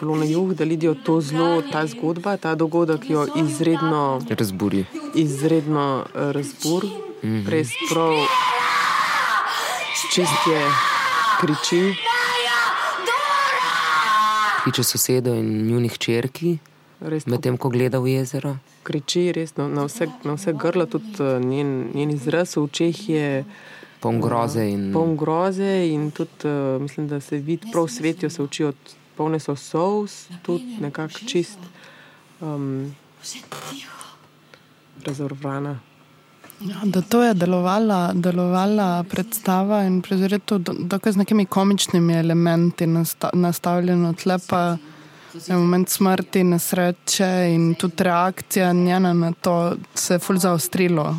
polona 0.00 0.24
juh, 0.24 0.54
da 0.54 0.64
vidijo 0.64 0.94
to 0.94 1.20
zelo, 1.20 1.62
ta 1.72 1.86
zgodba, 1.86 2.36
ta 2.36 2.54
dogodek 2.54 3.10
jo 3.10 3.26
izredno 3.36 4.20
razburi. 4.28 4.84
Izredno 5.14 6.04
uh, 6.06 6.30
razbur. 6.30 6.84
Mm 6.84 7.28
-hmm. 7.28 7.48
Res 7.48 7.68
prav 7.92 8.12
čistje 10.12 10.60
kriči. 11.40 11.94
Kriči 14.64 14.84
sosedo 14.84 15.34
in 15.34 15.66
njunih 15.66 15.98
črki, 15.98 16.58
medtem 17.26 17.56
ko 17.56 17.68
gleda 17.68 17.98
v 17.98 18.16
jezero. 18.16 18.56
Kriči 18.82 19.32
res 19.32 19.56
na, 19.56 19.84
vse, 19.84 20.08
na 20.24 20.36
vse 20.36 20.52
grlo, 20.52 20.86
tudi 20.86 21.16
uh, 21.20 21.36
njen, 21.40 21.90
njen 21.94 22.10
izraz 22.10 22.56
v 22.56 22.64
očeh 22.64 23.08
je. 23.08 23.44
Poln 24.00 24.20
groze 24.20 24.66
in. 24.68 24.90
Poln 24.92 25.16
groze 25.16 25.72
in 25.88 26.10
tudi 26.10 26.48
uh, 26.48 26.80
mislim, 26.82 27.08
da 27.08 27.20
se 27.20 27.38
vidi, 27.38 27.70
prav 27.72 27.88
svetijo 27.88 28.30
se 28.30 28.42
od 28.42 28.94
polne 29.16 29.40
so 29.40 29.56
sous, 29.56 30.28
tudi 30.42 30.76
nekako 30.80 31.28
čist. 31.28 31.58
Um, 32.40 32.94
Razorvana. 35.04 35.80
Ja, 36.64 36.80
da 36.84 37.02
to 37.02 37.22
je 37.22 37.34
delovala, 37.34 38.12
delovala 38.14 39.04
predstava 39.10 39.82
in 39.84 39.98
prizoritev 40.02 40.58
dokaj 40.64 41.12
z 41.12 41.20
nekimi 41.20 41.44
komičnimi 41.46 42.16
elementi 42.16 42.86
nasta, 42.86 43.30
nastavljeno 43.32 44.12
tle 44.12 44.38
pa 44.48 44.76
je 45.46 45.56
moment 45.56 45.88
smrti, 45.88 46.44
nesreče 46.44 47.28
in 47.52 47.74
tudi 47.74 48.04
reakcija 48.04 48.72
njena 48.72 49.12
na 49.12 49.32
to 49.32 49.76
se 49.94 50.14
je 50.14 50.18
ful 50.18 50.36
zaostrilo. 50.36 51.16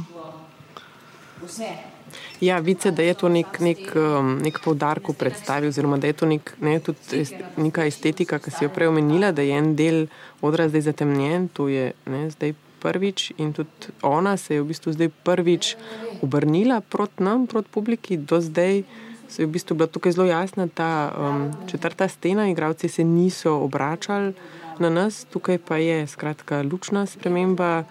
Ja, 2.41 2.59
vice, 2.59 2.91
da 2.91 3.03
je 3.03 3.13
to 3.13 3.29
nek, 3.29 3.59
nek, 3.59 3.79
um, 3.95 4.37
nek 4.41 4.59
poudarek 4.63 5.09
v 5.09 5.13
predstavi, 5.13 5.67
oziroma 5.67 5.97
da 5.97 6.07
je 6.07 6.13
to 6.13 6.25
nek, 6.25 6.55
ne, 6.61 6.79
tudi 6.79 7.25
neka 7.57 7.85
estetika, 7.85 8.39
ki 8.39 8.51
si 8.51 8.65
jo 8.65 8.73
prej 8.73 8.89
omenila, 8.89 9.31
da 9.31 9.45
je 9.45 9.57
en 9.57 9.75
del 9.75 10.07
odra 10.41 10.67
zdaj 10.69 10.89
zatemnjen, 10.89 11.47
to 11.53 11.67
je 11.69 11.91
ne, 12.05 12.29
zdaj 12.33 12.55
prvič 12.79 13.31
in 13.37 13.53
tudi 13.53 13.69
ona 14.01 14.37
se 14.37 14.55
je 14.55 14.61
v 14.61 14.67
bistvu 14.67 14.93
zdaj 14.93 15.09
prvič 15.23 15.75
obrnila 16.21 16.81
proti 16.81 17.23
nam, 17.23 17.47
proti 17.47 17.69
publiki. 17.71 18.17
Do 18.17 18.41
zdaj 18.41 18.83
se 19.27 19.41
je 19.41 19.47
v 19.47 19.51
bistvu 19.51 19.75
bila 19.75 19.87
tukaj 19.87 20.11
zelo 20.11 20.27
jasna 20.27 20.67
ta 20.67 21.11
um, 21.17 21.51
četrta 21.67 22.07
stena, 22.07 22.49
igravci 22.49 22.89
se 22.89 23.03
niso 23.03 23.53
obračali 23.53 24.33
na 24.79 24.89
nas, 24.89 25.25
tukaj 25.29 25.57
pa 25.57 25.77
je 25.77 26.07
skratka 26.07 26.61
lučna 26.61 27.05
sprememba. 27.05 27.83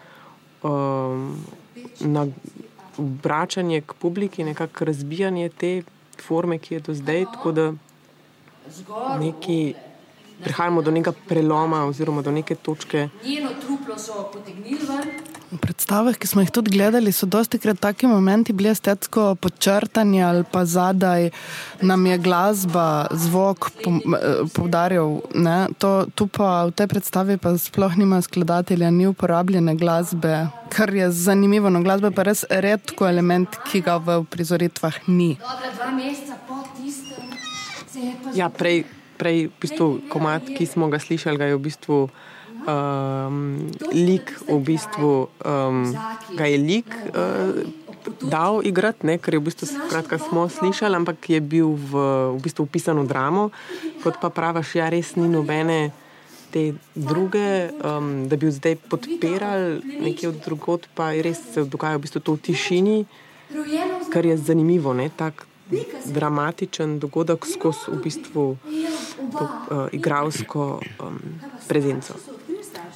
Um, 0.62 1.44
na 2.00 2.26
Vračanje 2.98 3.80
k 3.80 3.94
publiki, 3.94 4.44
nekako 4.44 4.84
razbijanje 4.84 5.48
te 5.48 5.82
forme, 6.22 6.58
ki 6.58 6.74
je 6.74 6.80
do 6.80 6.94
zdaj, 6.94 7.24
tako 7.24 7.52
da 7.52 7.72
neki 9.20 9.74
prihajamo 10.44 10.82
do 10.82 10.90
nekega 10.90 11.16
preloma 11.28 11.84
oziroma 11.84 12.22
do 12.22 12.30
neke 12.30 12.54
točke. 12.54 13.08
Truplo 13.94 14.14
so 14.14 14.30
potegnili 14.32 14.78
ven. 14.86 15.22
V 15.54 15.58
predstavah, 15.62 16.16
ki 16.18 16.26
smo 16.26 16.42
jih 16.42 16.50
tudi 16.50 16.72
gledali, 16.74 17.12
so 17.14 17.26
dosti 17.30 17.60
krat 17.62 17.78
taki 17.78 18.08
momenti 18.10 18.52
bili 18.52 18.72
estetsko 18.72 19.36
podčrtani 19.38 20.22
ali 20.24 20.42
pa 20.50 20.64
zadaj 20.66 21.30
nam 21.82 22.06
je 22.06 22.18
glasba, 22.18 23.06
zvok 23.10 23.70
poudarjal. 24.54 25.22
Tu 26.14 26.26
pa 26.26 26.66
v 26.66 26.74
tej 26.74 26.88
predstavi 26.90 27.38
pa 27.38 27.54
sploh 27.54 27.94
nima 27.94 28.18
skladatelja, 28.22 28.90
ni 28.90 29.06
uporabljene 29.06 29.76
glasbe, 29.78 30.48
kar 30.74 30.90
je 30.90 31.10
zanimivo. 31.14 31.70
No, 31.70 31.84
glasba 31.86 32.10
je 32.10 32.18
pa 32.18 32.26
res 32.26 32.42
redko 32.50 33.06
element, 33.06 33.62
ki 33.70 33.84
ga 33.84 34.00
v 34.02 34.24
prizoritvah 34.26 35.06
ni. 35.06 35.38
Dobre, 35.38 35.70
dva 35.78 35.94
meseca 35.94 36.34
po 36.48 36.66
tistem 36.74 37.30
se 37.86 38.10
je 38.10 38.14
pa. 38.24 38.34
Ja, 38.34 38.50
prej 38.50 38.82
prej, 39.14 39.46
v 39.48 39.58
bistvu, 39.62 39.86
komat, 40.10 40.42
ki 40.50 40.66
smo 40.66 40.90
ga 40.90 40.98
slišali, 40.98 41.38
ga 41.38 41.46
je 41.46 41.56
v 41.56 41.62
bistvu 41.70 41.98
um, 42.66 43.70
lik, 43.92 44.32
v 44.48 44.58
bistvu, 44.60 45.28
um, 45.44 45.94
ga 46.36 46.46
je 46.48 46.58
lik. 46.58 46.88
Uh, 47.14 47.64
Dal 48.20 48.60
igrati, 48.68 49.08
ne, 49.08 49.16
ker 49.16 49.32
je 49.32 49.40
v 49.40 49.46
bistvu 49.48 49.64
skratka, 49.64 50.20
smo 50.20 50.44
slišali, 50.44 50.92
ampak 50.92 51.24
je 51.24 51.40
bil 51.40 51.72
v, 51.72 51.92
v 52.36 52.38
bistvu 52.44 52.68
upisan 52.68 53.00
v 53.00 53.08
dramo, 53.08 53.48
kot 54.04 54.20
pa 54.20 54.28
praviš, 54.28 54.76
ja, 54.76 54.92
res 54.92 55.16
ni 55.16 55.24
nobene 55.24 55.88
te 56.52 56.76
druge, 56.92 57.72
um, 57.80 58.28
da 58.28 58.36
bi 58.36 58.52
zdaj 58.52 58.76
podpirali 58.92 59.80
nekje 60.04 60.28
od 60.28 60.38
drugot, 60.44 60.84
pa 60.92 61.16
res 61.16 61.40
se 61.56 61.64
dogaja 61.64 61.96
v 61.96 62.04
bistvu 62.04 62.20
to 62.20 62.36
v 62.36 62.44
tišini, 62.44 62.98
kar 64.12 64.28
je 64.28 64.36
zanimivo, 64.36 64.92
ne, 64.92 65.08
tak 65.08 65.48
dramatičen 66.04 66.98
dogodek 66.98 67.46
skozi 67.46 67.88
v 67.88 67.98
bistvu 68.04 68.44
to 69.32 69.44
uh, 69.44 69.88
igralsko 69.92 70.80
um, 71.00 71.18
prezenco. 71.68 72.14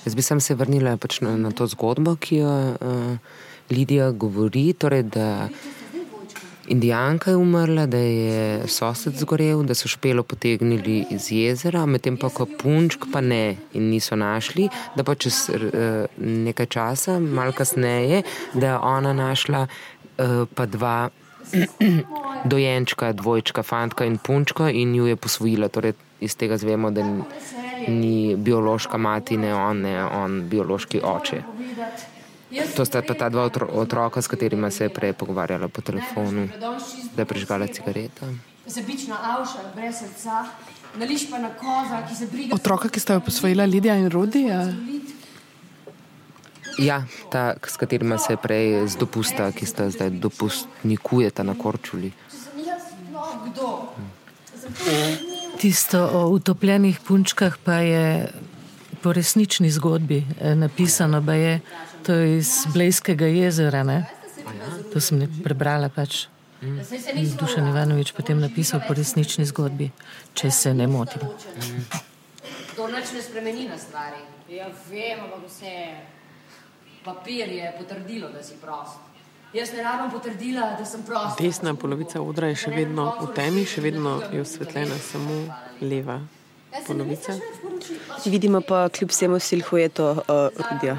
Jaz 0.04 0.14
bi 0.14 0.22
se 0.22 0.54
vrnila 0.54 0.96
pač 0.96 1.20
na, 1.20 1.36
na 1.36 1.50
to 1.50 1.66
zgodbo, 1.66 2.16
ki 2.16 2.36
jo 2.36 2.54
uh, 2.72 3.18
Lidija 3.70 4.10
govori. 4.10 4.72
Torej, 4.72 5.02
da 5.02 5.48
Indijanka 6.68 7.30
je 7.30 7.36
umrla, 7.36 7.86
da 7.86 7.96
je 7.96 8.68
sosed 8.68 9.16
zgorel, 9.16 9.62
da 9.62 9.74
so 9.74 9.88
špelo 9.88 10.22
potegnili 10.22 11.04
iz 11.10 11.30
jezera, 11.32 11.86
medtem 11.86 12.16
pa 12.20 12.28
ko 12.28 12.44
punčk 12.46 13.06
pa 13.12 13.20
ne 13.20 13.56
in 13.72 13.88
niso 13.88 14.16
našli, 14.16 14.68
da 14.96 15.04
pa 15.04 15.14
čez 15.14 15.48
uh, 15.48 16.04
nekaj 16.18 16.66
časa, 16.66 17.18
malo 17.18 17.52
kasneje, 17.52 18.22
da 18.54 18.66
je 18.66 18.78
ona 18.78 19.12
našla 19.12 19.66
uh, 19.66 20.44
pa 20.54 20.66
dva 20.66 21.08
dojenčka, 22.52 23.12
dvojčka, 23.12 23.62
fantka 23.62 24.04
in 24.04 24.18
punčka 24.18 24.70
in 24.70 24.94
ju 24.94 25.06
je 25.06 25.16
posvojila. 25.16 25.68
Torej, 25.68 25.92
iz 26.20 26.36
tega 26.36 26.56
zvemo, 26.56 26.90
da 26.90 27.04
ni 27.88 28.36
biološka 28.36 28.98
mati, 28.98 29.36
ne 29.36 29.54
on, 29.54 29.80
ne 29.80 30.04
on, 30.04 30.42
biološki 30.48 31.00
oče. 31.04 31.42
To 32.76 32.84
sta 32.84 33.02
pa 33.02 33.14
ta 33.14 33.28
dva 33.28 33.50
otroka, 33.72 34.22
s 34.22 34.28
katerima 34.28 34.70
se 34.70 34.84
je 34.84 34.88
prej 34.88 35.12
pogovarjala 35.12 35.68
po 35.68 35.80
telefonu, 35.80 36.48
da 37.16 37.22
je 37.22 37.26
prižgala 37.26 37.66
cigareta. 37.66 38.26
Otroka, 42.52 42.88
ki 42.88 43.00
sta 43.00 43.14
jo 43.14 43.20
posvojila 43.20 43.64
Lidija 43.64 43.96
in 43.96 44.10
Rudi? 44.10 44.42
Ja. 44.48 44.64
Ja, 46.78 47.02
ta, 47.30 47.54
s 47.66 47.76
katerima 47.76 48.18
se 48.18 48.32
je 48.32 48.36
prej 48.36 48.88
z 48.88 48.96
dopusta, 48.96 49.52
ki 49.52 49.66
sta 49.66 49.90
zdaj 49.90 50.10
dopustnikujeta 50.10 51.42
na 51.42 51.54
Korčuli. 51.58 52.12
Tisto 55.58 56.10
o 56.12 56.28
utopljenih 56.28 57.00
punčkah 57.06 57.56
pa 57.64 57.72
je 57.72 58.30
po 59.02 59.12
resnični 59.12 59.70
zgodbi 59.70 60.24
eh, 60.40 60.54
napisano, 60.54 61.20
da 61.20 61.34
je 61.34 61.60
to 62.06 62.14
iz 62.14 62.66
Blejskega 62.72 63.26
jezera. 63.26 63.82
Ne? 63.82 64.06
To 64.92 65.00
sem 65.00 65.26
prebrala 65.44 65.88
pač. 65.88 66.26
Dušan 67.40 67.68
Ivanovič 67.68 68.12
potem 68.12 68.40
napisal 68.40 68.80
po 68.88 68.94
resnični 68.94 69.46
zgodbi, 69.46 69.90
če 70.34 70.50
se 70.50 70.74
ne 70.74 70.86
motim. 70.86 71.22
To 72.76 72.88
noč 72.90 73.12
ne 73.14 73.22
spremeni 73.22 73.68
na 73.68 73.78
stvari. 73.78 74.22
Ja, 74.50 74.66
vem, 74.90 75.20
ampak 75.20 75.46
vse 75.46 75.66
je 75.66 75.90
papir 77.04 77.48
je 77.48 77.74
potrdilo, 77.78 78.28
da 78.28 78.42
si 78.42 78.58
prost. 78.62 79.07
Jaz 79.52 79.72
ne 79.72 79.82
rabim 79.82 80.10
potrdila, 80.10 80.76
da 80.78 80.84
sem 80.84 81.02
prost. 81.02 81.38
Desna 81.40 81.74
polovica 81.74 82.20
odra 82.20 82.50
je 82.52 82.56
še 82.64 82.70
vedno 82.74 83.06
v 83.22 83.28
temi, 83.34 83.64
še 83.64 83.80
vedno 83.80 84.18
je 84.32 84.42
osvetljena 84.44 84.98
samo 85.00 85.38
leva 85.80 86.18
polovica. 86.86 87.32
Vidimo 88.26 88.60
pa 88.60 88.88
kljub 88.92 89.10
vsemu 89.10 89.38
silhueto 89.40 90.10
uh, 90.10 90.20
Rudija. 90.68 90.96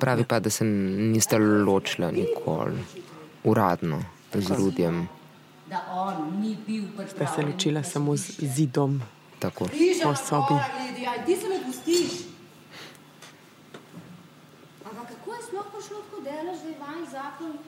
Pravi 0.00 0.24
pa, 0.24 0.40
da 0.40 0.50
se 0.50 0.64
niste 0.64 1.38
ločila 1.38 2.10
nikoli 2.10 2.82
uradno 3.44 4.02
z 4.34 4.50
Rudijem. 4.50 5.08
Sta 7.14 7.26
se 7.36 7.42
ločila 7.42 7.82
samo 7.82 8.16
z 8.16 8.50
zidom. 8.56 9.02
Tako. 9.38 9.70
Po 10.02 10.14
sobi. 10.14 10.54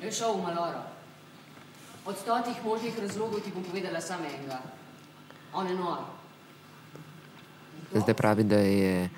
Je 0.03 0.13
šel 0.13 0.33
v 0.37 0.43
Maloro. 0.43 0.83
Od 2.05 2.17
stotih 2.19 2.65
možnih 2.65 2.99
razlogov 2.99 3.41
ti 3.41 3.51
bom 3.55 3.65
povedala 3.65 4.01
samo 4.01 4.29
enega. 4.29 4.61
On 5.55 5.67
je 5.67 5.75
nor. 5.75 5.99
Zdaj 7.95 8.15
pravi, 8.15 8.45
da 8.45 8.57
je 8.57 9.11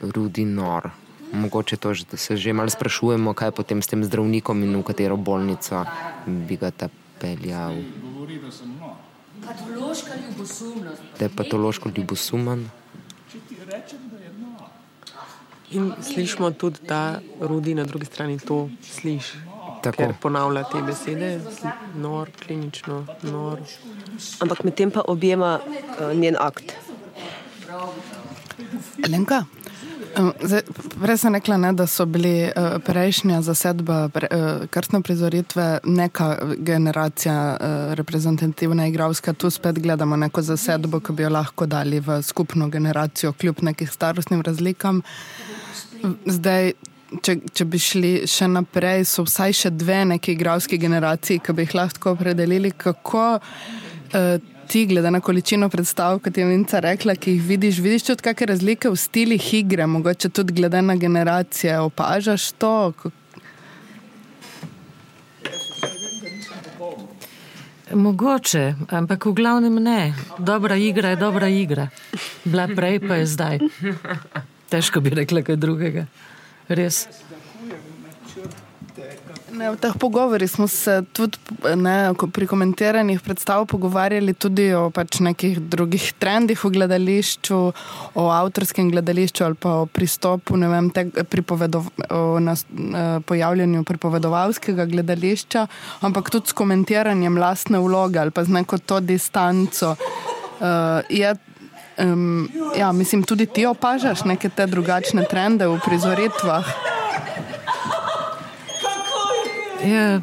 Rudi 0.00 0.44
nor. 0.44 0.90
Mogoče 1.32 1.76
to, 1.76 1.94
da 2.10 2.16
se 2.16 2.36
že 2.36 2.52
malo 2.52 2.70
sprašujemo, 2.70 3.34
kaj 3.34 3.50
potem 3.50 3.82
s 3.82 3.88
tem 3.88 4.04
zdravnikom 4.04 4.62
in 4.62 4.76
v 4.76 4.82
katero 4.84 5.16
bolnico 5.16 5.84
bi 6.26 6.56
ga 6.56 6.70
ta 6.70 6.88
peljal. 7.18 7.80
Patološka 9.42 10.12
ljubosumnost. 10.14 11.02
Da 11.18 11.24
je 11.24 11.36
patološko 11.36 11.90
ljubosumen. 11.96 12.68
In 15.72 15.92
slišimo 16.02 16.50
tudi, 16.50 16.78
da 16.88 17.20
Rudi 17.40 17.74
na 17.74 17.84
drugi 17.84 18.06
strani 18.06 18.38
to 18.38 18.68
sliši. 18.82 19.36
Tako. 19.82 19.96
Ker 19.96 20.14
ponavlja 20.20 20.62
te 20.72 20.82
besede, 20.86 21.40
nor, 21.98 22.30
klinično, 22.44 23.06
nor. 23.22 23.58
Ampak 24.40 24.64
medtem 24.64 24.90
pa 24.90 25.02
objema 25.08 25.58
uh, 25.58 26.12
njen 26.14 26.36
akt. 26.38 26.74
Lenka. 30.16 30.62
Prej 31.02 31.18
sem 31.18 31.34
rekla, 31.34 31.56
ne, 31.56 31.72
da 31.72 31.86
so 31.86 32.06
bili 32.06 32.44
uh, 32.44 32.78
prejšnja 32.84 33.40
zasedba, 33.42 34.08
pre, 34.12 34.28
uh, 34.30 34.66
krstne 34.70 35.02
prizoritve, 35.02 35.78
neka 35.84 36.36
generacija 36.58 37.56
uh, 37.56 37.94
reprezentativna 37.94 38.86
igralska. 38.86 39.32
Tu 39.32 39.50
spet 39.50 39.78
gledamo 39.78 40.16
neko 40.16 40.42
zasedbo, 40.42 41.00
ki 41.00 41.12
bi 41.12 41.22
jo 41.22 41.30
lahko 41.30 41.66
dali 41.66 42.00
v 42.00 42.22
skupno 42.22 42.68
generacijo, 42.68 43.32
kljub 43.32 43.62
nekim 43.62 43.86
starostnim 43.86 44.42
razlikam. 44.42 45.02
Zdaj, 46.26 46.72
če, 47.22 47.36
če 47.52 47.64
bi 47.64 47.78
šli 47.78 48.12
še 48.26 48.48
naprej, 48.48 49.06
so 49.08 49.24
vsaj 49.26 49.56
še 49.64 49.70
dve 49.70 50.02
neki 50.14 50.36
igralski 50.36 50.78
generaciji, 50.78 51.42
ki 51.42 51.56
bi 51.56 51.66
jih 51.66 51.76
lahko 51.78 52.16
opredelili, 52.16 52.72
kako 52.76 53.26
uh, 53.38 54.51
ti, 54.68 54.86
glede 54.86 55.10
na 55.10 55.20
količino 55.20 55.68
predstav, 55.68 56.18
kot 56.18 56.38
je 56.38 56.44
Vinca 56.44 56.80
rekla, 56.80 57.14
ki 57.14 57.36
jih 57.36 57.42
vidiš, 57.42 57.78
vidiš 57.78 58.06
tudi 58.10 58.22
kakšne 58.22 58.46
razlike 58.46 58.90
v 58.90 58.96
stilih 58.96 59.48
igre, 59.54 59.86
mogoče 59.86 60.28
tudi 60.28 60.52
glede 60.52 60.82
na 60.82 60.96
generacije, 60.96 61.78
opažaš 61.80 62.52
to? 62.52 62.92
Mogoče, 67.94 68.74
ampak 68.88 69.26
v 69.26 69.34
glavnem 69.36 69.82
ne. 69.82 70.14
Dobra 70.38 70.76
igra 70.76 71.12
je 71.12 71.16
dobra 71.16 71.48
igra. 71.48 71.88
Bila 72.44 72.68
prej, 72.68 73.00
pa 73.08 73.20
je 73.20 73.26
zdaj. 73.26 73.58
Težko 74.72 75.00
bi 75.00 75.12
rekla 75.12 75.42
kaj 75.44 75.60
drugega. 75.60 76.06
Res. 76.68 77.06
Ne, 79.52 79.68
v 79.68 79.76
teh 79.76 79.92
pogovorih 80.00 80.48
smo 80.48 80.64
se 80.68 81.02
tudi 81.12 81.36
ne, 81.76 82.14
pri 82.32 82.46
komentiranih 82.48 83.20
predstavah 83.20 83.68
pogovarjali 83.68 84.32
tudi 84.34 84.70
o 84.72 84.86
pač 84.90 85.20
nekih 85.20 85.58
drugih 85.60 86.06
trendih 86.16 86.56
v 86.56 86.70
gledališču, 86.72 87.58
o 88.16 88.24
avtorskem 88.32 88.88
gledališču 88.94 89.44
ali 89.44 89.58
pa 89.60 89.74
o 89.82 89.86
pristopu, 89.86 90.56
ne 90.56 90.70
vem, 90.72 90.88
te, 90.90 91.04
o 92.08 92.40
nas, 92.40 92.64
eh, 92.64 93.20
pojavljanju 93.28 93.84
pripovedovalskega 93.84 94.86
gledališča, 94.88 95.66
ampak 96.00 96.32
tudi 96.32 96.48
s 96.48 96.56
komentiranjem 96.56 97.36
lastne 97.36 97.82
vloge 97.82 98.20
ali 98.22 98.30
pa 98.30 98.44
z 98.44 98.56
neko 98.56 98.78
to 98.78 99.00
distanco. 99.00 99.96
Uh, 100.62 101.02
je, 101.10 101.34
um, 101.98 102.48
ja, 102.78 102.92
mislim, 102.92 103.24
tudi 103.26 103.46
ti 103.46 103.66
opažaš 103.66 104.22
neke 104.24 104.48
te 104.48 104.66
drugačne 104.66 105.26
trende 105.26 105.66
v 105.66 105.80
prizoritvah. 105.84 106.91
Ja, 109.84 110.20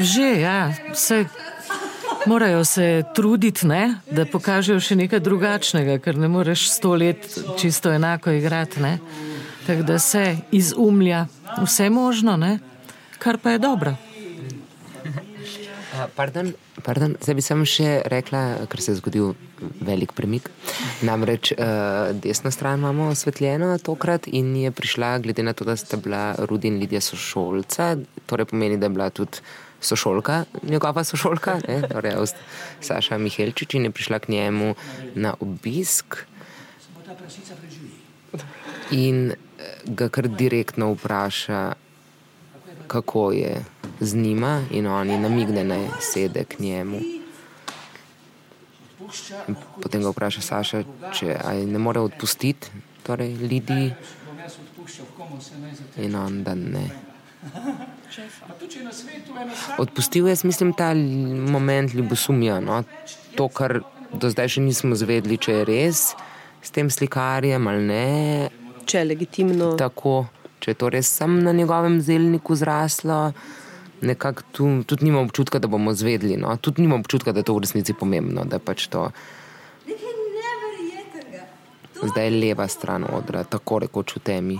že, 0.00 0.40
ja. 0.40 0.72
Vse, 0.92 1.24
morajo 2.26 2.64
se 2.64 3.02
truditi, 3.14 3.66
ne? 3.66 4.00
da 4.10 4.26
pokažejo 4.26 4.80
še 4.80 4.96
nekaj 4.96 5.20
drugačnega, 5.20 5.98
ker 6.02 6.18
ne 6.18 6.28
moreš 6.28 6.68
sto 6.70 6.94
let 6.94 7.26
čisto 7.58 7.92
enako 7.92 8.30
igrati. 8.30 8.80
Tako 9.66 9.82
da 9.82 9.98
se 9.98 10.36
izumlja 10.52 11.26
vse 11.62 11.90
možno, 11.90 12.36
ne? 12.36 12.58
kar 13.18 13.38
pa 13.38 13.50
je 13.50 13.58
dobro. 13.58 13.96
Pardon, 16.16 16.52
pardon, 16.84 17.14
zdaj 17.22 17.34
bi 17.34 17.42
samo 17.42 17.66
še 17.66 18.02
rekla, 18.10 18.66
ker 18.70 18.82
se 18.82 18.92
je 18.92 18.98
zgodil 19.00 19.32
velik 19.82 20.12
premik. 20.14 20.50
Namreč 21.06 21.52
uh, 21.54 22.12
desno 22.14 22.52
stran 22.54 22.78
imamo 22.78 23.08
osvetljeno 23.14 23.72
tokrat 23.82 24.28
in 24.30 24.54
je 24.56 24.70
prišla, 24.70 25.16
glede 25.24 25.42
na 25.42 25.54
to, 25.58 25.66
da 25.66 25.76
sta 25.76 25.98
bila 25.98 26.36
Rudi 26.38 26.70
in 26.70 26.78
Lidija 26.82 27.00
sošolca, 27.02 27.96
torej 28.30 28.50
pomeni, 28.52 28.78
da 28.78 28.86
je 28.86 28.94
bila 28.94 29.10
tudi 29.10 29.42
sošolka, 29.80 30.44
njegova 30.62 31.04
sošolka, 31.04 31.58
ne, 31.68 31.80
torej 31.90 32.14
Saša 32.80 33.18
Mihelčič 33.18 33.74
in 33.78 33.88
je 33.88 33.94
prišla 33.94 34.18
k 34.18 34.28
njemu 34.34 34.74
na 35.14 35.34
obisk. 35.40 36.22
In 38.90 39.32
ga 39.84 40.08
kar 40.08 40.28
direktno 40.28 40.92
vpraša, 40.94 41.74
kako 42.88 43.32
je 43.32 43.64
z 44.00 44.16
njima 44.16 44.62
in 44.70 44.86
oni 44.86 45.18
namigne 45.18 45.64
na 45.64 45.78
sede 46.00 46.44
k 46.44 46.58
njemu. 46.58 47.00
In 49.48 49.56
potem 49.82 50.02
ga 50.02 50.12
vpraša 50.12 50.40
Saša, 50.40 50.82
če 51.16 51.36
ne 51.66 51.78
more 51.78 52.00
odpustiti, 52.00 52.68
torej 53.02 53.32
ljudi. 53.34 53.92
In 55.96 56.16
on 56.16 56.42
da 56.44 56.54
ne. 56.54 56.88
Odpustil 59.78 60.28
je, 60.28 60.36
mislim, 60.42 60.72
ta 60.72 60.94
moment 61.52 61.94
ljubosumja. 61.94 62.60
No? 62.60 62.82
To, 63.36 63.48
kar 63.48 63.80
do 64.12 64.30
zdaj 64.30 64.56
še 64.56 64.64
nismo 64.64 64.96
zvedeli, 64.96 65.38
če 65.38 65.60
je 65.60 65.64
res 65.68 66.02
s 66.62 66.74
tem 66.74 66.90
slikarjem 66.90 67.68
ali 67.70 67.84
ne. 67.88 68.06
Če 68.88 69.02
je 69.02 69.08
legitimno. 69.08 69.72
Tako, 69.80 70.26
če 70.60 70.70
je 70.70 70.74
to 70.74 70.88
res 70.90 71.08
sam 71.08 71.38
na 71.42 71.52
njegovem 71.52 72.00
zelniku 72.00 72.56
zraslo 72.56 73.32
nekako 74.00 74.42
tu, 74.52 74.82
tudi 74.86 75.04
nimam 75.04 75.24
občutka, 75.24 75.58
da 75.58 75.68
bomo 75.68 75.94
zvedli. 75.94 76.36
No? 76.36 76.56
Tudi 76.56 76.82
nimam 76.82 77.00
občutka, 77.00 77.32
da 77.32 77.40
je 77.40 77.44
to 77.44 77.54
v 77.54 77.66
resnici 77.66 77.94
pomembno. 77.94 78.46
Pač 78.64 78.86
to... 78.86 79.10
Zdaj 81.98 82.24
je 82.24 82.30
leva 82.30 82.68
stran 82.68 83.04
odra, 83.10 83.42
tako 83.44 83.80
rekoč 83.82 84.16
v 84.16 84.20
temi, 84.22 84.58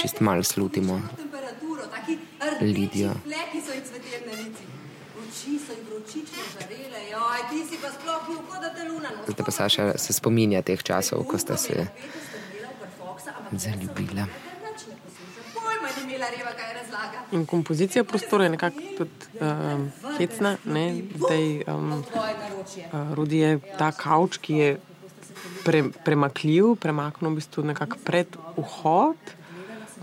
čist 0.00 0.20
malo 0.20 0.44
slutimo. 0.44 1.00
Lidijo. 2.60 3.14
Zdaj 9.28 9.44
pa 9.46 9.52
Saša 9.52 9.96
se 9.96 10.12
spominja 10.12 10.62
teh 10.62 10.82
časov, 10.82 11.24
ko 11.24 11.38
sta 11.38 11.56
se 11.56 11.86
zaljubila 13.52 14.28
imela 15.78 15.80
reva, 15.80 15.88
kaj 15.88 16.04
razlaga. 16.04 16.07
In 17.32 17.46
kompozicija 17.46 18.04
prostora 18.04 18.44
je 18.44 18.50
nekako 18.50 18.80
tudi 18.96 19.10
um, 19.40 19.90
hecna, 20.18 20.56
ne? 20.64 21.02
da 21.28 21.34
je 21.34 21.64
um, 21.66 21.92
uh, 21.92 23.14
Rudi 23.14 23.38
je 23.38 23.58
ta 23.78 23.92
kavč, 23.92 24.38
ki 24.38 24.54
je 24.54 24.70
pre, 25.64 25.82
premakljiv, 26.04 26.74
premaknil 26.80 27.32
v 27.32 27.40
bistvu 27.40 27.64
nekako 27.68 28.00
pred 28.04 28.38
vhod. 28.56 29.34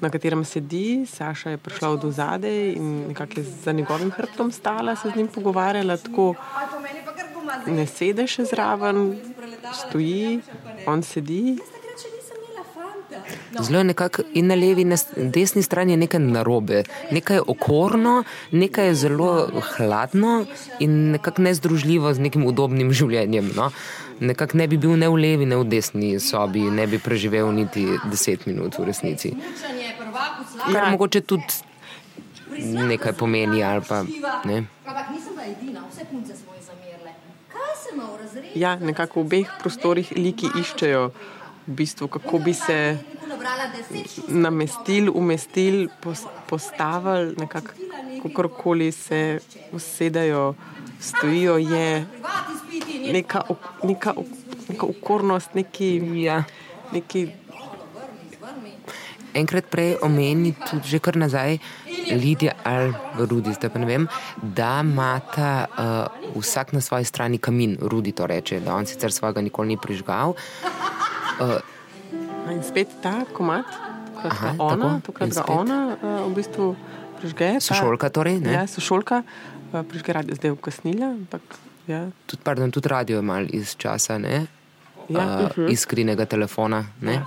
Na 0.04 0.12
katerem 0.12 0.44
sedi, 0.46 1.06
Saša 1.08 1.56
je 1.56 1.58
prišla 1.58 1.90
od 1.96 2.04
zadaj 2.12 2.76
in 2.76 3.08
nekako 3.08 3.40
je 3.40 3.46
za 3.64 3.72
njegovim 3.72 4.12
hrbtom 4.12 4.52
stala, 4.52 4.96
se 4.96 5.10
z 5.10 5.16
njim 5.16 5.28
pogovarjala, 5.28 5.98
tako 5.98 6.34
ne 7.68 7.88
sedi 7.88 8.28
še 8.28 8.46
zraven, 8.46 9.16
stoji, 9.74 10.42
on 10.88 11.04
sedi. 11.04 11.58
Zelo 13.60 13.80
je 13.80 13.84
nekako 13.84 14.24
in 14.34 14.48
na 14.48 14.56
levi, 14.56 14.82
in 14.82 14.94
na 14.94 14.98
desni 15.16 15.64
strani 15.64 15.94
je 15.94 15.98
nekaj 15.98 16.20
narobe, 16.20 16.84
nekaj 17.12 17.38
je 17.38 17.44
okorno, 17.48 18.24
nekaj 18.52 18.88
je 18.88 18.96
zelo 18.96 19.50
hladno 19.76 20.46
in 20.80 21.12
nekako 21.12 21.42
nezdružljivo 21.42 22.14
z 22.14 22.20
nekim 22.20 22.46
udobnim 22.46 22.94
življenjem. 22.94 23.52
No? 23.56 23.72
Nekako 24.20 24.58
ne 24.58 24.68
bi 24.68 24.78
bil 24.78 24.96
ne 25.00 25.10
v 25.12 25.20
levi, 25.20 25.46
ne 25.46 25.60
v 25.60 25.68
desni 25.68 26.20
sobi, 26.20 26.64
ne 26.72 26.88
bi 26.88 27.00
preživel 27.00 27.52
niti 27.52 27.88
deset 28.12 28.46
minut 28.46 28.80
v 28.80 28.90
resnici. 28.92 29.34
Kar 30.66 30.84
ja. 30.84 30.90
mogoče 30.92 31.22
tudi 31.22 31.64
nekaj 32.62 33.14
pomeni. 33.14 33.62
Pa, 33.88 34.04
ne? 34.46 34.66
Ja, 38.56 38.76
nekako 38.80 39.22
v 39.22 39.26
obeh 39.26 39.52
prostorih 39.60 40.12
liki 40.16 40.48
iščejo 40.48 41.10
v 41.68 41.76
bistvu, 41.76 42.08
kako 42.08 42.40
bi 42.40 42.54
se 42.54 42.98
namestili, 44.28 45.10
umestili, 45.10 45.88
postavili, 46.50 47.36
kako 48.24 48.50
koli 48.50 48.92
se 48.92 49.40
usedajo, 49.72 50.54
stojijo, 51.00 51.58
je 51.58 52.06
neka, 53.12 53.42
neka, 53.84 54.14
neka 54.70 54.86
ukornost, 54.86 55.54
neki. 55.54 56.02
Ja. 56.16 56.44
neki 56.92 57.28
Enkrat 59.36 59.66
prej 59.68 59.98
omeni 60.00 60.54
tudi, 60.56 60.88
že 60.88 61.00
kar 61.04 61.18
nazaj, 61.20 61.58
Lidija 62.08 62.54
ali 62.64 62.94
Rudi, 63.20 63.52
da 63.60 63.68
pa 63.70 63.82
ne 63.84 63.88
vem, 63.90 64.08
da 64.40 64.80
ima 64.80 65.20
uh, 65.20 66.40
vsak 66.40 66.72
na 66.72 66.82
svoji 66.82 67.04
strani 67.06 67.38
kamin, 67.38 67.76
Rudi 67.82 68.12
to 68.16 68.28
reče, 68.28 68.60
da 68.64 68.76
on 68.76 68.88
sicer 68.88 69.12
svojega 69.12 69.42
nikoli 69.42 69.76
ni 69.76 69.78
prižgal. 69.78 70.38
Uh, 71.40 71.60
in 72.52 72.62
spet 72.64 72.90
ta 73.02 73.24
komat, 73.34 73.66
kot 74.22 74.32
Aha, 74.32 74.54
ona, 74.62 74.90
tokrat 75.06 75.34
ga 75.34 75.46
ona 75.50 75.80
uh, 75.96 76.26
v 76.30 76.34
bistvu 76.38 76.68
prižge. 77.20 77.50
Sošolka 77.64 78.10
torej? 78.14 78.40
Ne? 78.44 78.54
Ja, 78.54 78.64
sošolka 78.70 79.22
uh, 79.24 79.82
prižge 79.88 80.14
radio, 80.14 80.38
zdaj 80.38 80.54
je 80.54 80.58
ukasnila. 80.58 81.14
Ampak, 81.16 81.42
ja. 81.90 82.06
Tud, 82.30 82.42
pardon, 82.46 82.72
tudi 82.74 82.92
radio 82.92 83.22
je 83.22 83.26
mal 83.26 83.50
iz 83.50 83.76
časa, 83.80 84.20
ne? 84.22 84.46
Ja, 85.10 85.26
uh, 85.26 85.42
uh 85.46 85.50
-huh. 85.54 85.72
Iskrenega 85.72 86.26
telefona. 86.26 86.86
Ne? 87.02 87.14
Ja. 87.14 87.26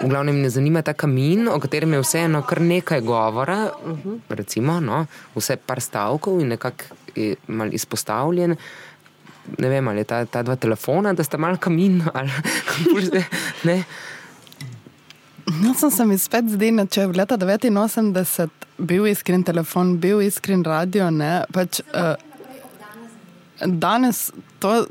V 0.00 0.08
glavnem 0.08 0.40
me 0.40 0.50
zanima 0.50 0.82
ta 0.82 0.92
kamin, 0.92 1.48
o 1.48 1.60
katerem 1.60 1.92
je 1.92 2.00
vseeno 2.02 2.42
kar 2.42 2.60
nekaj 2.60 3.00
govora, 3.00 3.70
uh 3.84 3.98
-huh. 3.98 4.18
recimo, 4.28 4.80
no, 4.80 5.06
vse 5.34 5.56
par 5.56 5.80
stavkov 5.80 6.40
in 6.40 6.48
nekako 6.48 6.84
je 7.14 7.36
mal 7.46 7.74
izpostavljen 7.74 8.56
ne 9.58 9.68
vem, 9.68 9.88
ali 9.88 10.04
je 10.04 10.08
ta, 10.10 10.24
ta 10.24 10.42
dva 10.42 10.56
telefona, 10.56 11.12
da 11.12 11.24
sta 11.24 11.38
mal 11.40 11.58
kamin 11.60 12.02
ali 12.14 12.30
ne. 13.68 13.78
No, 15.60 15.74
sem 15.76 15.90
se 15.92 16.04
mi 16.08 16.16
spet 16.18 16.48
zdel, 16.48 16.80
če 16.88 17.04
je 17.04 17.10
v 17.10 17.18
leta 17.20 17.36
89 17.36 18.48
bil 18.78 19.08
iskren 19.10 19.44
telefon, 19.44 19.98
bil 20.00 20.22
iskren 20.24 20.64
radio, 20.66 21.10
ne, 21.12 21.44
pač 21.52 21.82
uh, 21.92 22.14
danes 23.60 24.30
to 24.62 24.86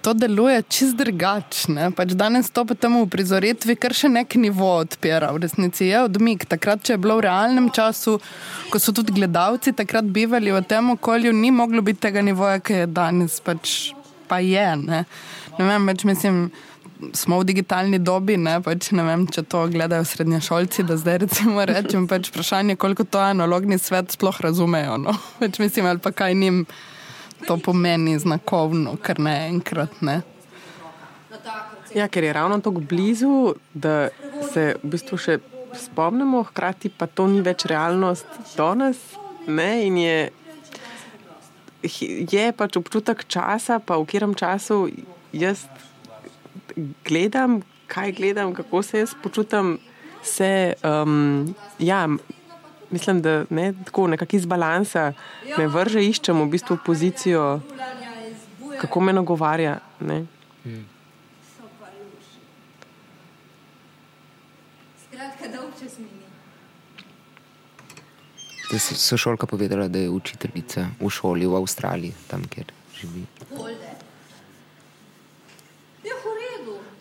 to 0.00 0.14
deluje 0.14 0.62
čist 0.68 0.96
drugače. 0.98 1.90
Pač 1.96 2.14
danes 2.18 2.50
to 2.50 2.64
potem 2.68 2.96
v 2.98 3.08
prizoritvi 3.10 3.76
kar 3.80 3.94
še 3.96 4.10
nek 4.12 4.36
nivo 4.40 4.68
odpira. 4.80 5.30
V 5.34 5.42
resnici 5.44 5.90
je 5.90 6.02
odmik. 6.04 6.46
Takrat, 6.50 6.84
če 6.84 6.96
je 6.96 7.02
bilo 7.02 7.18
v 7.20 7.26
realnem 7.28 7.68
času, 7.74 8.18
ko 8.72 8.80
so 8.82 8.94
tudi 8.96 9.14
gledalci 9.16 9.74
takrat 9.76 10.08
bivali 10.08 10.54
v 10.54 10.62
tem 10.66 10.94
okolju, 10.94 11.34
ni 11.34 11.52
moglo 11.54 11.84
biti 11.84 12.06
tega 12.08 12.24
nivoja, 12.24 12.62
ki 12.62 12.82
je 12.82 12.88
danes. 12.90 13.38
Pač 13.44 13.92
pa 14.28 14.40
je. 14.44 14.68
Ne? 14.82 15.04
Ne 15.58 15.70
vem, 15.70 15.92
več 15.92 16.06
mislim. 16.08 16.48
smo 17.14 17.38
v 17.38 17.46
digitalni 17.46 18.00
dobi, 18.02 18.34
ne, 18.34 18.56
pač 18.58 18.88
ne 18.90 19.04
vem, 19.06 19.20
če 19.30 19.44
to 19.46 19.60
gledajo 19.70 20.02
srednješolci, 20.02 20.82
da 20.82 20.96
zdaj 20.98 21.18
recimo 21.22 21.62
rečem 21.62 22.08
pač 22.10 22.32
vprašanje, 22.32 22.74
koliko 22.74 23.06
to 23.06 23.22
analogni 23.22 23.78
svet 23.78 24.10
sploh 24.10 24.34
razumejo. 24.42 24.96
No. 24.98 25.14
Pač 25.38 25.60
mislim, 25.62 25.86
ali 25.86 26.02
pa 26.02 26.10
kaj 26.10 26.34
njim 26.34 26.64
to 27.46 27.58
pomeni 27.62 28.18
znakovno, 28.18 28.96
ker 29.02 29.20
ne 29.20 29.36
enkrat 29.48 30.00
ne. 30.00 30.20
Ja, 31.94 32.08
ker 32.08 32.24
je 32.24 32.32
ravno 32.32 32.60
tako 32.60 32.80
blizu, 32.80 33.54
da 33.74 34.08
se 34.52 34.74
v 34.82 34.90
bistvu 34.92 35.18
še 35.20 35.38
spomnimo, 35.78 36.42
hkrati 36.50 36.90
pa 36.90 37.06
to 37.06 37.28
ni 37.30 37.40
več 37.44 37.66
realnost 37.70 38.26
danes. 38.56 39.00
In 39.48 39.96
je, 39.96 40.18
je 42.32 42.44
pač 42.52 42.76
občutek 42.76 43.24
časa, 43.24 43.78
pa 43.80 43.96
v 43.96 44.08
katerem 44.08 44.34
času 44.36 44.88
jaz 45.32 45.64
gledam, 47.08 47.62
kaj 47.88 48.12
gledam, 48.12 48.52
kako 48.54 48.82
se 48.82 49.04
jaz 49.04 49.14
počutim, 49.22 49.78
se, 50.22 50.74
um, 50.84 51.54
ja, 51.78 52.04
mislim, 52.90 53.22
da 53.22 53.44
ne, 53.50 53.72
tako 53.84 54.06
nekako 54.06 54.36
iz 54.36 54.46
balansa 54.46 55.12
me 55.58 55.66
vrže, 55.66 56.02
iščem 56.04 56.40
v 56.40 56.46
bistvu 56.50 56.78
pozicijo, 56.86 57.60
kako 58.80 59.00
me 59.00 59.12
nagovarja. 59.12 59.78
Ne. 60.00 60.24
Hmm. 60.64 60.86
So 68.78 69.16
šolka 69.16 69.46
povedala, 69.46 69.88
da 69.88 69.98
je 69.98 70.10
učiteljica 70.10 70.86
v 71.00 71.10
šoli 71.10 71.46
v 71.46 71.56
Avstraliji, 71.56 72.12
tam 72.28 72.44
kjer 72.52 72.72
živi. 73.00 73.24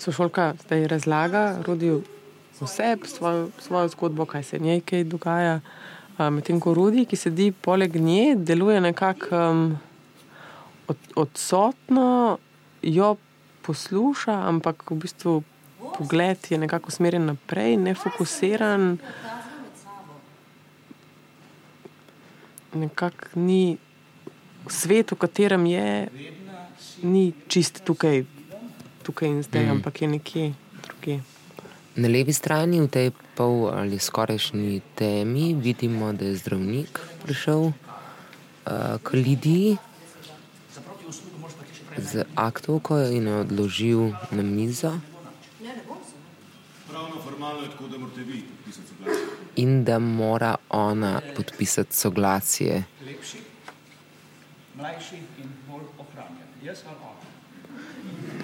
sošolka 0.08 0.54
zdaj 0.64 0.88
razlaga, 0.88 1.58
rodi 1.68 1.92
vse 2.62 2.98
svojo, 3.06 3.50
svojo 3.60 3.88
zgodbo, 3.88 4.26
kaj 4.26 4.44
se 4.44 4.60
njej 4.60 4.82
kaj 4.82 5.04
dogaja. 5.04 5.60
Medtem 6.18 6.60
ko 6.60 6.74
Rudi, 6.74 7.06
ki 7.06 7.16
sedi 7.16 7.52
poleg 7.52 7.96
nje, 7.96 8.36
deluje 8.36 8.82
nekako 8.82 9.38
um, 9.38 9.78
od, 10.88 10.98
odsotno, 11.16 12.38
jo 12.82 13.16
posluša, 13.62 14.34
ampak 14.50 14.82
v 14.90 14.96
bistvu 14.96 15.44
pogled 15.98 16.38
je 16.50 16.58
nekako 16.58 16.90
usmerjen 16.90 17.26
naprej, 17.26 17.78
ne 17.78 17.94
fokusiran. 17.94 18.98
Nekako 22.74 23.38
ni 23.40 23.78
svet, 24.70 25.12
v 25.12 25.20
katerem 25.22 25.66
je, 25.66 26.10
ni 27.04 27.34
čist 27.48 27.86
tukaj 27.86 28.26
tukaj 29.08 29.30
in 29.30 29.44
zdaj, 29.44 29.66
mm. 29.66 29.72
ampak 29.72 30.02
je 30.02 30.08
nekje 30.08 30.54
drugje. 30.84 31.22
Na 31.98 32.08
levi 32.08 32.30
strani 32.30 32.78
v 32.78 32.86
tej 32.86 33.10
pol 33.34 33.74
ali 33.74 33.98
skorajšnji 33.98 34.82
temi 34.94 35.58
vidimo, 35.58 36.14
da 36.14 36.30
je 36.30 36.38
zdravnik 36.38 37.02
prišel 37.26 37.74
uh, 37.74 39.02
k 39.02 39.08
Lidiji 39.18 39.78
z 41.98 42.22
aktovko 42.38 43.02
in 43.02 43.26
jo 43.28 43.42
odložil 43.42 44.02
na 44.30 44.44
mizo. 44.46 44.94
In 49.58 49.84
da 49.84 50.00
mora 50.00 50.56
ona 50.70 51.22
podpisati 51.36 51.98
soglasje. 51.98 52.84
Mlajši 54.78 55.18
in 55.42 55.50
bolj 55.66 55.90
ohranjen. 55.98 56.50
Jaz 56.62 56.86
ali 56.86 57.02
ona? 57.02 57.17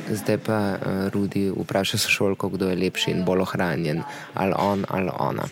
Zdaj 0.10 0.38
pa 0.38 0.60
uh, 0.76 1.10
Rudi 1.14 1.52
vpraša 1.52 1.98
sošolko, 1.98 2.50
kdo 2.50 2.70
je 2.70 2.76
lepši 2.76 3.12
in 3.12 3.26
bolj 3.26 3.42
ohranjen, 3.42 4.04
ali 4.34 4.54
on 4.58 4.86
ali 4.90 5.10
ona. 5.20 5.48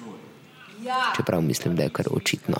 Čeprav 1.15 1.41
mislim, 1.41 1.75
da 1.75 1.83
je 1.83 1.89
kar 1.89 2.05
očitno. 2.11 2.57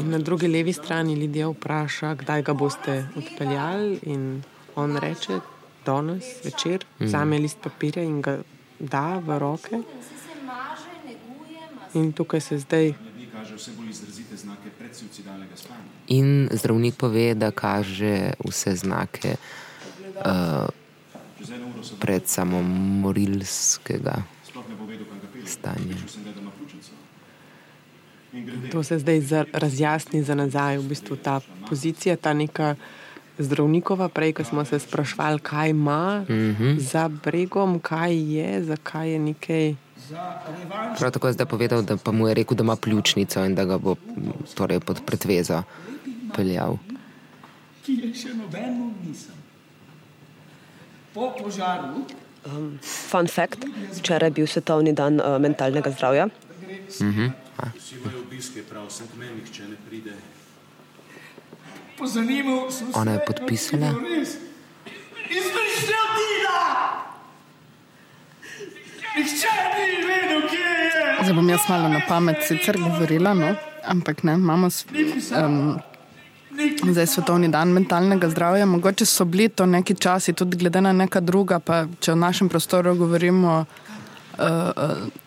In 0.00 0.10
na 0.10 0.18
drugi 0.18 0.48
levi 0.48 0.72
strani 0.72 1.14
Lidija 1.16 1.48
vpraša, 1.48 2.14
kdaj 2.14 2.42
ga 2.42 2.52
boste 2.52 3.06
odpeljali, 3.16 3.98
in 4.02 4.42
on 4.74 4.96
reče: 4.96 5.40
danes 5.86 6.24
večer, 6.44 6.84
mm. 6.98 7.04
vzame 7.04 7.38
list 7.38 7.58
papirja 7.62 8.02
in 8.02 8.22
ga 8.22 8.38
da 8.78 9.18
v 9.18 9.38
roke. 9.38 9.82
In 11.94 12.12
tukaj 12.12 12.40
se 12.40 12.58
zdaj 12.58 12.94
In 16.08 16.48
zdravnik 16.52 16.94
pove, 16.94 17.34
da 17.34 17.50
kaže 17.50 18.32
vse 18.44 18.76
znake 18.76 19.36
uh, 20.16 20.68
pred 22.00 22.22
samomorilskega 22.26 24.22
stanja. 25.46 25.96
To 28.72 28.82
se 28.82 28.98
zdaj 28.98 29.20
razjasni 29.52 30.22
za 30.22 30.34
nazaj, 30.34 30.78
v 30.78 30.88
bistvu 30.88 31.16
ta 31.16 31.40
pozicija, 31.68 32.16
ta 32.16 32.32
neka 32.32 32.74
zdravnikova, 33.38 34.08
prej, 34.08 34.32
ko 34.32 34.44
smo 34.44 34.64
se 34.64 34.78
sprašvali, 34.78 35.40
kaj 35.40 35.70
ima 35.70 36.24
mm 36.28 36.32
-hmm. 36.32 36.78
za 36.78 37.08
bregom, 37.08 37.80
kaj 37.80 38.34
je, 38.34 38.64
zakaj 38.64 39.12
je 39.12 39.18
nekaj. 39.18 39.74
Prav 40.98 41.10
tako 41.10 41.26
je 41.26 41.32
zdaj 41.32 41.46
povedal, 41.46 41.82
da 41.82 41.96
pa 41.96 42.12
mu 42.12 42.28
je 42.28 42.34
rekel, 42.34 42.56
da 42.56 42.62
ima 42.62 42.76
pljučnico 42.76 43.44
in 43.44 43.54
da 43.54 43.64
ga 43.64 43.78
bo 43.78 43.94
torej, 44.54 44.80
pod 44.80 45.00
pretvezo 45.06 45.62
peljal. 46.36 46.76
Ki 47.84 47.92
je 47.92 48.14
še 48.14 48.34
nobeno 48.34 48.92
nisem. 49.04 49.34
Po 51.14 51.32
požaru. 51.38 52.04
Um, 52.46 52.78
fun 52.82 53.28
fact: 53.28 53.66
včeraj 53.98 54.26
je 54.26 54.36
bil 54.38 54.46
svetovni 54.46 54.92
dan 54.92 55.20
uh, 55.20 55.38
mentalnega 55.38 55.90
zdravja. 55.90 56.26
Mm 56.26 57.12
-hmm. 57.12 57.30
Ona 62.94 63.12
je 63.12 63.20
podpisala. 63.26 63.94
Izmišljal 65.30 66.06
ti! 66.16 66.32
Nihče 69.16 69.48
ni 69.72 70.06
vedel, 70.06 70.40
kje 70.48 70.58
je. 70.58 71.16
Zdaj 71.22 71.34
bom 71.34 71.48
jaz 71.50 71.60
malo 71.68 71.88
na 71.88 72.00
pamet 72.08 72.36
sicer 72.48 72.78
govorila, 72.80 73.34
no? 73.34 73.54
ampak 73.84 74.22
ne, 74.22 74.32
imamo 74.34 74.68
um, 75.44 75.78
zdaj 76.92 77.06
svetovni 77.06 77.48
dan 77.48 77.68
mentalnega 77.68 78.28
zdravja. 78.28 78.66
Mogoče 78.66 79.06
so 79.06 79.24
bili 79.24 79.48
to 79.48 79.66
neki 79.66 79.94
časi, 79.94 80.32
tudi 80.32 80.56
glede 80.56 80.80
na 80.80 80.92
neka 80.92 81.20
druga, 81.20 81.58
pa 81.58 81.84
če 82.00 82.12
v 82.12 82.16
našem 82.16 82.48
prostoru 82.48 82.94
govorimo. 82.94 83.64
Uh, 84.38 84.46
uh, 84.76 85.20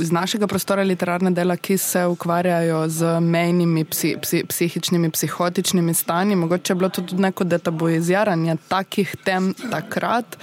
Iz 0.00 0.08
našega 0.12 0.46
prostora 0.48 0.82
literarne 0.82 1.28
dela, 1.36 1.56
ki 1.56 1.76
se 1.78 2.06
ukvarjajo 2.08 2.86
z 2.88 3.18
mejnimi 3.20 3.82
psi, 3.84 4.14
psi, 4.22 4.38
psihičnimi, 4.48 5.10
psihotičnimi 5.10 5.94
stanji, 5.94 6.36
mogoče 6.36 6.72
je 6.72 6.76
bilo 6.76 6.88
tudi 6.88 7.18
neko 7.20 7.44
detabuiziranje 7.44 8.56
takih 8.68 9.12
tem 9.24 9.52
takrat 9.70 10.38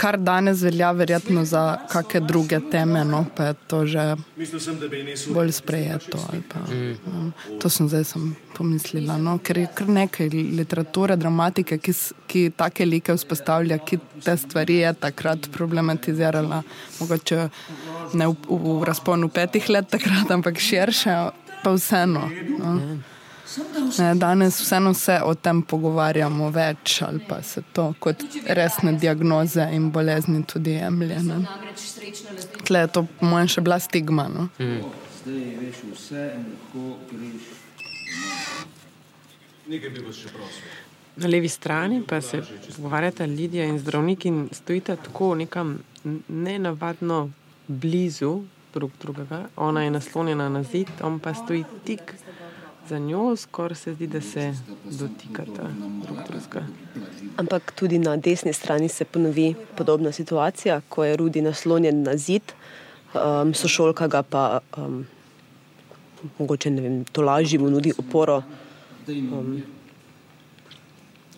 kar 0.00 0.16
danes 0.18 0.62
velja, 0.64 0.90
verjetno 0.96 1.44
za 1.44 1.62
kakšne 1.92 2.20
druge 2.24 2.60
teme, 2.72 3.02
no, 3.04 3.24
pa 3.36 3.50
je 3.50 3.54
to 3.68 3.80
že 3.86 4.04
bolj 5.34 5.52
sprejeto. 5.52 6.20
Pa, 6.48 6.62
no. 7.04 7.26
To 7.60 7.68
sem 7.68 7.88
zdaj 7.88 8.06
sem 8.08 8.30
pomislila, 8.56 9.18
no, 9.20 9.36
ker 9.44 9.60
je 9.60 9.66
kar 9.76 9.92
nekaj 9.92 10.32
literature, 10.32 11.18
dramatike, 11.20 11.78
ki, 11.84 11.94
ki 12.26 12.46
take 12.56 12.88
like 12.88 13.12
vzpostavlja, 13.12 13.80
ki 13.84 14.00
te 14.24 14.36
stvari 14.40 14.80
je 14.80 14.96
takrat 15.04 15.50
problematizirala, 15.52 16.62
mogoče 17.02 17.44
ne 18.16 18.32
v, 18.32 18.36
v, 18.48 18.60
v 18.80 18.88
razponu 18.88 19.28
petih 19.28 19.68
let 19.68 19.92
takrat, 19.92 20.32
ampak 20.32 20.64
širše, 20.64 21.20
pa 21.60 21.76
vseeno. 21.76 22.24
No. 22.56 22.76
Ne, 23.98 24.14
danes 24.14 24.60
vseeno 24.60 24.94
se 24.94 25.18
o 25.24 25.34
tem 25.34 25.62
pogovarjamo 25.62 26.50
več, 26.54 27.00
ali 27.02 27.18
pa 27.28 27.40
se 27.42 27.62
to 27.74 27.88
kot 27.98 28.22
resne 28.46 28.92
diagnoze 28.92 29.66
in 29.74 29.90
bolezni 29.90 30.44
tudi 30.46 30.76
jemlje. 30.76 31.18
Tle 32.68 32.84
je 32.84 32.90
to 32.94 33.04
po 33.18 33.30
mojem 33.32 33.50
še 33.56 33.64
bila 33.66 33.78
stigma. 33.82 34.28
No? 34.30 34.48
Mm. 34.58 34.84
Na 41.16 41.28
levi 41.28 41.48
strani 41.48 42.00
pa 42.06 42.20
se 42.20 42.40
pogovarjata 42.76 43.26
Lidija 43.26 43.66
in 43.66 43.78
zdravnik 43.78 44.24
in 44.30 44.48
stojita 44.52 44.96
tako 44.96 45.34
nekam 45.34 45.78
nenavadno 46.28 47.30
blizu 47.66 48.32
drug 48.74 48.90
drugega. 49.02 49.44
Ona 49.56 49.84
je 49.84 49.90
naslonjena 49.90 50.48
na 50.48 50.62
zid, 50.62 50.88
on 51.02 51.18
pa 51.18 51.34
stoji 51.34 51.64
tik 51.84 52.14
za 52.90 52.98
njo, 52.98 53.36
skoraj 53.36 53.76
se 53.76 53.94
zdi, 53.94 54.06
da 54.06 54.20
se 54.20 54.54
dotikata 54.84 55.68
drug 56.02 56.18
drugega. 56.26 56.66
Ampak 57.36 57.72
tudi 57.78 57.98
na 57.98 58.16
desni 58.16 58.52
strani 58.52 58.88
se 58.88 59.04
ponovi 59.04 59.54
podobna 59.76 60.12
situacija, 60.12 60.80
ko 60.88 61.04
je 61.04 61.16
Rudi 61.16 61.42
naslonjen 61.42 62.02
na 62.02 62.16
zid, 62.16 62.42
um, 63.14 63.54
sošolka 63.54 64.08
ga 64.08 64.22
pa 64.22 64.58
um, 64.76 65.06
mogoče 66.38 66.70
ne 66.70 66.82
vem, 66.82 67.04
to 67.04 67.22
lažje 67.22 67.58
mu 67.58 67.70
nudi 67.70 67.92
oporo. 67.98 68.42
Um, 69.08 69.62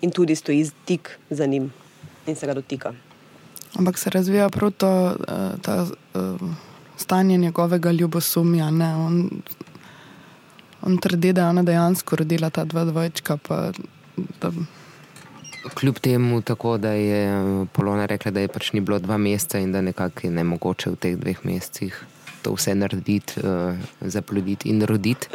in 0.00 0.10
tudi 0.10 0.34
stoji 0.36 0.70
tik 0.84 1.18
za 1.30 1.46
njim 1.46 1.72
in 2.26 2.36
se 2.36 2.46
ga 2.46 2.54
dotika. 2.54 2.94
Ampak 3.78 3.98
se 3.98 4.10
razvija 4.10 4.48
prav 4.48 4.70
to 4.70 4.90
uh, 5.06 5.60
ta, 5.62 5.86
uh, 6.14 6.40
stanje 6.96 7.36
njegovega 7.36 7.92
ljubosumja. 7.92 8.66
On, 9.06 9.30
on 10.82 10.98
trdi, 10.98 11.32
da 11.32 11.42
je 11.42 11.48
ona 11.48 11.62
dejansko 11.62 12.16
rodila 12.16 12.50
ta 12.50 12.64
dva 12.64 12.84
dvojčka. 12.84 13.36
Pa, 13.36 13.72
da... 14.40 14.52
Kljub 15.74 15.98
temu, 15.98 16.42
tako, 16.42 16.78
da 16.78 16.92
je 16.92 17.66
Polona 17.72 18.06
rekla, 18.06 18.30
da 18.30 18.40
je 18.40 18.48
pač 18.48 18.72
ni 18.72 18.80
bilo 18.80 18.98
dva 18.98 19.16
meseca 19.18 19.58
in 19.58 19.72
da 19.72 19.80
nekako 19.80 20.26
je 20.26 20.30
ne 20.30 20.44
mogoče 20.44 20.90
v 20.90 20.96
teh 20.96 21.16
dveh 21.16 21.44
mesecih 21.44 22.04
to 22.42 22.54
vse 22.54 22.74
narediti, 22.74 23.40
uh, 23.40 23.76
zaploditi 24.00 24.68
in 24.68 24.82
roditi. 24.82 25.28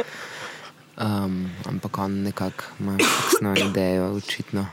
Um, 0.97 1.49
ampak 1.65 1.97
on 1.97 2.21
nekako 2.21 2.63
ima 2.79 2.97
jasno 2.99 3.53
idejo, 3.69 4.13
očitno. 4.13 4.65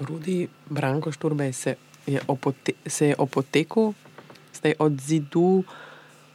Rudi 0.00 0.48
Branko 0.70 1.12
Šturbej 1.12 1.52
se 1.52 1.74
je, 2.06 2.20
opote, 2.28 2.72
se 2.86 3.08
je 3.08 3.14
opotekel, 3.18 3.92
zdaj 4.54 4.74
od 4.78 5.00
zidu 5.00 5.64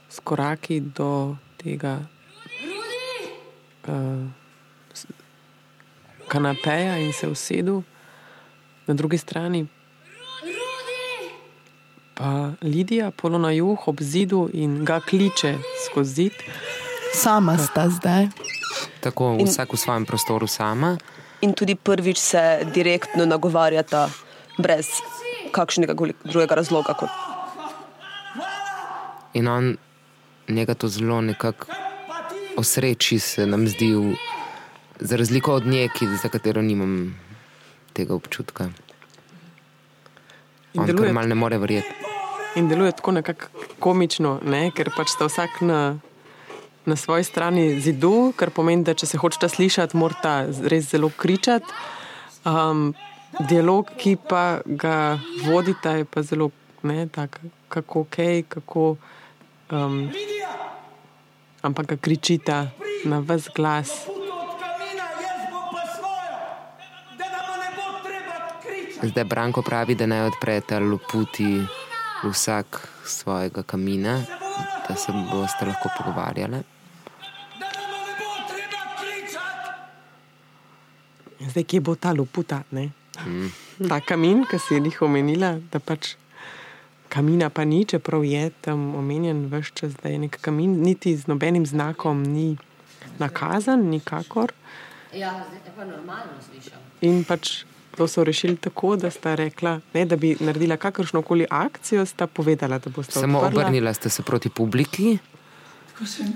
s 0.09 0.19
koraki 0.19 0.79
do 0.79 1.35
tega 1.65 1.97
uh, 3.87 4.29
kanapeja 6.29 6.97
in 7.01 7.13
se 7.13 7.27
usedel 7.27 7.81
na 8.85 8.93
drugi 8.93 9.17
strani. 9.17 9.65
Pa 12.15 12.53
Lidija, 12.61 13.11
polo 13.11 13.41
na 13.41 13.51
juh, 13.51 13.87
ob 13.87 13.99
zidu 13.99 14.45
in 14.53 14.85
ga 14.85 15.01
kliče 15.01 15.57
skozi 15.85 16.13
zid. 16.13 16.47
Sama 17.13 17.57
sta 17.57 17.89
zdaj. 17.89 18.29
Tako, 19.01 19.35
vsak 19.43 19.73
v 19.73 19.77
svojem 19.77 20.05
prostoru 20.05 20.47
sama 20.47 20.97
in 21.45 21.53
tudi 21.53 21.75
prvič 21.75 22.17
se 22.17 22.65
direktno 22.73 23.25
nagovarjata, 23.25 24.09
brez 24.57 24.87
kakšnega 25.51 25.93
drugega 26.23 26.55
razloga. 26.55 26.93
Kot. 26.97 27.09
In 29.33 29.47
on 29.47 29.75
njega 30.47 30.73
to 30.73 30.87
zelo 30.87 31.21
nekako 31.21 31.67
osreči, 32.57 33.19
se 33.19 33.45
nam 33.45 33.67
zdi, 33.67 33.93
v, 33.93 34.15
za 34.99 35.15
razliko 35.15 35.53
od 35.53 35.67
njeki, 35.67 36.07
za 36.23 36.29
katero 36.29 36.61
nimam 36.61 37.19
tega 37.93 38.15
občutka. 38.15 38.69
In 40.73 40.81
on 40.81 40.87
deluje, 40.87 41.07
kar 41.07 41.13
mal 41.13 41.27
ne 41.27 41.35
more 41.35 41.57
verjeti. 41.57 41.93
In 42.55 42.69
deluje 42.69 42.91
tako 42.91 43.11
nekako 43.11 43.47
komično, 43.79 44.39
ne? 44.43 44.71
ker 44.71 44.91
pač 44.95 45.09
sta 45.11 45.27
vsak 45.27 45.61
na 45.61 45.99
na 46.85 46.95
svoji 46.95 47.23
strani 47.23 47.79
zidu, 47.81 48.33
kar 48.35 48.49
pomeni, 48.49 48.83
da 48.83 48.93
če 48.93 49.09
se 49.09 49.17
hočete 49.17 49.49
slišati, 49.49 49.97
morate 49.97 50.35
res 50.69 50.91
zelo 50.91 51.09
kričati. 51.09 51.73
Um, 52.45 52.93
dialog, 53.49 53.89
ki 53.97 54.15
pa 54.29 54.61
ga 54.65 55.17
vodite, 55.47 55.97
je 56.01 56.05
pa 56.05 56.21
zelo 56.21 56.51
ne, 56.85 57.07
tak, 57.09 57.39
kako 57.73 58.05
ok, 58.05 58.17
kako. 58.49 58.95
Um, 59.71 60.13
ampak 61.61 61.85
ga 61.85 61.97
kričite 61.97 62.69
na 63.05 63.19
vse 63.19 63.49
glas. 63.55 63.89
Zdaj 69.01 69.23
Branko 69.23 69.61
pravi, 69.61 69.95
da 69.95 70.05
naj 70.05 70.27
odprete 70.29 70.79
luputi 70.79 71.61
vsak 72.23 72.87
svojega 73.05 73.63
kamina, 73.63 74.21
da 74.87 74.95
se 74.95 75.11
boste 75.11 75.65
lahko 75.65 75.89
pogovarjali. 75.97 76.61
Zdaj, 81.49 81.63
kje 81.63 81.81
bo 81.81 81.95
ta 81.95 82.13
loputa? 82.13 82.63
Mm. 82.71 83.49
Ta 83.89 83.99
kamin, 84.01 84.45
ki 84.49 84.59
si 84.59 84.77
jih 84.77 85.01
omenila, 85.01 85.55
da 85.71 85.79
pač 85.79 86.15
kamina 87.15 87.49
pa 87.49 87.63
ni, 87.65 87.85
čeprav 87.85 88.23
je 88.23 88.49
tam 88.61 88.95
omenjen 88.95 89.45
vse 89.47 89.71
čas, 89.73 89.93
da 90.03 90.09
je 90.09 90.19
nek 90.19 90.37
kamin, 90.41 90.81
niti 90.83 91.15
z 91.15 91.27
nobenim 91.31 91.65
znakom 91.65 92.23
ni 92.23 92.57
nakazan, 93.19 93.87
nikakor. 93.87 94.51
Ja, 95.13 95.31
zdaj 95.47 95.71
pa 95.75 95.85
normalno 95.87 96.35
slišal. 96.43 96.81
In 97.07 97.23
pač 97.23 97.63
to 97.95 98.07
so 98.11 98.23
rešili 98.27 98.57
tako, 98.59 98.97
da 98.99 99.11
sta 99.11 99.35
rekla, 99.35 99.79
ne, 99.93 100.03
da 100.05 100.19
bi 100.19 100.33
naredila 100.39 100.75
kakršno 100.77 101.21
koli 101.21 101.47
akcijo, 101.49 102.03
sta 102.05 102.27
povedala, 102.27 102.79
da 102.83 102.91
boste. 102.91 103.19
Samo 103.19 103.39
obrnila 103.47 103.93
ste 103.93 104.09
se 104.09 104.23
proti 104.23 104.49
publiki. 104.49 105.17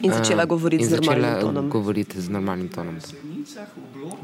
In 0.01 0.13
začela 0.15 0.45
govoriti 0.45 0.83
in 0.83 0.89
z 0.89 1.01
normalnim 1.01 1.41
tonom. 1.41 1.69
Govoriti 1.69 2.21
z 2.21 2.29
normalnim 2.31 2.69
tonom. 2.71 2.95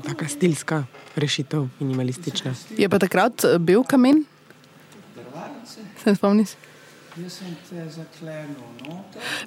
Taka 0.07 0.27
stilska 0.31 0.85
rešitev, 1.15 1.67
minimalistična. 1.79 2.53
Je 2.77 2.87
pa 2.89 2.99
takrat 2.99 3.43
eh, 3.43 3.59
bil 3.59 3.83
kamen? 3.83 4.23
Se 6.05 6.15
spomniš? 6.15 6.49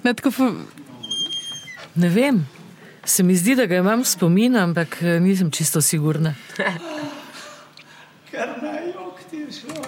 Ne, 0.03 0.13
fa... 0.31 0.51
ne 1.95 2.09
vem. 2.09 2.47
Se 3.05 3.23
mi 3.23 3.35
zdi, 3.35 3.55
da 3.55 3.65
ga 3.65 3.79
imam 3.79 4.03
spomin, 4.03 4.57
ampak 4.59 4.97
eh, 5.01 5.19
nisem 5.23 5.51
čisto 5.51 5.81
sigurna. 5.81 6.33
Kar 8.31 8.51
naj 8.61 8.91
jok 8.91 9.23
ti 9.29 9.37
je 9.45 9.51
šlo. 9.61 9.85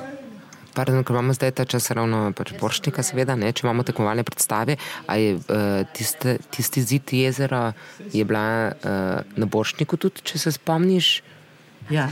Pardon, 0.74 1.04
ker 1.04 1.12
imamo 1.12 1.36
zdaj 1.36 1.52
ta 1.60 1.66
čas 1.68 1.92
ravno 1.92 2.30
pač 2.32 2.54
Boršnika, 2.56 3.04
seveda, 3.04 3.36
ne, 3.36 3.52
če 3.52 3.66
imamo 3.66 3.84
tekmovalne 3.84 4.24
predstave. 4.24 4.78
Je, 5.12 5.34
uh, 5.36 5.82
tiste, 5.92 6.38
tisti 6.56 6.84
zid 6.88 7.12
jezera 7.12 7.74
je 8.14 8.24
bila 8.24 8.72
uh, 8.72 9.36
na 9.36 9.50
Boršniku 9.52 10.00
tudi, 10.00 10.24
če 10.24 10.40
se 10.40 10.56
spomniš? 10.56 11.18
Ja, 11.92 12.08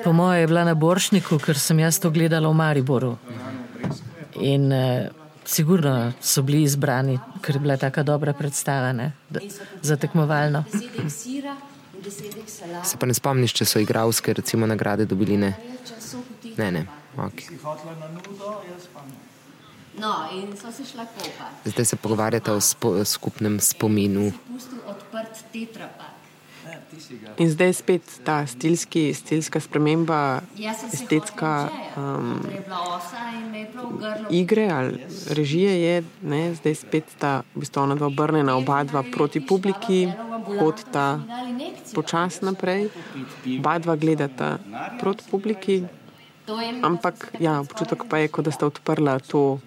po 0.00 0.16
mojem 0.16 0.40
je 0.40 0.48
bila 0.54 0.64
na 0.64 0.72
Boršniku, 0.72 1.36
ker 1.44 1.60
sem 1.60 1.84
jaz 1.84 2.00
to 2.00 2.08
gledala 2.14 2.48
v 2.48 2.56
Mariboru. 2.62 3.18
In 4.40 4.72
uh, 4.72 5.06
sigurno 5.44 6.12
so 6.20 6.42
bili 6.42 6.62
izbrani, 6.62 7.18
ker 7.40 7.56
je 7.56 7.60
bila 7.60 7.76
tako 7.76 8.02
dobra 8.02 8.32
predstava 8.32 8.92
ne, 8.92 9.12
da, 9.30 9.40
za 9.82 9.96
tekmovalno. 9.96 10.64
Se 12.84 12.96
pa 12.98 13.06
ne 13.06 13.14
spomniš, 13.14 13.52
če 13.52 13.64
so 13.64 13.80
igralske, 13.80 14.34
recimo, 14.34 14.66
nagrade 14.66 15.04
dobili 15.04 15.36
ne? 15.36 15.54
Ne, 16.56 16.70
ne. 16.72 16.86
Okay. 17.16 17.56
No, 19.98 20.14
in 20.32 20.56
so 20.56 20.72
se 20.72 20.84
šla 20.84 21.06
kopati. 21.06 21.70
Zdaj 21.70 21.84
se 21.84 21.96
pogovarjate 21.96 22.52
o 22.52 22.60
spo, 22.60 23.04
skupnem 23.04 23.60
spominu. 23.60 24.32
In 27.36 27.50
zdaj 27.50 27.66
je 27.66 27.72
spet 27.72 28.02
ta 28.24 28.46
stilski, 28.46 29.14
stilska 29.14 29.60
sprememba, 29.60 30.40
estetska 30.92 31.68
um, 31.96 32.40
igre 34.30 34.68
ali 34.70 35.00
režije. 35.30 35.72
Je, 35.82 36.04
ne, 36.22 36.54
zdaj 36.54 36.74
spet 36.74 37.04
ta 37.18 37.42
v 37.54 37.64
bistvu 37.64 37.82
ona 37.82 37.98
dva 37.98 38.06
obrnjena, 38.06 38.56
oba 38.56 38.84
dva 38.84 39.02
proti 39.02 39.40
publiki, 39.40 40.08
hod 40.60 40.84
ta 40.92 41.20
počas 41.94 42.40
naprej, 42.40 42.88
oba 43.58 43.78
dva 43.78 43.96
gledata 43.96 44.58
proti 45.00 45.24
publiki. 45.30 45.82
Ampak 46.82 47.32
ja, 47.40 47.60
občutek 47.60 48.04
pa 48.08 48.18
je, 48.20 48.28
kot 48.28 48.44
da 48.44 48.52
sta 48.52 48.66
odprla 48.68 49.18
to 49.18 49.58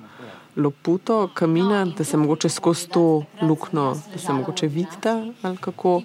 loputo 0.58 1.30
kamina, 1.34 1.86
da 1.86 2.04
se 2.04 2.18
mogoče 2.18 2.50
skozi 2.50 2.90
to 2.90 3.24
luknjo, 3.42 3.96
da 4.14 4.20
se 4.20 4.34
mogoče 4.34 4.68
vidita 4.68 5.26
ali 5.42 5.58
kako. 5.58 6.02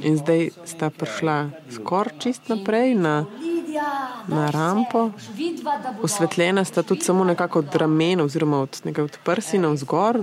In 0.00 0.16
zdaj 0.16 0.50
sta 0.64 0.90
prišla 0.90 1.50
skoraj 1.70 2.18
čist 2.18 2.48
naprej 2.48 2.94
na, 2.94 3.24
na 4.28 4.50
rampo. 4.50 5.10
Osvetljena 6.02 6.64
sta 6.64 6.82
tudi 6.82 7.00
samo 7.00 7.24
nekako 7.24 7.58
od 7.58 7.74
ramen 7.74 8.20
oziroma 8.20 8.60
od, 8.60 8.82
od 8.98 9.18
prsina 9.24 9.68
vzgor. 9.68 10.22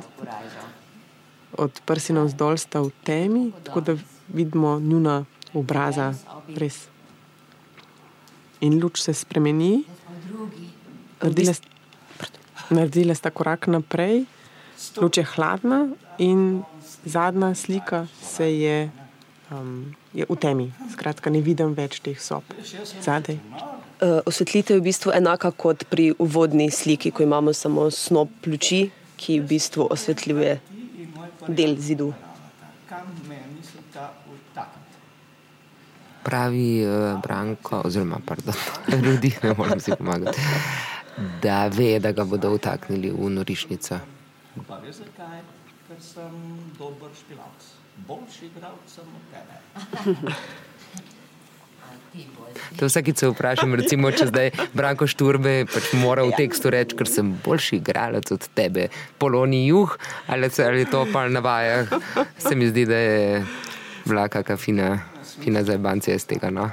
Od 1.57 1.81
prsina 1.85 2.23
vzdolj 2.23 2.57
sta 2.57 2.79
v 2.81 2.91
temi, 3.03 3.51
tako 3.63 3.81
da 3.81 3.95
vidimo 4.33 4.79
njuna 4.79 5.25
obraza 5.53 6.13
res 6.55 6.87
in 8.59 8.79
luč 8.81 9.01
se 9.01 9.13
spremeni. 9.13 9.83
Naredile, 11.21 11.53
naredile 12.69 13.15
sta 13.15 13.29
korak 13.29 13.67
naprej, 13.67 14.25
luč 15.01 15.17
je 15.17 15.25
hladna, 15.35 15.87
in 16.17 16.63
zadnja 17.05 17.55
slika 17.55 18.07
se 18.21 18.47
je, 18.59 18.91
um, 19.51 19.95
je 20.13 20.25
v 20.29 20.35
temi. 20.35 20.71
Skratka, 20.93 21.29
ne 21.29 21.41
vidim 21.41 21.73
več 21.73 21.99
teh 22.03 22.19
sob 22.19 22.43
zadaj. 23.01 23.39
Uh, 23.99 24.21
osvetlitev 24.25 24.77
je 24.77 24.81
v 24.81 24.87
bistvu 24.87 25.11
enaka 25.11 25.51
kot 25.51 25.83
pri 25.91 26.13
uvodni 26.19 26.69
sliki, 26.71 27.11
ko 27.11 27.23
imamo 27.23 27.53
samo 27.53 27.89
snop 27.91 28.47
luči, 28.47 28.87
ki 29.19 29.41
v 29.41 29.47
bistvu 29.55 29.89
osvetljuje 29.91 30.59
del 31.47 31.75
zidu. 31.79 32.13
pravi 36.29 36.85
uh, 36.85 37.21
Branko, 37.21 37.81
oziroma 37.85 38.19
pardon, 38.25 38.53
ljudi, 39.05 39.33
ne 39.43 39.53
morem 39.57 39.79
si 39.79 39.91
pomagati, 39.97 40.41
da 41.41 41.67
ve, 41.67 41.99
da 41.99 42.11
ga 42.11 42.23
bodo 42.23 42.53
vtaknili 42.55 43.11
v 43.11 43.29
norišnico. 43.35 43.99
ker 45.89 46.01
sem 46.01 46.33
dober 46.77 47.09
špilavc. 47.17 47.69
Boljši 48.07 48.45
igralec 48.45 48.91
sem 48.93 49.07
od 49.19 49.25
tebe. 49.33 49.55
To 52.77 52.85
vsakič 52.85 53.17
se 53.17 53.29
vprašam, 53.29 53.73
recimo, 53.77 54.09
če 54.13 54.29
zdaj 54.29 54.51
Branko 54.73 55.05
Šturbe 55.09 55.65
pač 55.69 55.91
mora 55.97 56.25
v 56.25 56.33
tekstu 56.37 56.71
reči, 56.73 56.97
ker 56.97 57.09
sem 57.09 57.31
boljši 57.45 57.79
igralec 57.81 58.31
od 58.33 58.47
tebe, 58.57 58.87
poloni 59.21 59.65
juh, 59.67 59.93
ali, 60.29 60.49
ali 60.65 60.85
to 60.89 61.05
pa 61.13 61.27
na 61.29 61.41
vajah. 61.45 61.89
Se 62.37 62.55
mi 62.57 62.69
zdi, 62.69 62.85
da 62.89 62.97
je 62.97 63.45
bila 64.05 64.27
kakšna 64.29 64.57
fina, 64.57 64.89
fina 65.41 65.65
zabancija 65.65 66.17
iz 66.17 66.25
tega. 66.29 66.49
No? 66.53 66.69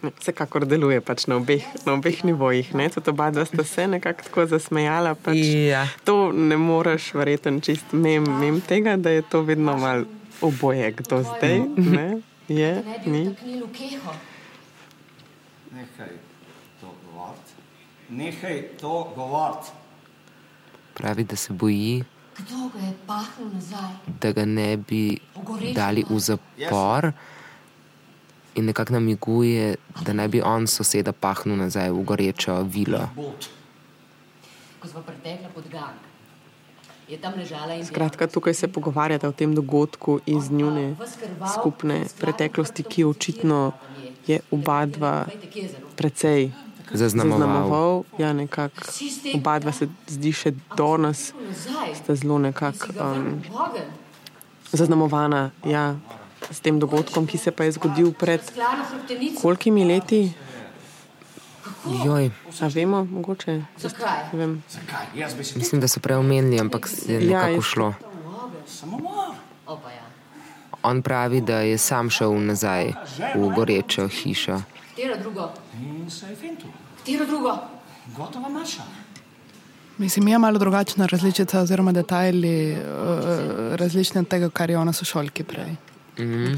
Vsekakor 0.00 0.64
deluje 0.64 1.00
pač 1.00 1.26
na 1.28 1.36
obeh, 1.36 1.64
na 1.86 1.92
obeh 1.92 2.24
nivojih. 2.24 2.70
Tudi 2.94 3.10
oba 3.10 3.30
dva 3.30 3.44
sta 3.44 3.64
se 3.64 3.86
nekako 3.86 4.22
tako 4.22 4.46
zasmejala. 4.46 5.14
Pač 5.14 5.36
ja. 5.68 5.84
To 6.04 6.32
ne 6.32 6.56
moreš 6.56 7.12
verjeti 7.14 7.52
čist 7.60 7.92
mem, 7.92 8.24
mem 8.40 8.60
tega, 8.60 8.96
da 8.96 9.10
je 9.10 9.22
to 9.22 9.42
vedno 9.42 9.76
mal 9.76 10.04
oboje, 10.40 10.92
kdo 10.92 11.20
zdaj. 11.22 11.58
Ne? 11.76 12.20
Je, 12.48 12.82
ni. 13.06 13.28
Nehaj 15.70 16.14
to 16.80 16.88
govoriti. 17.04 17.52
Nehaj 18.08 18.62
to 18.80 19.12
govoriti. 19.16 19.68
Pravi, 20.94 21.24
da 21.24 21.36
se 21.36 21.52
boji, 21.52 22.04
Kdo 22.38 22.70
ga 22.72 22.80
je 22.80 22.92
pahnil 23.06 23.48
nazaj? 23.52 23.92
da 24.20 24.32
ga 24.32 24.44
ne 24.44 24.76
bi 24.76 25.18
dali 25.74 26.04
v 26.08 26.18
zapor. 26.18 27.12
In 28.54 28.64
nekako 28.64 28.92
namiguje, 28.92 29.74
da 30.04 30.12
naj 30.12 30.28
bi 30.28 30.42
on 30.42 30.66
soseda 30.66 31.12
pahnil 31.12 31.56
nazaj 31.56 31.90
v 31.90 32.04
gorečo 32.04 32.62
vilo. 32.62 33.08
Ko 34.80 34.88
smo 34.88 35.02
pretekli 35.02 35.46
pod 35.54 35.68
gang, 35.70 35.98
je 37.08 37.18
tam 37.18 37.32
ležala 37.36 37.74
in 37.74 37.86
Skratka, 37.86 38.26
tukaj 38.26 38.54
se 38.54 38.68
pogovarjate 38.68 39.28
o 39.28 39.32
tem 39.32 39.54
dogodku 39.54 40.20
iz 40.26 40.50
njune 40.50 40.96
skupne 41.54 42.04
preteklosti, 42.20 42.82
ki 42.82 43.04
očitno 43.04 43.72
je 44.26 44.40
oba 44.50 44.86
dva 44.86 45.26
precej 45.96 46.50
Zaznamoval. 46.92 47.38
zaznamoval. 47.38 48.02
Ja, 48.18 48.32
nekako 48.32 48.82
oba 49.34 49.58
dva 49.58 49.72
se 49.72 49.88
zdi 50.08 50.32
še 50.32 50.52
do 50.76 50.96
nas, 50.96 51.32
sta 51.94 52.14
zelo 52.14 52.38
nekako 52.38 52.90
um, 52.98 53.42
zaznamovana 54.72 55.50
ja, 55.64 55.96
s 56.50 56.60
tem 56.60 56.78
dogodkom, 56.78 57.26
ki 57.26 57.38
se 57.38 57.50
pa 57.50 57.64
je 57.64 57.72
zgodil 57.72 58.12
pred 58.12 58.40
kolikimi 59.36 59.84
leti. 59.84 60.32
Joj, 62.04 62.30
A 62.60 62.66
vemo, 62.68 63.04
mogoče? 63.06 63.62
Zakaj? 63.78 64.18
Ne 64.32 64.38
Vem. 64.38 64.62
Zakaj? 64.68 65.06
Jaz 65.14 65.34
bi 65.34 65.44
si 65.44 65.58
mislim, 65.58 65.80
da 65.80 65.88
so 65.88 66.00
prej 66.00 66.16
omenili, 66.16 66.60
ampak 66.60 66.88
je 67.06 67.14
Ja, 67.16 67.20
nekako 67.20 67.52
jaz- 67.52 67.64
šlo. 67.64 67.94
ja. 69.86 70.04
On 70.82 71.02
pravi, 71.02 71.40
da 71.40 71.60
je 71.60 71.78
sam 71.78 72.10
šel 72.10 72.32
nazaj 72.36 72.92
v 73.34 73.48
gorečo 73.50 74.08
hišo. 74.08 74.62
Katero 74.90 75.16
drugo? 75.18 75.50
In 75.74 76.10
se 76.10 76.26
je 76.26 76.36
fintu. 76.36 76.66
Katero 76.98 77.26
drugo? 77.26 77.58
Gotova 78.08 78.48
maša. 78.48 78.82
Mislim, 79.98 80.28
je 80.28 80.38
malo 80.38 80.58
drugačna 80.58 81.06
različica, 81.06 81.60
oziroma 81.60 81.92
detajli 81.92 82.72
uh, 82.72 82.78
različni 83.74 84.20
od 84.20 84.28
tega, 84.28 84.50
kar 84.50 84.70
je 84.70 84.78
ona 84.78 84.92
sošolki 84.92 85.44
prej. 85.44 85.76
Mhm. 86.18 86.56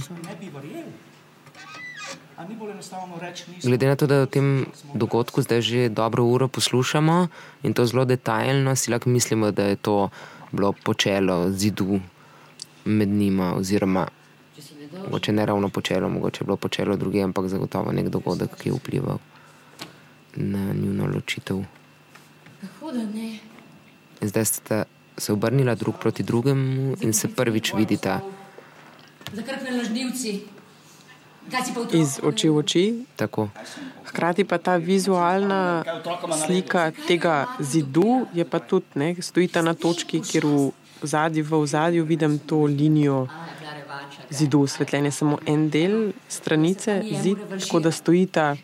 Reči, 3.21 3.45
nisem. 3.51 3.71
Glede 3.71 3.87
na 3.87 3.97
to, 3.97 4.07
da 4.07 4.23
o 4.23 4.27
tem 4.27 4.67
dogodku 4.95 5.43
zdaj 5.43 5.61
že 5.61 5.89
dobro 5.89 6.25
uro 6.25 6.49
poslušamo 6.49 7.29
in 7.63 7.75
to 7.75 7.87
zelo 7.87 8.05
detaljno, 8.05 8.77
si 8.77 8.91
lahko 8.91 9.11
mislimo, 9.11 9.51
da 9.51 9.63
je 9.63 9.77
to 9.77 10.09
bilo 10.53 10.73
počelo 10.73 11.51
zidu 11.51 12.01
med 12.85 13.09
njima, 13.09 13.55
oziroma 13.55 14.09
mogoče 15.05 15.33
ne 15.33 15.47
ravno 15.47 15.69
počelo, 15.69 16.09
mogoče 16.09 16.43
je 16.43 16.45
bilo 16.45 16.57
počelo 16.57 16.97
druge, 16.97 17.23
ampak 17.23 17.47
zagotovo 17.49 17.93
nek 17.93 18.09
dogodek, 18.09 18.57
ki 18.57 18.69
je 18.69 18.73
vplival 18.73 19.19
na 20.37 20.73
njuno 20.73 21.07
ločitev. 21.15 21.65
Zdaj 24.21 24.45
sta 24.45 24.85
se 25.17 25.33
obrnila 25.33 25.75
drug 25.75 25.95
proti 26.01 26.23
drugemu 26.23 26.97
in 27.01 27.13
se 27.13 27.29
prvič 27.29 27.75
vidita. 27.75 28.21
Iz 31.93 32.21
oči 32.23 32.49
v 32.49 32.57
oči, 32.57 32.85
Tako. 33.17 33.49
Hkrati 34.07 34.45
pa 34.45 34.59
ta 34.59 34.77
vizualna 34.77 35.83
slika 36.47 36.93
tega 37.07 37.47
zidu 37.61 38.27
je 38.35 38.45
pa 38.45 38.59
tudi, 38.59 38.87
ne, 38.95 39.15
stojita 39.19 39.63
na 39.63 39.75
točki, 39.75 40.21
kjer 40.21 40.47
v 40.47 40.73
zadju, 41.03 41.45
v 41.45 41.67
zadju 41.67 42.05
vidim 42.05 42.39
to 42.39 42.65
linijo 42.65 43.27
zidu, 44.31 44.63
osvetljen 44.63 45.05
je 45.05 45.11
samo 45.11 45.39
en 45.47 45.71
del 45.71 46.13
stranice, 46.29 47.03
zid, 47.23 47.39
tako 47.61 47.81
da 47.81 47.91
stojita 47.91 48.57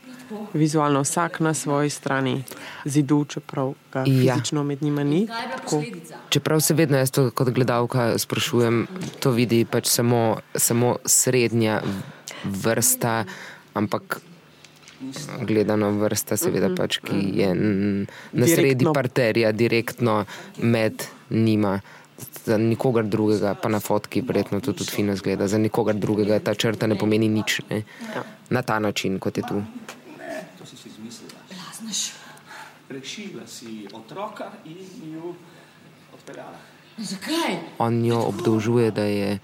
vizualno 0.53 1.01
vsak 1.01 1.41
na 1.41 1.55
svoji 1.55 1.91
strani 1.91 2.45
zidu, 2.85 3.25
čeprav 3.25 3.75
ga 3.93 4.01
Ja. 4.01 4.35
fizično 4.35 4.65
med 4.65 4.83
njima 4.83 5.05
ni. 5.05 5.21
Je 5.21 5.27
Tako. 5.57 5.83
Čeprav 6.29 6.61
se 6.61 6.75
vedno 6.75 6.99
jaz 6.99 7.11
to 7.11 7.31
kot 7.31 7.51
gledalka 7.51 8.19
sprašujem, 8.19 8.87
to 9.21 9.31
vidi 9.31 9.65
pač 9.65 9.87
samo, 9.87 10.23
samo 10.55 10.97
srednja 11.05 11.83
vrsta, 12.45 13.25
ampak 13.75 14.21
gledano 15.41 15.91
vrsta, 15.93 16.37
seveda 16.37 16.75
pač, 16.75 16.99
ki 16.99 17.17
je 17.35 17.49
n- 17.49 18.07
na 18.33 18.47
sredi 18.47 18.85
parterja, 18.87 19.53
direktno 19.53 20.25
med 20.59 20.95
njima. 21.31 21.81
Za 22.45 22.59
nikogar 22.59 23.05
drugega, 23.05 23.55
pa 23.55 23.69
na 23.69 23.79
fotki, 23.79 24.21
verjetno 24.23 24.61
to 24.61 24.73
tudi 24.73 24.91
fino 24.91 25.15
zgleda, 25.17 25.47
za 25.47 25.59
nikogar 25.59 25.95
drugega 25.95 26.41
ta 26.41 26.55
črta 26.55 26.87
ne 26.87 26.99
pomeni 26.99 27.29
nič. 27.29 27.61
Ne? 27.71 27.83
Na 28.51 28.63
ta 28.63 28.79
način, 28.79 29.19
kot 29.19 29.37
je 29.37 29.43
tu. 29.45 29.63
Si 30.83 30.89
izmislila. 30.89 31.41
Lazneš. 31.67 32.13
Rešila 32.89 33.47
si 33.47 33.89
otroka 33.93 34.53
in 34.65 35.13
ju 35.13 35.35
odpeljala. 36.15 36.59
Zakaj? 36.99 37.59
On 37.79 38.05
jo 38.05 38.21
obdolžuje, 38.23 38.91
da 38.91 39.03
je 39.03 39.39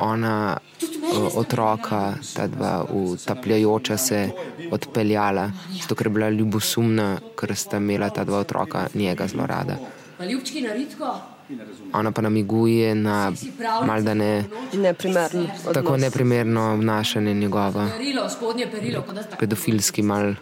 ona 0.00 0.58
otroka, 1.34 2.14
ta 2.34 2.46
dva 2.46 2.84
utapljajoča 2.90 3.96
se, 3.96 4.30
odpeljala, 4.70 5.50
zato 5.80 5.94
ker 5.94 6.06
je 6.06 6.10
bila 6.10 6.28
ljubosumna, 6.30 7.18
ker 7.40 7.56
sta 7.56 7.76
imela 7.76 8.10
ta 8.10 8.24
dva 8.24 8.38
otroka 8.38 8.86
njega 8.94 9.26
zelo 9.26 9.46
rada. 9.46 9.76
Pa 10.18 10.24
ljubčki 10.24 10.60
na 10.62 10.72
ritko? 10.72 11.16
Ona 11.92 12.12
pa 12.12 12.22
namiguje 12.22 12.94
na 12.94 13.32
mal 13.82 14.02
da 14.02 14.14
ne 14.14 14.44
Neprimerno. 14.72 15.46
tako 15.74 15.96
neprimerno 15.96 16.74
obnašanje 16.74 17.34
njegovo, 17.34 17.86
Perilo, 17.90 18.28
spodnje 18.28 18.66
perilo, 18.66 19.02
kot 19.02 19.14
da 19.14 19.22
sta. 19.22 19.36
pedofilski 19.36 20.02
mal 20.02 20.34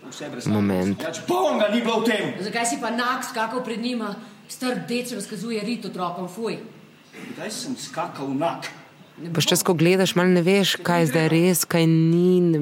moment. 0.46 1.02
Več 1.02 1.20
polnga 1.22 1.68
ni 1.68 1.80
bilo 1.80 2.00
v 2.00 2.04
tem. 2.04 2.32
Zakaj 2.40 2.66
si 2.66 2.80
pa 2.80 2.90
nak 2.90 3.24
skakal 3.24 3.64
pred 3.64 3.80
njima? 3.80 4.14
Star 4.48 4.74
dec 4.88 5.12
razkazuje 5.12 5.60
rit 5.60 5.84
otrokom, 5.84 6.28
fuj. 6.28 6.58
Kdaj 7.30 7.50
sem 7.50 7.76
skakal 7.76 8.28
nak? 8.30 8.66
Čas, 9.46 9.62
ko 9.62 9.72
gledaš, 9.72 10.12
mal 10.12 10.28
ne 10.28 10.42
veš, 10.44 10.76
kaj 10.84 11.00
je 11.00 11.06
zdaj 11.08 11.28
res, 11.32 11.64
kaj 11.64 11.86
ni. 11.88 12.40
Ne, 12.40 12.58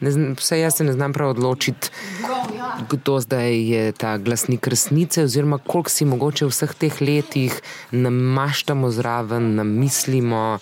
ne, 0.00 0.10
zn- 0.10 0.34
vse 0.36 0.58
jaz 0.60 0.76
se 0.76 0.84
ne 0.84 0.92
znam 0.92 1.12
prav 1.12 1.30
odločiti, 1.32 1.88
kdo 2.90 3.20
zdaj 3.20 3.56
je 3.70 3.92
ta 3.92 4.18
glasnik 4.18 4.66
resnice, 4.66 5.24
oziroma 5.24 5.58
koliko 5.58 5.90
si 5.90 6.04
mogoče 6.04 6.44
v 6.44 6.52
vseh 6.52 6.74
teh 6.74 7.00
letih 7.00 7.56
namaštamo 7.90 8.90
zraven, 8.90 9.54
namislimo. 9.54 10.58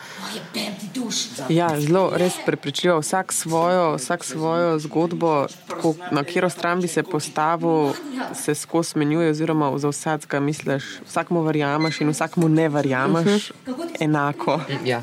Ja, 1.49 1.81
zelo 1.81 2.13
res 2.15 2.39
prepričljivo. 2.47 3.01
Vsak 3.01 3.33
svojo, 3.33 3.97
vsak 3.97 4.25
svojo 4.25 4.79
zgodbo, 4.79 5.47
tako, 5.69 5.95
na 6.11 6.23
katero 6.25 6.51
stran 6.51 6.81
bi 6.81 6.89
se 6.89 7.03
postavil, 7.03 7.93
se 8.35 8.55
skozi 8.55 8.99
menjuje, 8.99 9.31
oziroma 9.31 9.79
za 9.79 9.89
vsakega 9.89 10.41
misliš, 10.41 10.85
vsakmu 11.09 11.43
verjameš 11.43 12.01
in 12.01 12.15
vsakmu 12.15 12.49
ne 12.49 12.69
verjameš 12.69 13.51
enako. 14.01 14.61
Ja. 14.85 15.03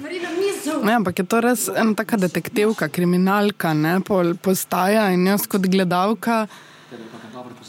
Ne, 0.83 0.95
ampak 0.99 1.19
je 1.19 1.25
to 1.25 1.41
res 1.43 1.67
ena 1.71 1.93
taka 1.97 2.17
detektivka, 2.19 2.89
kriminalka, 2.91 3.73
ne, 3.73 3.99
pol, 4.05 4.35
postaja 4.35 5.09
in 5.13 5.25
jaz 5.27 5.47
kot 5.49 5.65
gledalka. 5.71 6.45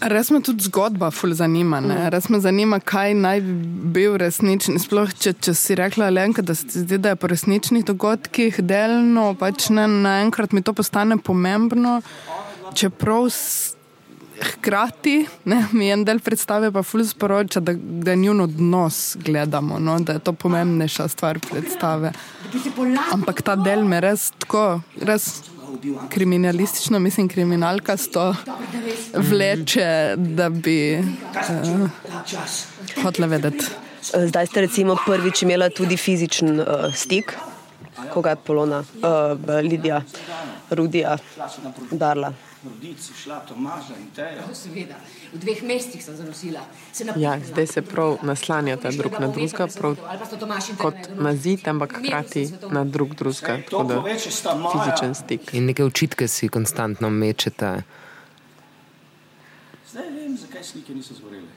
Res 0.00 0.30
me 0.32 0.40
tudi 0.40 0.64
zgodba 0.64 1.10
ful 1.12 1.34
zanima. 1.36 1.80
Ne? 1.84 1.96
Res 2.12 2.30
me 2.32 2.40
zanima, 2.40 2.78
kaj 2.80 3.12
naj 3.18 3.42
bi 3.44 3.54
bil 3.96 4.16
resnični. 4.20 4.80
Sploh, 4.80 5.12
če, 5.12 5.34
če 5.44 5.54
si 5.56 5.76
rekla, 5.76 6.08
Lenka, 6.14 6.44
da 6.46 6.56
se 6.56 6.68
ti 6.70 6.84
zdi, 6.84 6.98
da 7.02 7.12
je 7.12 7.20
po 7.20 7.28
resničnih 7.30 7.84
dogodkih 7.90 8.62
delno, 8.64 9.32
pač 9.40 9.68
ne 9.76 9.84
naenkrat 9.90 10.56
mi 10.56 10.64
to 10.64 10.72
postane 10.76 11.20
pomembno, 11.20 11.98
čeprav 12.74 13.28
hkrati 14.40 15.26
ne, 15.44 15.66
mi 15.72 15.90
en 15.90 16.04
del 16.04 16.20
predstave 16.20 16.70
pa 16.72 16.82
ful 16.82 17.04
sporoča, 17.04 17.60
da, 17.60 17.74
da 17.76 18.14
njun 18.14 18.40
odnos 18.40 19.16
gledamo, 19.24 19.78
no? 19.78 19.98
da 20.00 20.12
je 20.12 20.24
to 20.24 20.32
pomembnejša 20.32 21.08
stvar 21.08 21.38
predstave. 21.50 22.12
Ampak 23.12 23.42
ta 23.42 23.56
del 23.56 23.84
me 23.84 24.00
res 24.00 24.30
tako, 24.38 24.80
res 25.00 25.30
kriminalistično, 26.10 26.98
mislim, 26.98 27.28
kriminalkasto 27.28 28.34
vleče, 29.14 30.14
da 30.16 30.48
bi 30.48 30.98
uh, 30.98 31.90
hotela 33.02 33.26
vedeti. 33.26 33.64
zdaj 34.26 34.46
ste 34.46 34.60
recimo 34.60 34.96
prvič 35.06 35.42
imela 35.42 35.70
tudi 35.70 35.96
fizičen 35.96 36.60
uh, 36.60 36.66
stik, 36.94 37.36
koga 38.12 38.30
je 38.30 38.36
Polona, 38.36 38.78
uh, 38.78 39.60
Lidija, 39.62 40.02
Rudija, 40.70 41.18
Darla. 41.90 42.49
Rodici, 42.64 43.12
šla 43.22 43.40
Tomaža 43.48 43.94
in 44.00 44.10
Teja. 44.14 44.42
Seveda, 44.54 44.96
v 45.32 45.38
dveh 45.40 45.62
mestih 45.62 46.04
sem 46.04 46.16
zanosila. 46.16 46.60
Se 46.92 47.04
Ja, 47.16 47.38
zdaj 47.40 47.66
se 47.66 47.82
prav 47.82 48.18
naslanjata 48.22 48.90
drug 48.90 49.16
na 49.20 49.28
drugega, 49.28 49.66
prav 49.78 49.96
kot 50.76 50.94
na 51.16 51.32
zid, 51.36 51.68
ampak 51.68 51.94
hkrati 51.98 52.50
na 52.70 52.84
drug 52.84 53.14
drugega. 53.14 53.56
Tako 53.70 53.84
da 53.84 54.02
fizičen 54.72 55.14
stik. 55.14 55.54
In 55.54 55.64
neke 55.72 55.84
očitke 55.84 56.28
si 56.28 56.48
konstantno 56.48 57.10
mečete. 57.10 57.82
Zdaj 59.88 60.10
vem, 60.10 60.36
zakaj 60.36 60.64
slike 60.64 60.94
niso 60.94 61.14
zgorele. 61.14 61.48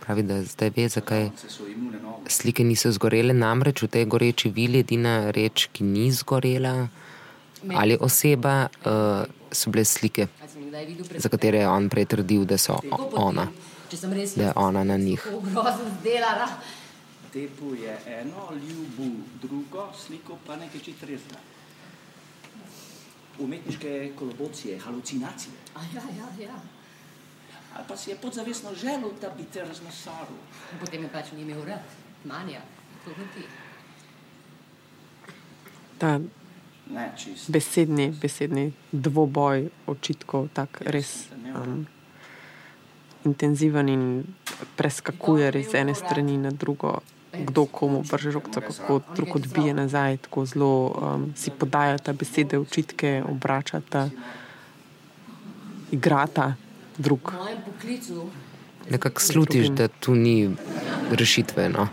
Pravi, 0.00 0.22
da 0.22 0.42
zdaj 0.42 0.70
ve, 0.76 0.88
zakaj 0.88 1.30
slike 2.26 2.64
niso 2.64 2.90
zgorele. 2.90 3.36
Namreč 3.36 3.84
v 3.84 3.88
tej 3.88 4.08
goreči 4.08 4.48
vili 4.48 4.80
edina 4.80 5.30
reč, 5.30 5.68
ki 5.72 5.84
ni 5.84 6.08
zgorela, 6.10 6.88
ali 7.76 7.96
oseba, 8.00 8.68
uh, 8.84 9.24
so 9.52 9.70
bile 9.70 9.84
slike, 9.84 10.26
za 11.18 11.28
katere 11.28 11.58
je 11.58 11.68
on 11.68 11.88
prej 11.88 12.04
trdil, 12.04 12.44
da 12.44 12.58
so 12.58 12.80
ona, 13.12 13.46
da 14.36 14.42
je 14.42 14.52
ona 14.56 14.84
na 14.84 14.96
njih. 14.96 15.26
Tepu 17.32 17.74
je 17.74 17.98
eno, 18.06 18.48
ljubu 18.52 19.16
drugo, 19.42 19.88
sliko 20.06 20.36
pa 20.46 20.56
nekaj 20.56 20.80
čist 20.80 21.02
resna. 21.02 21.38
Umetniške 23.38 24.12
kolobocije, 24.18 24.78
halucinacije. 24.78 25.52
A 25.74 25.80
ja, 25.94 26.02
ja, 26.18 26.44
ja. 26.44 26.60
Ali 27.74 27.84
pa 27.88 27.96
si 27.96 28.10
je 28.10 28.16
podzavestno 28.16 28.74
želel, 28.74 29.10
da 29.20 29.28
bi 29.28 29.44
te 29.44 29.64
razmesaril. 29.64 30.36
Potem 30.80 31.02
je 31.02 31.08
pač 31.08 31.32
ni 31.32 31.42
imel 31.42 31.64
rad. 31.64 31.80
Manja, 32.24 32.60
to 33.04 33.10
ti. 33.34 33.46
Ta 35.98 36.20
Ne, 36.92 37.12
čist. 37.16 37.50
besedni, 37.50 38.12
besedni 38.12 38.72
dvoboj 38.92 39.70
očitkov, 39.86 40.48
tak 40.52 40.82
res 40.84 41.28
um, 41.56 41.86
intenziven 43.24 43.88
in 43.88 44.04
preskakuje 44.76 45.50
res 45.50 45.72
z 45.72 45.80
ene 45.80 45.94
strani 45.94 46.36
na 46.38 46.50
drugo. 46.50 47.00
Kdo 47.32 47.64
komu 47.64 48.02
vrže 48.04 48.30
žogco, 48.36 48.60
kako 48.60 49.00
drug 49.16 49.36
odbije 49.36 49.72
nazaj, 49.74 50.16
tako 50.28 50.44
zelo 50.44 50.72
um, 50.92 51.32
si 51.32 51.48
podajata 51.50 52.12
besede, 52.12 52.58
očitke, 52.60 53.22
obračata, 53.24 54.10
igrata 55.90 56.54
drug. 56.98 57.32
Nekako 58.90 59.20
slutiš, 59.20 59.68
da 59.68 59.88
tu 59.88 60.14
ni 60.14 60.50
rešitve. 61.10 61.68
No? 61.68 61.88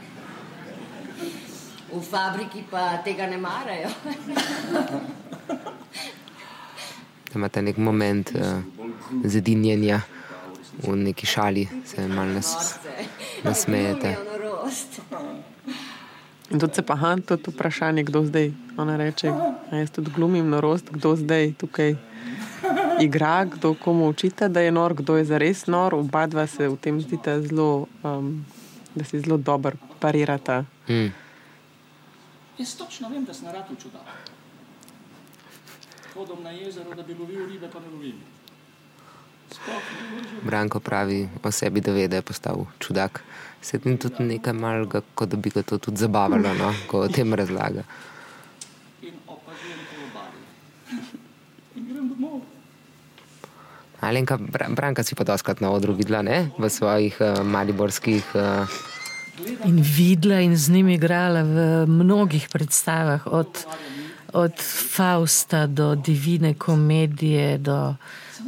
V 1.93 2.01
fabriki 2.01 2.63
pa 2.71 2.97
tega 3.03 3.27
ne 3.27 3.37
marajo. 3.37 3.89
Da 7.29 7.35
imate 7.35 7.61
nek 7.61 7.77
moment 7.77 8.31
uh, 8.35 8.63
zedinjenja 9.23 10.01
v 10.83 10.95
neki 10.95 11.25
šali, 11.25 11.67
se 11.85 12.07
malo 12.07 12.33
nas, 12.33 12.79
nasmejete. 13.43 14.15
In 16.49 16.59
tudi 16.59 16.73
se 16.73 16.81
pa 16.81 16.95
han, 16.95 17.21
tudi 17.21 17.51
vprašanje, 17.51 18.03
kdo 18.03 18.23
zdaj, 18.25 18.51
ona 18.77 18.97
reče, 18.97 19.29
a 19.71 19.75
jaz 19.75 19.91
tudi 19.91 20.11
glumim 20.15 20.49
norost, 20.49 20.89
kdo 20.89 21.15
zdaj 21.15 21.53
tukaj 21.57 21.95
igra, 22.99 23.45
kdo 23.45 23.73
komu 23.73 24.07
učita, 24.09 24.47
da 24.47 24.61
je 24.61 24.71
nor, 24.71 24.93
kdo 24.93 25.17
je 25.17 25.25
zares 25.25 25.67
nor. 25.67 25.95
Oba 25.95 26.25
dva 26.27 26.47
se 26.47 26.67
v 26.67 26.77
tem 26.77 27.01
zdita 27.01 27.41
zelo, 27.41 27.85
um, 28.03 28.45
da 28.95 29.03
si 29.03 29.19
zelo 29.19 29.37
dobro 29.37 29.77
parirata. 29.99 30.63
Mm. 30.89 31.28
Jaz 32.59 32.75
točno 32.75 33.09
vem, 33.09 33.23
da 33.23 33.33
sem 33.33 33.47
rad 33.47 33.71
v 33.71 33.75
čudah. 33.79 34.03
Hodom 36.11 36.43
na 36.43 36.51
jezero, 36.51 36.91
da 36.91 37.03
bi 37.03 37.15
lovil 37.15 37.47
ribe, 37.47 37.69
pa 37.71 37.79
ne 37.79 37.87
lovim. 37.87 38.19
Branko 40.43 40.79
pravi 40.79 41.29
o 41.43 41.51
sebi, 41.51 41.81
da 41.81 41.91
ve, 41.95 42.07
da 42.07 42.19
je 42.19 42.21
postal 42.21 42.65
čudak. 42.79 43.23
Se 43.61 43.79
ti 43.79 43.95
tudi 43.97 44.23
nekaj 44.23 44.53
malega, 44.53 45.01
kot 45.15 45.29
da 45.29 45.37
bi 45.37 45.49
ga 45.55 45.63
to 45.63 45.77
tudi 45.77 46.03
zabavalo, 46.03 46.51
no? 46.53 46.73
ko 46.87 47.05
o 47.05 47.07
tem 47.07 47.33
razlaga. 47.33 47.83
In 49.01 49.15
opazujem 49.27 49.79
kolobarje. 49.87 50.43
In 51.75 51.87
grem 51.87 52.11
domov. 52.11 52.43
Alenka, 54.01 54.37
Bra- 54.37 54.69
Branka 54.75 55.03
si 55.03 55.15
pa 55.15 55.23
doskrat 55.23 55.63
na 55.63 55.71
odru 55.71 55.95
videla, 55.95 56.21
ne? 56.21 56.51
v 56.59 56.69
svojih 56.69 57.15
uh, 57.23 57.39
mariborskih. 57.43 58.35
Uh, 58.35 58.98
In 59.65 59.81
videla 59.81 60.39
in 60.39 60.57
z 60.57 60.69
njimi 60.69 60.93
igrala 60.93 61.41
v 61.43 61.85
mnogih 61.87 62.47
predstavah, 62.51 63.27
od, 63.27 63.65
od 64.33 64.53
Fausta 64.95 65.67
do 65.67 65.95
Divine 65.95 66.53
komedije, 66.53 67.57
do 67.57 67.95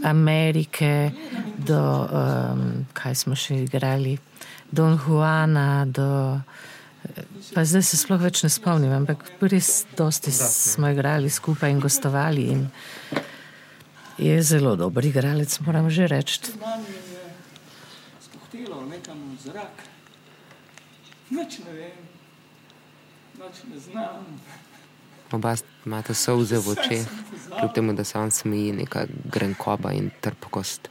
Amerike, 0.04 1.12
do 1.58 2.08
um, 2.08 2.86
kaj 2.94 3.16
smo 3.16 3.36
še 3.36 3.64
igrali, 3.64 4.18
Don 4.72 5.00
Juana, 5.08 5.86
do. 5.86 6.40
Pa 7.52 7.66
zdaj 7.66 7.84
se 7.84 7.98
sploh 7.98 8.22
več 8.22 8.44
ne 8.46 8.50
spomnim, 8.54 8.92
ampak 8.94 9.26
res 9.42 9.86
dosti 9.98 10.32
smo 10.32 10.92
igrali 10.94 11.30
skupaj 11.30 11.72
in 11.74 11.82
gostovali. 11.84 12.46
In 12.54 12.68
je 14.22 14.38
zelo 14.46 14.76
dober 14.80 15.06
igralec, 15.06 15.60
moram 15.66 15.90
že 15.90 16.08
reči. 16.08 16.54
Spohtelo 18.22 18.86
nekam 18.88 19.18
v 19.34 19.42
zrak. 19.50 19.91
Nič 21.32 21.60
ne 21.64 21.74
vem, 21.74 21.96
nič 23.40 23.64
ne 23.72 23.80
znam. 23.80 24.26
oba 25.32 25.56
imata 25.86 26.14
solze 26.14 26.60
v 26.60 26.76
očeh, 26.76 27.08
kljub 27.60 27.74
temu, 27.74 27.94
da 27.94 28.04
se 28.04 28.20
on 28.20 28.32
smeji, 28.32 28.72
neka 28.72 29.06
grenkoba 29.32 29.92
in 29.92 30.12
trpkost 30.22 30.90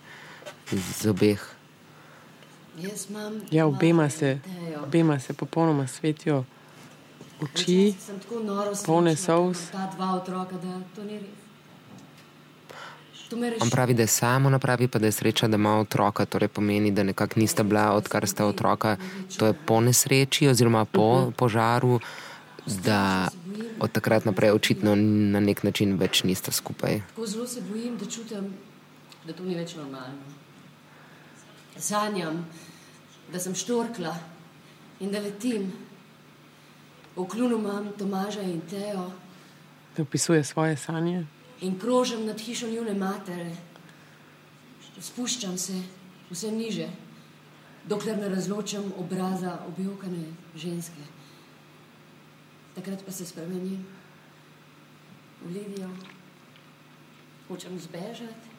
iz 0.73 1.07
obeh. 1.07 1.45
Ja, 3.51 3.67
obema 3.67 4.11
se, 4.11 4.39
obema 4.83 5.21
se 5.21 5.33
popolnoma 5.33 5.87
svetijo 5.87 6.45
oči. 7.43 7.95
Polne 8.87 9.17
solz. 9.17 9.71
Ta 9.73 9.93
dva 9.97 10.15
otroka, 10.15 10.57
da 10.57 10.81
to 10.97 11.05
ni 11.05 11.19
res. 11.19 11.50
To. 13.31 13.37
On 13.61 13.71
pravi, 13.71 13.95
da 13.95 14.03
je 14.03 14.07
samo 14.07 14.51
napravi, 14.51 14.89
pa 14.89 14.99
da 14.99 15.07
je 15.07 15.13
sreča, 15.13 15.49
da 15.49 15.55
ima 15.55 15.79
otroka. 15.79 16.25
Torej 16.27 16.49
pomeni, 16.49 16.91
da 16.91 17.03
nekako 17.03 17.41
nista 17.41 17.63
bila, 17.63 17.93
odkar 17.93 18.27
sta 18.29 18.47
otroka, 18.47 18.97
to 19.39 19.47
je 19.47 19.55
po 19.67 19.81
nesreči 19.81 20.49
oziroma 20.49 20.85
po 20.85 21.31
požaru, 21.37 22.01
da 22.67 23.29
od 23.81 23.93
takrat 23.93 24.25
naprej 24.25 24.51
očitno 24.51 24.95
na 24.97 25.41
nek 25.41 25.63
način 25.63 25.95
več 25.97 26.25
nista 26.25 26.53
skupaj. 26.53 27.01
Tako 27.09 27.27
zelo 27.27 27.47
se 27.47 27.63
bojim, 27.71 27.97
da 27.99 28.07
čutim, 28.07 28.51
da 29.27 29.33
to 29.33 29.45
ni 29.45 29.55
več 29.55 29.75
normalno. 29.79 30.37
Sanjam, 31.79 32.45
da 33.33 33.39
sem 33.39 33.55
štorkla 33.55 34.17
in 35.01 35.15
da 35.15 35.21
letim. 35.21 35.73
V 37.17 37.27
klunu 37.29 37.59
imam 37.59 37.93
Tomaža 37.99 38.43
in 38.43 38.61
Tejo 38.71 39.11
Da 39.97 40.03
opisuje 40.03 40.45
svoje 40.45 40.77
sanje. 40.77 41.27
In 41.61 41.79
krožem 41.79 42.27
nad 42.27 42.41
hišo 42.41 42.69
njune 42.71 42.95
matere. 42.95 43.51
Spuščam 45.01 45.57
se 45.59 45.79
vse 46.31 46.51
niže, 46.53 46.89
dokler 47.89 48.19
ne 48.19 48.29
razločam 48.29 48.93
obraza 48.99 49.59
objokane 49.69 50.25
ženske. 50.55 51.07
Takrat 52.75 53.05
pa 53.07 53.13
se 53.13 53.27
spremenim 53.27 53.87
v 55.45 55.53
Lidijo, 55.55 55.89
hočem 57.49 57.79
zbežati, 57.81 58.53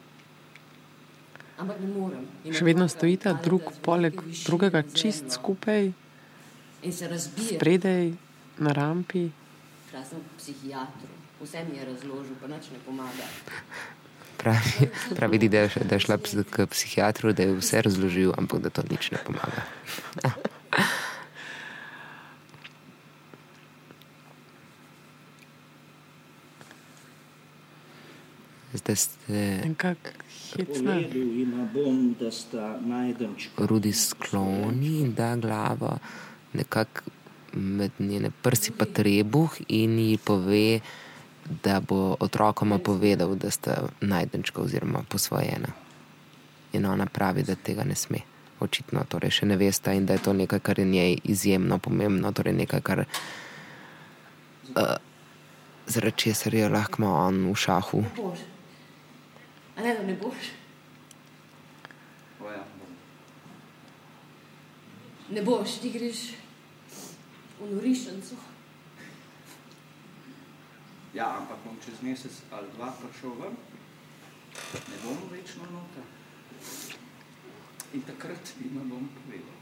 ampak 1.62 1.80
ne 1.80 1.90
morem. 1.94 2.26
Še 2.50 2.66
vedno 2.66 2.90
stojita 2.90 3.38
drug 3.44 3.70
poleg 3.86 4.18
drugega 4.44 4.84
čist 4.98 5.32
skupaj, 5.38 5.92
spredaj 6.82 8.14
na 8.60 8.74
rampi. 8.74 9.30
Šla 9.92 10.04
sem 10.08 10.26
k 10.26 10.40
psihiatru, 10.42 11.21
vse 11.44 11.64
mi 11.72 11.78
je 11.78 11.86
razložil, 11.86 12.36
pa 12.42 12.48
nič 12.48 12.70
ne 12.72 12.80
pomaga. 12.86 13.26
Pravi, 14.38 14.90
pravi 15.16 15.38
da, 15.50 15.58
je, 15.58 15.70
da 15.90 15.96
je 15.96 16.00
šla 16.00 16.18
k 16.50 16.66
psihiatru, 16.66 17.34
da 17.34 17.44
je 17.44 17.56
vse 17.60 17.82
razložil, 17.82 18.34
ampak 18.38 18.62
da 18.62 18.70
to 18.70 18.82
nič 18.90 19.12
ne 19.12 19.18
pomaga. 19.26 19.62
Zdaj 28.74 28.96
ste 28.96 29.62
bom, 31.74 32.16
sta 32.32 32.80
najdenčka. 32.80 33.66
rudi 33.66 33.92
skloni 33.94 35.00
in 35.04 35.14
da 35.14 35.36
glavo 35.36 35.98
nekako 36.54 37.02
med 37.54 37.92
njene 38.00 38.32
prsi 38.42 38.72
pa 38.72 38.86
trebuh 38.86 39.52
in 39.68 40.00
ji 40.00 40.18
pove, 40.18 40.80
da 40.80 41.11
bo 41.88 42.16
otrokoma 42.20 42.78
povedal, 42.78 43.36
da 43.36 43.52
sta 43.52 43.88
najdenčka 44.02 44.62
oziroma 44.62 45.04
posvojena. 45.10 45.74
In 46.74 46.86
ona 46.86 47.06
pravi, 47.06 47.44
da 47.44 47.56
tega 47.56 47.84
ne 47.84 47.96
sme. 47.96 48.22
očitno 48.62 49.02
torej 49.10 49.32
še 49.40 49.48
ne 49.50 49.58
veste 49.58 49.94
in 49.98 50.06
da 50.06 50.14
je 50.14 50.24
to 50.28 50.34
nekaj, 50.38 50.60
kar 50.62 50.80
je 50.80 50.86
njej 50.86 51.18
izjemno 51.34 51.80
pomembno, 51.82 52.32
torej 52.32 52.54
nekaj, 52.54 52.82
kar 52.86 53.00
uh, 53.02 54.96
zaradi 55.88 56.18
česar 56.18 56.54
je 56.54 56.70
lahko 56.70 57.10
on 57.10 57.42
v 57.50 57.56
šahu. 57.58 58.04
Ne, 59.82 59.96
da 59.98 60.04
ne 60.06 60.16
boš. 60.22 60.52
Ne 65.32 65.42
boš, 65.42 65.80
ti 65.82 65.90
greš 65.90 66.36
v 67.60 67.74
norišnico. 67.74 68.51
Ja, 71.14 71.28
ampak 71.38 71.60
bom 71.68 71.76
čez 71.84 72.00
mesec 72.00 72.32
ali 72.56 72.68
dva 72.80 72.88
prišel 72.96 73.36
ven, 73.36 73.56
ne 74.72 74.98
bom 75.04 75.18
večno 75.28 75.68
noter. 75.68 76.06
In 77.92 78.02
takrat 78.08 78.54
jim 78.56 78.80
bom 78.88 79.10
povedal. 79.20 79.56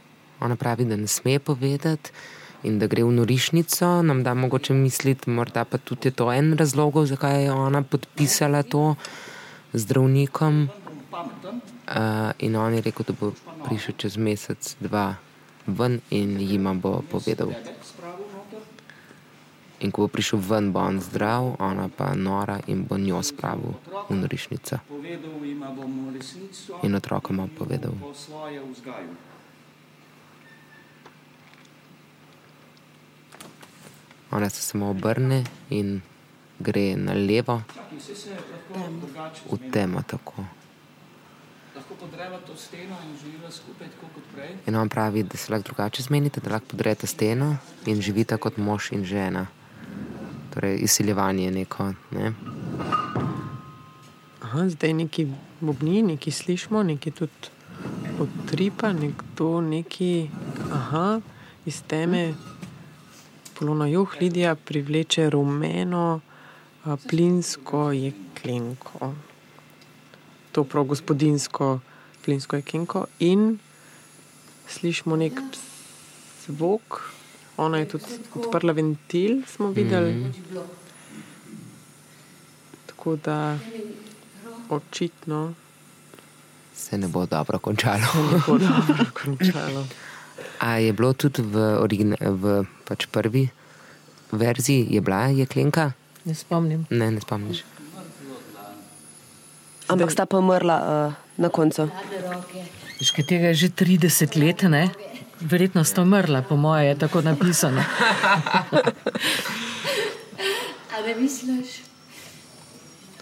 Ona 0.46 0.56
pravi, 0.56 0.86
da 0.86 0.96
ne 0.96 1.08
sme 1.10 1.40
povedati 1.40 2.14
in 2.64 2.78
da 2.80 2.86
gre 2.86 3.04
v 3.04 3.12
norišnico. 3.18 4.02
Nam 4.06 4.22
da 4.24 4.34
mogoče 4.34 4.74
misliti, 4.74 5.30
morda 5.30 5.66
pa 5.66 5.78
tudi 5.78 6.08
je 6.08 6.12
to 6.12 6.30
en 6.32 6.54
razlog, 6.54 7.06
zakaj 7.06 7.44
je 7.44 7.52
ona 7.52 7.82
podpisala 7.82 8.64
to 8.64 8.96
zdravnikom. 9.74 10.70
Uh, 11.90 12.32
in 12.40 12.56
on 12.56 12.74
je 12.74 12.82
rekel, 12.82 13.06
da 13.10 13.14
bo 13.18 13.34
prišel 13.66 13.98
čez 13.98 14.18
mesec, 14.22 14.76
dva 14.80 15.18
ven 15.66 16.00
in 16.10 16.38
jima 16.40 16.74
bo 16.74 17.02
povedal. 17.12 17.50
In 19.80 19.92
ko 19.96 20.04
bo 20.04 20.08
prišel 20.12 20.44
ven, 20.44 20.72
bo 20.76 20.84
on 20.84 21.00
zdrav, 21.00 21.56
ona 21.60 21.88
pa 21.88 22.12
nora 22.12 22.60
in 22.68 22.84
bo 22.84 23.00
njo 23.00 23.24
spravil 23.24 23.80
v 24.12 24.16
norišnico. 24.16 24.84
In 26.84 26.96
otrokom 26.96 27.40
bo 27.40 27.48
povedal. 27.48 27.96
Ona 34.32 34.50
se 34.50 34.62
samo 34.62 34.92
obrne 34.92 35.44
in 35.70 36.02
gre 36.60 36.96
na 37.00 37.16
levo, 37.16 37.64
v 39.48 39.58
temo 39.72 40.04
tako. 40.04 40.44
In 44.68 44.76
on 44.76 44.90
pravi, 44.90 45.24
da 45.24 45.38
se 45.38 45.52
lahko 45.52 45.66
drugače 45.66 46.04
zmenite, 46.04 46.44
da 46.44 46.52
lahko 46.52 46.68
podrete 46.76 47.08
steno 47.08 47.58
in 47.86 48.02
živite 48.02 48.38
kot 48.38 48.58
mož 48.58 48.92
in 48.92 49.08
žena 49.08 49.48
torej 50.54 50.80
izsiljevanje 50.82 51.52
neko. 51.52 51.94
Ne? 52.12 52.34
Aha, 54.42 54.70
zdaj 54.70 54.94
neki 54.94 55.28
bobni, 55.60 56.02
neki 56.02 56.32
slišimo, 56.32 56.84
neki 56.84 57.12
tudi 57.12 57.52
odtripa, 58.20 58.94
nekdo 58.94 59.62
neki, 59.62 60.30
aha, 60.74 61.20
iz 61.66 61.82
teme 61.88 62.34
polona 63.60 63.88
juh, 63.88 64.16
Lidija 64.22 64.56
privleče 64.56 65.30
rumeno, 65.30 66.20
a, 66.84 66.98
plinsko 67.10 67.92
jeklenko. 67.92 69.14
To 70.52 70.64
prav 70.64 70.84
gospodinsko 70.84 71.80
plinsko 72.26 72.56
jeklenko 72.56 73.06
in 73.20 73.60
slišimo 74.68 75.16
nek 75.16 75.40
zvok, 76.46 77.02
Ona 77.60 77.84
je 77.84 77.88
tudi 77.92 78.20
odprla 78.36 78.72
ventil, 78.72 79.42
smo 79.44 79.72
videli. 79.76 80.14
Mm 80.14 80.34
-hmm. 80.34 80.68
Tako 82.86 83.16
da 83.16 83.58
očitno 84.70 85.54
se 86.80 86.98
ne 86.98 87.08
bo 87.08 87.26
dobro 87.26 87.60
končalo. 87.60 88.08
Ne 88.32 88.40
bo 88.48 88.58
dobro 88.58 89.06
končalo. 89.14 89.88
A 90.60 90.80
je 90.80 90.94
bilo 90.94 91.14
tudi 91.14 91.42
v, 91.44 91.56
v 92.20 92.44
pač 92.88 93.08
prvi 93.12 93.50
verziji, 94.32 94.88
je 94.92 95.02
bila 95.02 95.28
jeklenka? 95.28 95.92
Ne 96.26 96.36
spomnim. 96.36 96.88
Ne, 96.90 97.12
ne 97.12 97.22
spomniš. 97.22 97.64
Ampak 99.88 100.12
sta 100.12 100.26
pa 100.30 100.38
umrla 100.38 100.78
uh, 100.80 101.14
na 101.36 101.50
koncu. 101.50 101.90
Že 103.00 103.24
tega 103.24 103.52
je 103.52 103.68
že 103.68 103.70
30 103.72 104.40
let, 104.40 104.64
ne? 104.68 104.92
Verjetno 105.42 105.84
sta 105.84 106.02
umrla, 106.02 106.42
po 106.42 106.56
moje 106.56 106.88
je 106.88 107.00
tako 107.00 107.22
napisano. 107.22 107.84
Ali 110.98 111.16
misliš, 111.22 111.68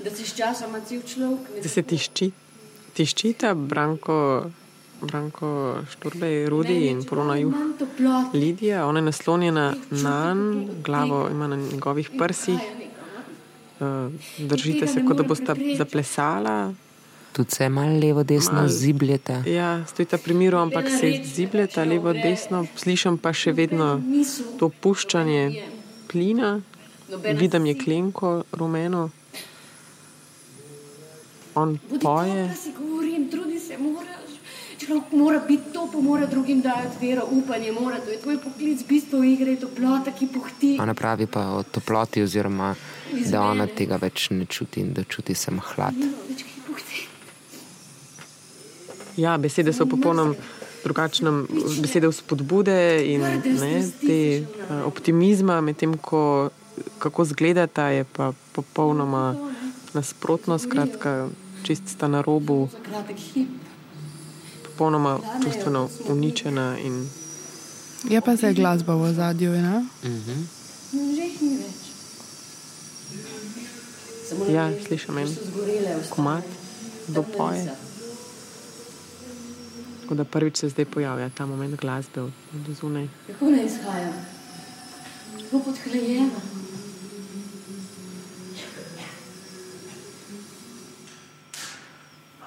da 0.03 0.09
si 0.09 0.25
sčasoma 0.25 0.79
cel 0.79 1.01
človek? 1.01 1.61
Da 1.63 1.69
se 1.69 1.83
ti 1.83 1.97
ščita, 1.97 2.35
ti 2.93 3.05
ščita 3.05 3.53
Branko, 3.53 4.49
Branko 5.01 5.49
Šturbej, 5.91 6.49
Rudi 6.49 6.87
in 6.89 7.03
Polona 7.05 7.37
Juh. 7.37 7.53
Lidija, 8.33 8.87
ona 8.87 8.99
je 8.99 9.05
naslonjena 9.11 9.67
na 9.91 10.35
glavo, 10.83 11.27
ima 11.31 11.47
na 11.47 11.55
njegovih 11.55 12.09
prsih. 12.17 12.59
Uh, 13.79 14.11
držite 14.39 14.87
se, 14.87 15.05
kot 15.05 15.17
da 15.17 15.23
boste 15.23 15.53
zaplesala, 15.77 16.73
tudi 17.33 17.51
se 17.51 17.69
malo 17.69 17.99
levo, 17.99 18.23
desno 18.23 18.61
mal, 18.61 18.67
zibljeta. 18.67 19.43
Ja, 19.45 19.85
stojita 19.87 20.17
pri 20.17 20.33
miru, 20.33 20.57
ampak 20.57 20.89
se 20.99 21.21
zibljeta 21.23 21.83
levo, 21.83 22.13
desno, 22.13 22.65
slišim 22.75 23.17
pa 23.17 23.33
še 23.33 23.53
vedno 23.53 23.97
to 24.59 24.69
puščanje 24.69 25.63
plina, 26.11 26.59
vidim 27.39 27.65
je 27.65 27.77
klenko, 27.77 28.41
rumeno. 28.51 29.09
On 31.55 31.79
poje. 32.01 32.49
Mora 35.11 35.39
biti 35.47 35.73
to, 35.73 35.89
pa 35.93 35.99
mora 35.99 36.25
drugim 36.25 36.61
dati 36.61 37.07
vero, 37.07 37.25
upanje, 37.31 37.71
mora 37.71 37.97
to 37.99 38.11
je 38.11 38.21
tvoj 38.21 38.37
poklic, 38.43 38.83
bistvo 38.87 39.23
igre, 39.23 39.55
toplota, 39.59 40.11
ki 40.11 40.27
pohti. 40.33 40.77
Ona 40.81 40.93
pravi 40.93 41.27
pa 41.27 41.47
o 41.57 41.63
toploti, 41.63 42.23
oziroma 42.23 42.75
da 43.31 43.41
ona 43.41 43.67
tega 43.67 43.97
več 44.01 44.29
ne 44.29 44.45
čuti 44.45 44.85
in 44.85 44.93
da 44.93 45.03
čuti 45.03 45.35
samo 45.35 45.61
hlad. 45.73 45.97
Ja, 49.17 49.37
besede 49.37 49.73
so 49.73 49.85
popolnoma 49.85 50.35
drugačne, 50.83 51.31
besede 51.81 52.07
vzpodbude 52.07 53.03
in 53.05 53.21
ne, 53.21 53.91
te 54.01 54.19
uh, 54.45 54.85
optimizma, 54.87 55.61
medtem 55.61 55.97
ko 55.97 56.49
kako 56.99 57.25
zgledata, 57.25 57.87
je 57.87 58.03
pa 58.03 58.31
popolnoma 58.53 59.35
nasprotno, 59.93 60.59
skratka, 60.59 61.27
čist 61.63 61.83
sta 61.87 62.07
na 62.07 62.21
robu, 62.21 62.69
popolnoma 64.63 65.19
čustveno 65.43 65.89
uničena. 66.09 66.77
In... 66.79 67.09
Je 68.09 68.21
pa 68.21 68.35
zdaj 68.35 68.53
glasba 68.53 68.95
v 68.95 69.13
zadju, 69.13 69.51
ne? 69.51 69.85
Mhm. 70.03 70.45
Ja, 74.53 74.71
slišim 74.87 75.17
en 75.17 75.35
komat, 76.09 76.43
dopoje. 77.07 77.86
Tako 80.07 80.15
da 80.15 80.23
prvič 80.23 80.57
se 80.57 80.69
zdaj 80.69 80.85
pojavlja 80.85 81.29
ta 81.29 81.45
moment 81.45 81.75
glasbe 81.75 82.21
od 82.21 82.31
zunaj. 82.79 83.07
Kako 83.27 83.49
naj 83.51 83.65
izhajam? 83.65 84.13
Kako 85.43 85.59
podhlajena? 85.59 86.29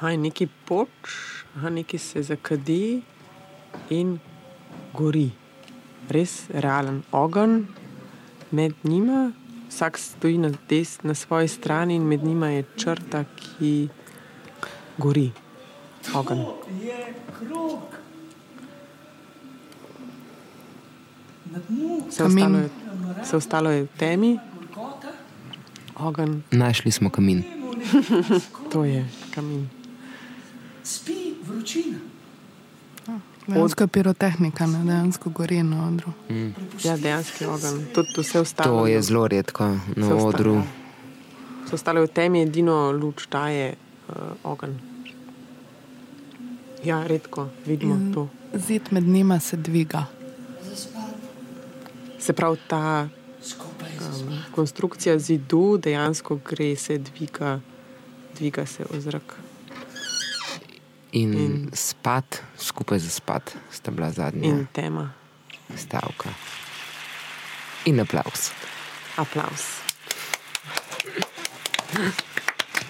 Aj 0.00 0.16
neki 0.16 0.48
poč, 0.64 0.88
a 1.62 1.70
neki 1.70 1.98
se 1.98 2.22
zakadi 2.22 3.02
in 3.90 4.18
gori. 4.96 5.30
Res 6.08 6.48
realen 6.48 7.02
ogenj 7.12 7.66
med 8.50 8.72
njima, 8.84 9.32
vsak 9.68 9.98
stoji 9.98 10.38
na, 10.38 10.52
des, 10.68 11.02
na 11.02 11.14
svoji 11.14 11.48
strani 11.48 11.96
in 11.96 12.08
med 12.08 12.24
njima 12.24 12.48
je 12.48 12.64
črta, 12.76 13.24
ki 13.36 13.88
gori. 14.98 15.30
Ogenj. 16.14 16.44
Vse 22.08 22.24
ostalo, 22.24 22.58
je, 22.58 22.68
vse 23.22 23.36
ostalo 23.36 23.70
je 23.70 23.82
v 23.82 23.88
temi, 23.98 24.38
ogen. 25.98 26.42
Našli 26.50 26.90
smo 26.90 27.10
kamin. 27.10 27.42
to 28.72 28.84
je 28.84 29.08
kamin. 29.34 29.68
Spi 30.82 31.34
vročina. 31.46 31.98
Dejansko 33.46 33.84
je 33.84 33.88
pirotehnika, 33.88 34.66
ne? 34.66 34.84
dejansko 34.84 35.30
gori 35.30 35.62
na 35.62 35.86
odru. 35.88 36.12
Mm. 36.30 36.54
Ja, 36.84 36.96
dejansko 36.96 37.44
je 37.44 37.50
ogen. 37.50 37.86
Tudi 37.94 38.08
vse 38.18 38.40
ostalo. 38.40 38.78
To 38.78 38.86
je 38.86 39.02
zelo 39.02 39.28
redko 39.28 39.76
na 39.96 40.14
odru. 40.14 40.62
Vse 41.66 41.74
ostalo 41.74 42.00
je 42.00 42.06
v 42.06 42.10
temi, 42.10 42.42
edino 42.42 42.92
luč 42.92 43.26
daje 43.30 43.74
uh, 44.08 44.14
ogen. 44.44 44.89
Ja, 46.84 47.06
redko 47.06 47.48
vidimo 47.66 47.94
In 47.94 48.14
to. 48.14 48.28
Zid 48.54 48.82
med 48.90 49.02
njima 49.02 49.40
se 49.40 49.56
dviga. 49.56 50.04
Se 52.18 52.32
pravi, 52.32 52.58
ta 52.68 53.08
um, 53.60 54.38
konstrukcija 54.52 55.18
zidu 55.18 55.78
dejansko 55.82 56.36
gre, 56.50 56.76
se 56.76 56.98
dviga, 56.98 57.60
dviga 58.38 58.66
se 58.66 58.84
v 58.90 59.00
zrak. 59.00 59.38
In, 61.12 61.34
in 61.34 61.70
spat, 61.72 62.42
skupaj 62.58 62.98
za 62.98 63.10
spat, 63.10 63.56
sta 63.70 63.90
bila 63.90 64.10
zadnja. 64.10 64.48
In 64.48 64.66
tema. 64.72 65.12
Stavka. 65.76 66.30
In 67.84 68.00
aplaus. 68.00 68.50
Aplaus. 69.16 69.80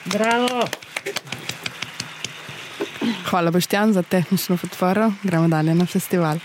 Bravo. 0.05 0.90
Hvala, 3.29 3.51
Boštjan, 3.51 3.93
za 3.93 4.03
tehnično 4.03 4.57
podporo. 4.57 5.13
Gremo 5.23 5.49
dalje 5.49 5.75
na 5.75 5.87
festival. 5.87 6.39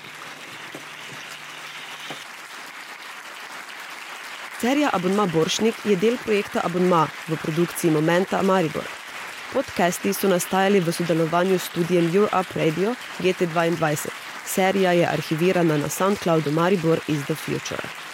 Serija 4.61 4.89
Abonma 4.93 5.26
Boršnik 5.26 5.76
je 5.85 5.95
del 5.95 6.18
projekta 6.26 6.61
Abonma 6.64 7.07
v 7.27 7.38
produkciji 7.38 7.91
Momenta 7.91 8.41
Maribor. 8.41 8.88
Podcasti 9.53 10.14
so 10.14 10.27
nastajali 10.27 10.80
v 10.80 10.91
sodelovanju 10.91 11.60
s 11.60 11.69
studijem 11.69 12.15
Europe 12.15 12.60
Radio 12.60 12.95
GT2. 13.19 14.10
Serija 14.45 14.91
je 14.91 15.07
arhivirana 15.07 15.77
na 15.77 15.89
SoundCloudu 15.89 16.52
Maribor 16.52 16.99
is 17.07 17.23
the 17.26 17.35
Future. 17.35 18.05